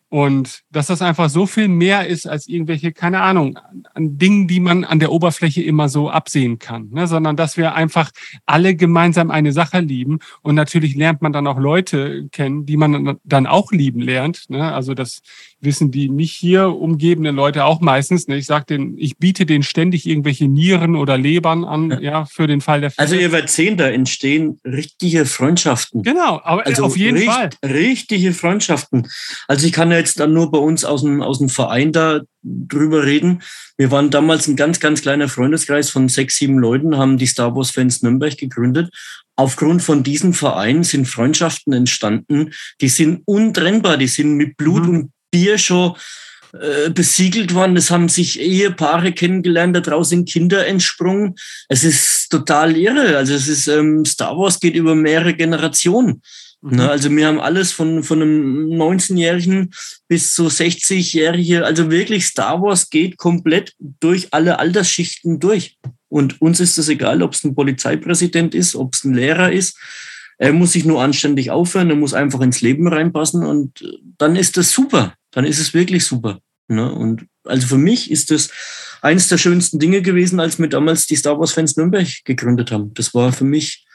[0.09, 3.59] Und dass das einfach so viel mehr ist als irgendwelche, keine Ahnung,
[3.92, 7.09] an Dingen, die man an der Oberfläche immer so absehen kann, ne?
[7.09, 8.12] sondern dass wir einfach
[8.46, 10.20] alle gemeinsam eine Sache lieben.
[10.42, 14.48] Und natürlich lernt man dann auch Leute kennen, die man dann auch lieben lernt.
[14.48, 14.72] Ne?
[14.72, 15.22] Also das
[15.61, 18.28] wissen die mich hier umgebenden Leute auch meistens.
[18.28, 18.36] Ne?
[18.36, 22.24] Ich sag denen, ich biete denen ständig irgendwelche Nieren oder Lebern an, ja, Ja.
[22.26, 23.04] für den Fall der Fälle.
[23.09, 26.02] Also ihr werdet sehen, da entstehen richtige Freundschaften.
[26.02, 27.50] genau, aber Also auf jeden richt- Fall.
[27.64, 29.09] Richtige Freundschaften.
[29.48, 32.20] Also ich kann ja jetzt dann nur bei uns aus dem, aus dem Verein da
[32.42, 33.42] drüber reden.
[33.76, 37.57] Wir waren damals ein ganz, ganz kleiner Freundeskreis von sechs, sieben Leuten, haben die Star
[37.57, 38.90] Wars Fans Nürnberg gegründet.
[39.38, 44.88] Aufgrund von diesem Verein sind Freundschaften entstanden, die sind untrennbar, die sind mit Blut Mhm.
[44.88, 45.95] und Bier schon
[46.55, 47.76] äh, besiegelt worden.
[47.76, 51.34] Es haben sich Ehepaare kennengelernt, da draußen sind Kinder entsprungen.
[51.68, 53.18] Es ist total irre.
[53.18, 56.22] Also es ist ähm, Star Wars geht über mehrere Generationen.
[56.62, 56.76] Mhm.
[56.76, 59.72] Ne, also wir haben alles von, von einem 19-Jährigen
[60.09, 61.66] bis zu 60-Jährige.
[61.66, 65.76] Also wirklich Star Wars geht komplett durch alle Altersschichten durch.
[66.09, 69.76] Und uns ist es egal, ob es ein Polizeipräsident ist, ob es ein Lehrer ist.
[70.39, 74.37] Er muss sich nur anständig aufhören, er muss einfach ins Leben reinpassen und äh, dann
[74.37, 75.14] ist das super.
[75.30, 76.41] Dann ist es wirklich super.
[76.68, 76.93] Ne?
[76.93, 78.51] Und also für mich ist das
[79.03, 82.93] eines der schönsten Dinge gewesen, als wir damals die Star Wars Fans Nürnberg gegründet haben.
[82.95, 83.87] Das war für mich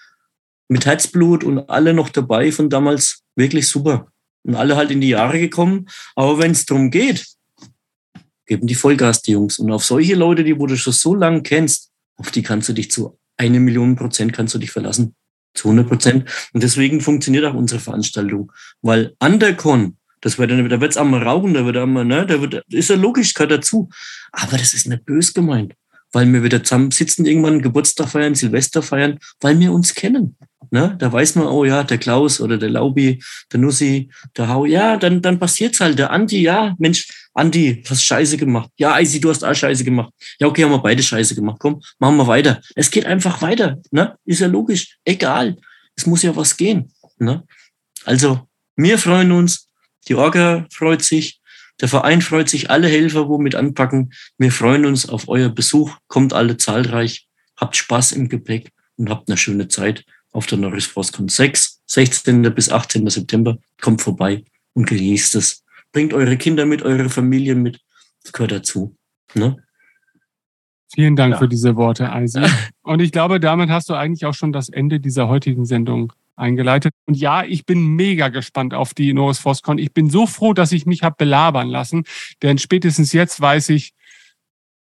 [0.68, 4.08] mit Herzblut und alle noch dabei von damals wirklich super.
[4.44, 5.88] Und alle halt in die Jahre gekommen.
[6.16, 7.28] Aber wenn es darum geht,
[8.48, 9.60] geben die Vollgas, die Jungs.
[9.60, 12.74] Und auf solche Leute, die wo du schon so lange kennst, auf die kannst du
[12.74, 15.16] dich zu eine Million Prozent kannst du dich verlassen.
[15.54, 16.30] Zu 100 Prozent.
[16.54, 18.52] Und deswegen funktioniert auch unsere Veranstaltung.
[18.82, 22.64] Weil Undercon, das wird dann, da wird's einmal rauchen, da wird einmal, ne, da wird,
[22.70, 23.90] ist ja logisch, gehört dazu.
[24.32, 25.74] Aber das ist nicht bös gemeint.
[26.14, 30.36] Weil wir wieder zusammen sitzen, irgendwann Geburtstag feiern, Silvester feiern, weil wir uns kennen.
[30.70, 30.96] Ne?
[31.00, 33.22] Da weiß man, oh ja, der Klaus oder der Laubi,
[33.52, 36.00] der Nussi, der Hau, ja, dann, dann passiert's halt.
[36.00, 38.70] Der Andi, ja, Mensch, Andi, hast Scheiße gemacht.
[38.78, 40.14] Ja, Eisi, du hast auch Scheiße gemacht.
[40.40, 41.58] Ja, okay, haben wir beide Scheiße gemacht.
[41.60, 42.62] Komm, machen wir weiter.
[42.76, 43.82] Es geht einfach weiter.
[43.92, 44.18] Ne?
[44.26, 44.98] Ist ja logisch.
[45.06, 45.58] Egal.
[45.96, 46.92] Es muss ja was gehen.
[47.18, 47.46] Ne?
[48.06, 49.68] Also, wir freuen uns.
[50.08, 51.40] Die Orga freut sich.
[51.80, 52.70] Der Verein freut sich.
[52.70, 54.14] Alle Helfer, wo mit anpacken.
[54.38, 55.96] Wir freuen uns auf euer Besuch.
[56.08, 57.28] Kommt alle zahlreich.
[57.56, 62.54] Habt Spaß im Gepäck und habt eine schöne Zeit auf der Norris Frostcon 6, 16.
[62.54, 63.08] bis 18.
[63.10, 63.58] September.
[63.80, 65.64] Kommt vorbei und genießt es.
[65.92, 67.80] Bringt eure Kinder mit, eure Familie mit.
[68.24, 68.96] Das gehört dazu.
[69.34, 69.58] Ne?
[70.94, 71.40] Vielen Dank Ja.
[71.40, 72.42] für diese Worte, Eisi.
[72.82, 76.94] Und ich glaube, damit hast du eigentlich auch schon das Ende dieser heutigen Sendung eingeleitet.
[77.06, 79.78] Und ja, ich bin mega gespannt auf die Norris Foscon.
[79.78, 82.04] Ich bin so froh, dass ich mich habe belabern lassen,
[82.42, 83.94] denn spätestens jetzt weiß ich,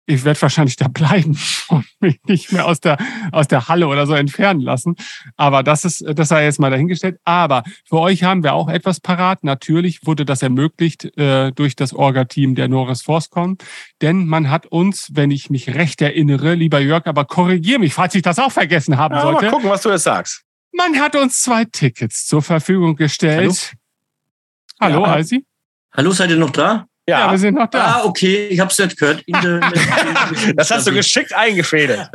[0.06, 1.38] ich werde wahrscheinlich da bleiben
[1.68, 2.98] und mich nicht mehr aus der,
[3.32, 4.96] aus der Halle oder so entfernen lassen.
[5.36, 7.18] Aber das ist, das sei jetzt mal dahingestellt.
[7.24, 9.44] Aber für euch haben wir auch etwas parat.
[9.44, 13.56] Natürlich wurde das ermöglicht äh, durch das Orga-Team der Norris Forcecon.
[14.02, 18.14] Denn man hat uns, wenn ich mich recht erinnere, lieber Jörg, aber korrigier mich, falls
[18.14, 19.44] ich das auch vergessen haben Ja, sollte.
[19.46, 20.42] mal gucken, was du jetzt sagst.
[20.72, 23.74] Man hat uns zwei Tickets zur Verfügung gestellt.
[24.80, 25.12] Hallo, Ja.
[25.12, 25.46] Alsi?
[25.96, 26.86] Hallo, seid ihr noch da?
[27.06, 27.84] Ja, Ja, wir sind noch da.
[27.98, 29.22] Ah, okay, ich hab's nicht gehört.
[30.56, 32.08] Das hast du geschickt eingefädelt.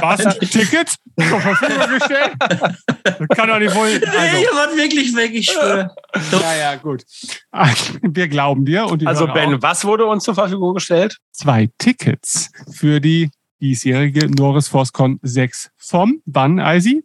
[0.00, 0.26] Was?
[0.26, 2.32] Ein Ticket zur Verfügung gestellt?
[3.04, 3.98] Das kann doch nicht wohl.
[3.98, 5.94] Nee, Also, ihr wart wirklich weg, ich schwöre.
[6.32, 7.04] ja, ja, gut.
[8.02, 8.86] Wir glauben dir.
[8.86, 9.62] Und die Also Ben, auch.
[9.62, 11.16] was wurde uns zur Verfügung gestellt?
[11.32, 13.30] zwei Tickets für die
[13.60, 17.04] diesjährige Norris Forcecon 6 vom wann, Eisi?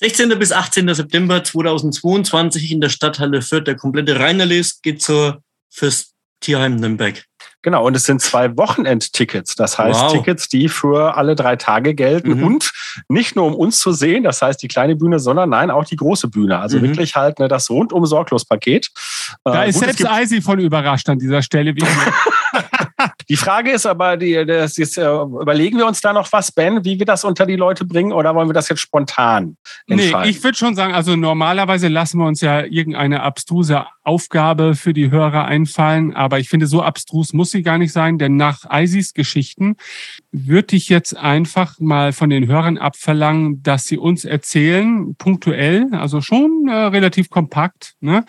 [0.00, 0.30] 16.
[0.38, 0.94] bis 18.
[0.94, 3.66] September 2022 in der Stadthalle Fürth.
[3.66, 7.22] Der komplette Reinerlist geht zur fürs Tierheim Nürnberg.
[7.62, 9.54] Genau, und es sind zwei Wochenendtickets.
[9.54, 10.12] Das heißt, Wow.
[10.12, 12.42] Tickets, die für alle drei Tage gelten Mhm.
[12.44, 12.72] und
[13.08, 15.96] nicht nur um uns zu sehen, das heißt die kleine Bühne, sondern nein, auch die
[15.96, 16.58] große Bühne.
[16.58, 16.82] Also Mhm.
[16.82, 18.88] wirklich halt ne, das rundum sorglos Paket.
[19.44, 21.74] Da Äh, ist gut, selbst Eisi von überrascht an dieser Stelle.
[21.76, 21.80] Wie
[23.28, 26.84] Die Frage ist aber, die, das jetzt, äh, überlegen wir uns da noch was, Ben,
[26.84, 30.20] wie wir das unter die Leute bringen oder wollen wir das jetzt spontan entscheiden?
[30.22, 34.92] Nee, ich würde schon sagen, also normalerweise lassen wir uns ja irgendeine abstruse Aufgabe für
[34.92, 38.64] die Hörer einfallen, aber ich finde, so abstrus muss sie gar nicht sein, denn nach
[38.68, 39.76] Isis Geschichten
[40.32, 46.20] würde ich jetzt einfach mal von den Hörern abverlangen, dass sie uns erzählen, punktuell, also
[46.20, 48.24] schon äh, relativ kompakt, ne?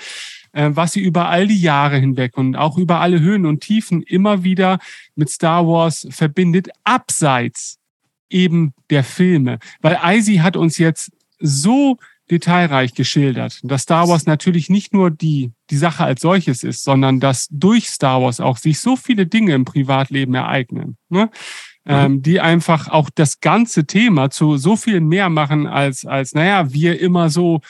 [0.52, 4.04] äh, was sie über all die Jahre hinweg und auch über alle Höhen und Tiefen
[4.04, 4.78] immer wieder
[5.16, 7.80] mit Star Wars verbindet, abseits
[8.30, 9.58] eben der Filme.
[9.82, 11.98] Weil Icy hat uns jetzt so
[12.32, 17.20] detailreich geschildert, dass Star Wars natürlich nicht nur die, die Sache als solches ist, sondern
[17.20, 21.30] dass durch Star Wars auch sich so viele Dinge im Privatleben ereignen, ne?
[21.84, 21.92] Mhm.
[21.94, 26.72] Ähm, die einfach auch das ganze Thema zu so viel mehr machen als, als, naja,
[26.72, 27.62] wir immer so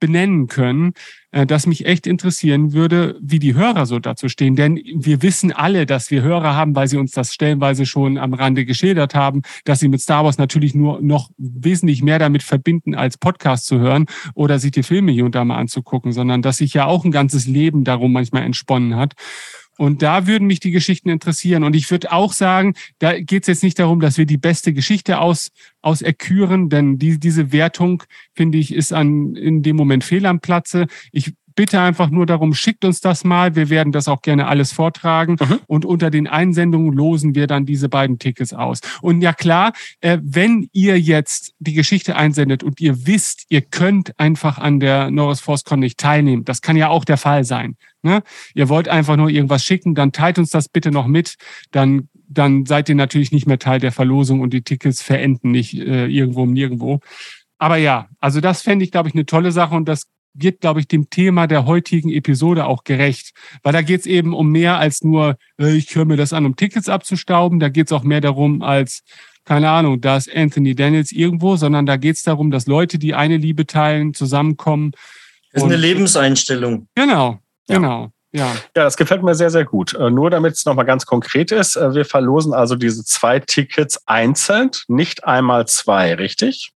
[0.00, 0.94] benennen können,
[1.32, 4.56] äh, dass mich echt interessieren würde, wie die Hörer so dazu stehen.
[4.56, 8.34] Denn wir wissen alle, dass wir Hörer haben, weil sie uns das stellenweise schon am
[8.34, 12.94] Rande geschildert haben, dass sie mit Star Wars natürlich nur noch wesentlich mehr damit verbinden,
[12.94, 16.56] als Podcast zu hören oder sich die Filme hier und da mal anzugucken, sondern dass
[16.56, 19.14] sich ja auch ein ganzes Leben darum manchmal entsponnen hat.
[19.80, 21.64] Und da würden mich die Geschichten interessieren.
[21.64, 24.74] Und ich würde auch sagen, da geht es jetzt nicht darum, dass wir die beste
[24.74, 28.02] Geschichte aus, aus erküren, denn die, diese Wertung,
[28.34, 30.86] finde ich, ist an, in dem Moment fehl am Platze.
[31.12, 33.56] Ich bitte einfach nur darum, schickt uns das mal.
[33.56, 35.36] Wir werden das auch gerne alles vortragen.
[35.40, 35.60] Mhm.
[35.66, 38.80] Und unter den Einsendungen losen wir dann diese beiden Tickets aus.
[39.00, 39.72] Und ja klar,
[40.02, 45.10] äh, wenn ihr jetzt die Geschichte einsendet und ihr wisst, ihr könnt einfach an der
[45.10, 47.76] Norris ForceCon nicht teilnehmen, das kann ja auch der Fall sein.
[48.02, 48.22] Ne?
[48.54, 51.36] Ihr wollt einfach nur irgendwas schicken, dann teilt uns das bitte noch mit.
[51.70, 55.74] Dann dann seid ihr natürlich nicht mehr Teil der Verlosung und die Tickets verenden nicht
[55.74, 57.00] äh, irgendwo nirgendwo.
[57.58, 60.78] Aber ja, also das fände ich, glaube ich, eine tolle Sache und das wird, glaube
[60.78, 63.32] ich, dem Thema der heutigen Episode auch gerecht.
[63.64, 66.46] Weil da geht es eben um mehr als nur, äh, ich höre mir das an,
[66.46, 67.58] um Tickets abzustauben.
[67.58, 69.02] Da geht es auch mehr darum als,
[69.44, 73.14] keine Ahnung, da ist Anthony Daniels irgendwo, sondern da geht es darum, dass Leute, die
[73.14, 74.92] eine Liebe teilen, zusammenkommen.
[75.52, 76.86] Das ist eine Lebenseinstellung.
[76.94, 77.40] Genau,
[77.70, 77.78] ja.
[77.78, 78.12] genau.
[78.32, 78.54] Ja.
[78.76, 79.94] ja, das gefällt mir sehr, sehr gut.
[79.94, 84.06] Äh, nur damit es nochmal ganz konkret ist, äh, wir verlosen also diese zwei Tickets
[84.06, 86.70] einzeln, nicht einmal zwei, richtig?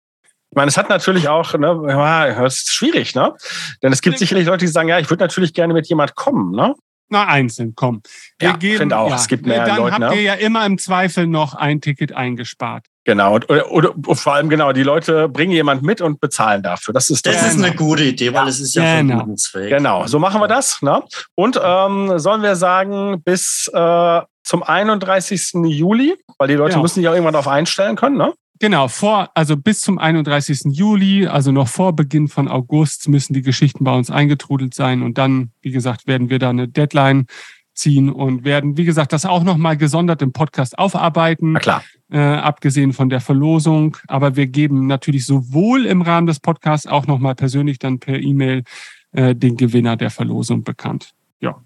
[0.49, 3.33] Ich meine, es hat natürlich auch, ne, das ist schwierig, ne?
[3.81, 6.51] Denn es gibt sicherlich Leute, die sagen, ja, ich würde natürlich gerne mit jemand kommen,
[6.51, 6.75] ne?
[7.09, 8.01] Na, einzeln, komm.
[8.39, 9.91] Wir ja, finde auch, ja, es gibt mehr dann Leute.
[9.91, 10.21] Dann habt ne?
[10.21, 12.85] ihr ja immer im Zweifel noch ein Ticket eingespart.
[13.05, 16.93] Genau, und, oder, oder, vor allem genau, die Leute bringen jemand mit und bezahlen dafür.
[16.93, 19.19] Das ist, das ist eine gute Idee, weil es ist ja genau.
[19.19, 19.69] guten Zweck.
[19.69, 20.81] Genau, so machen wir das.
[20.81, 21.03] Ne?
[21.35, 25.51] Und ähm, sollen wir sagen, bis äh, zum 31.
[25.65, 26.83] Juli, weil die Leute genau.
[26.83, 28.33] müssen sich auch irgendwann darauf einstellen können, ne?
[28.59, 30.61] Genau, vor, also bis zum 31.
[30.71, 35.01] Juli, also noch vor Beginn von August, müssen die Geschichten bei uns eingetrudelt sein.
[35.01, 37.25] Und dann, wie gesagt, werden wir da eine Deadline
[37.73, 41.53] ziehen und werden, wie gesagt, das auch nochmal gesondert im Podcast aufarbeiten.
[41.53, 41.83] Na klar.
[42.11, 43.97] Äh, abgesehen von der Verlosung.
[44.07, 48.63] Aber wir geben natürlich sowohl im Rahmen des Podcasts auch nochmal persönlich dann per E-Mail
[49.11, 51.13] äh, den Gewinner der Verlosung bekannt.
[51.39, 51.61] Ja.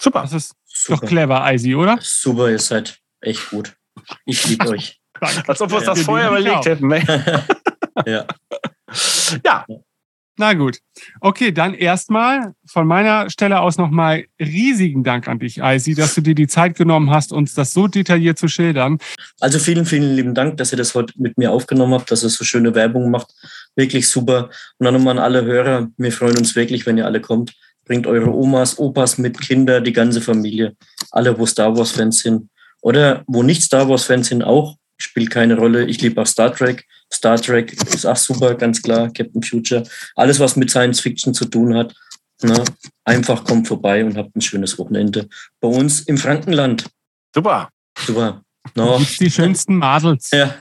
[0.00, 0.22] Super.
[0.22, 1.00] Das ist Super.
[1.00, 1.98] doch clever, Eisi, oder?
[2.00, 3.76] Super, ihr seid echt gut.
[4.24, 5.00] Ich liebe euch.
[5.20, 6.88] Als ob wir uns das vorher überlegt hätten.
[6.88, 7.02] Ne?
[8.06, 8.26] ja.
[9.44, 9.66] ja.
[10.36, 10.78] Na gut.
[11.20, 16.22] Okay, dann erstmal von meiner Stelle aus nochmal riesigen Dank an dich, Eisi, dass du
[16.22, 18.98] dir die Zeit genommen hast, uns das so detailliert zu schildern.
[19.38, 22.30] Also vielen, vielen lieben Dank, dass ihr das heute mit mir aufgenommen habt, dass ihr
[22.30, 23.28] so schöne Werbung macht.
[23.76, 24.50] Wirklich super.
[24.78, 25.88] Und dann nochmal an alle Hörer.
[25.96, 27.52] Wir freuen uns wirklich, wenn ihr alle kommt.
[27.84, 30.74] Bringt eure Omas, Opas mit, Kinder, die ganze Familie.
[31.12, 32.48] Alle, wo Star Wars-Fans sind.
[32.80, 35.86] Oder wo nicht Star Wars-Fans sind, auch spielt keine Rolle.
[35.86, 36.86] Ich liebe auch Star Trek.
[37.14, 39.10] Star Trek ist auch super, ganz klar.
[39.12, 39.84] Captain Future.
[40.16, 41.94] Alles, was mit Science Fiction zu tun hat.
[42.42, 42.62] Ne?
[43.04, 45.28] Einfach kommt vorbei und habt ein schönes Wochenende
[45.60, 46.86] bei uns im Frankenland.
[47.34, 47.70] Super.
[47.98, 48.42] Super.
[48.74, 49.00] No.
[49.20, 50.30] Die schönsten Madels.
[50.32, 50.56] Ja.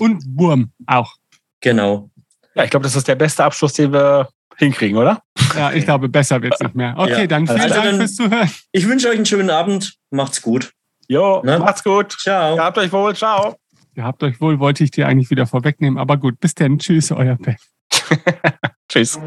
[0.00, 1.16] Und Wurm auch.
[1.60, 2.10] Genau.
[2.54, 5.22] Ja, ich glaube, das ist der beste Abschluss, den wir hinkriegen, oder?
[5.56, 6.94] Ja, ich glaube, besser wird es nicht mehr.
[6.96, 7.26] Okay, ja.
[7.26, 8.50] dann vielen also Dank dann, fürs Zuhören.
[8.72, 9.94] Ich wünsche euch einen schönen Abend.
[10.10, 10.72] Macht's gut.
[11.08, 11.58] Jo, ne?
[11.58, 12.12] macht's gut.
[12.12, 12.58] Ciao.
[12.58, 13.14] Habt euch wohl.
[13.14, 13.56] Ciao.
[13.94, 15.98] Ihr habt euch wohl, wollte ich dir eigentlich wieder vorwegnehmen.
[15.98, 16.78] Aber gut, bis dann.
[16.78, 17.56] Tschüss, euer Ben.
[18.88, 19.18] Tschüss.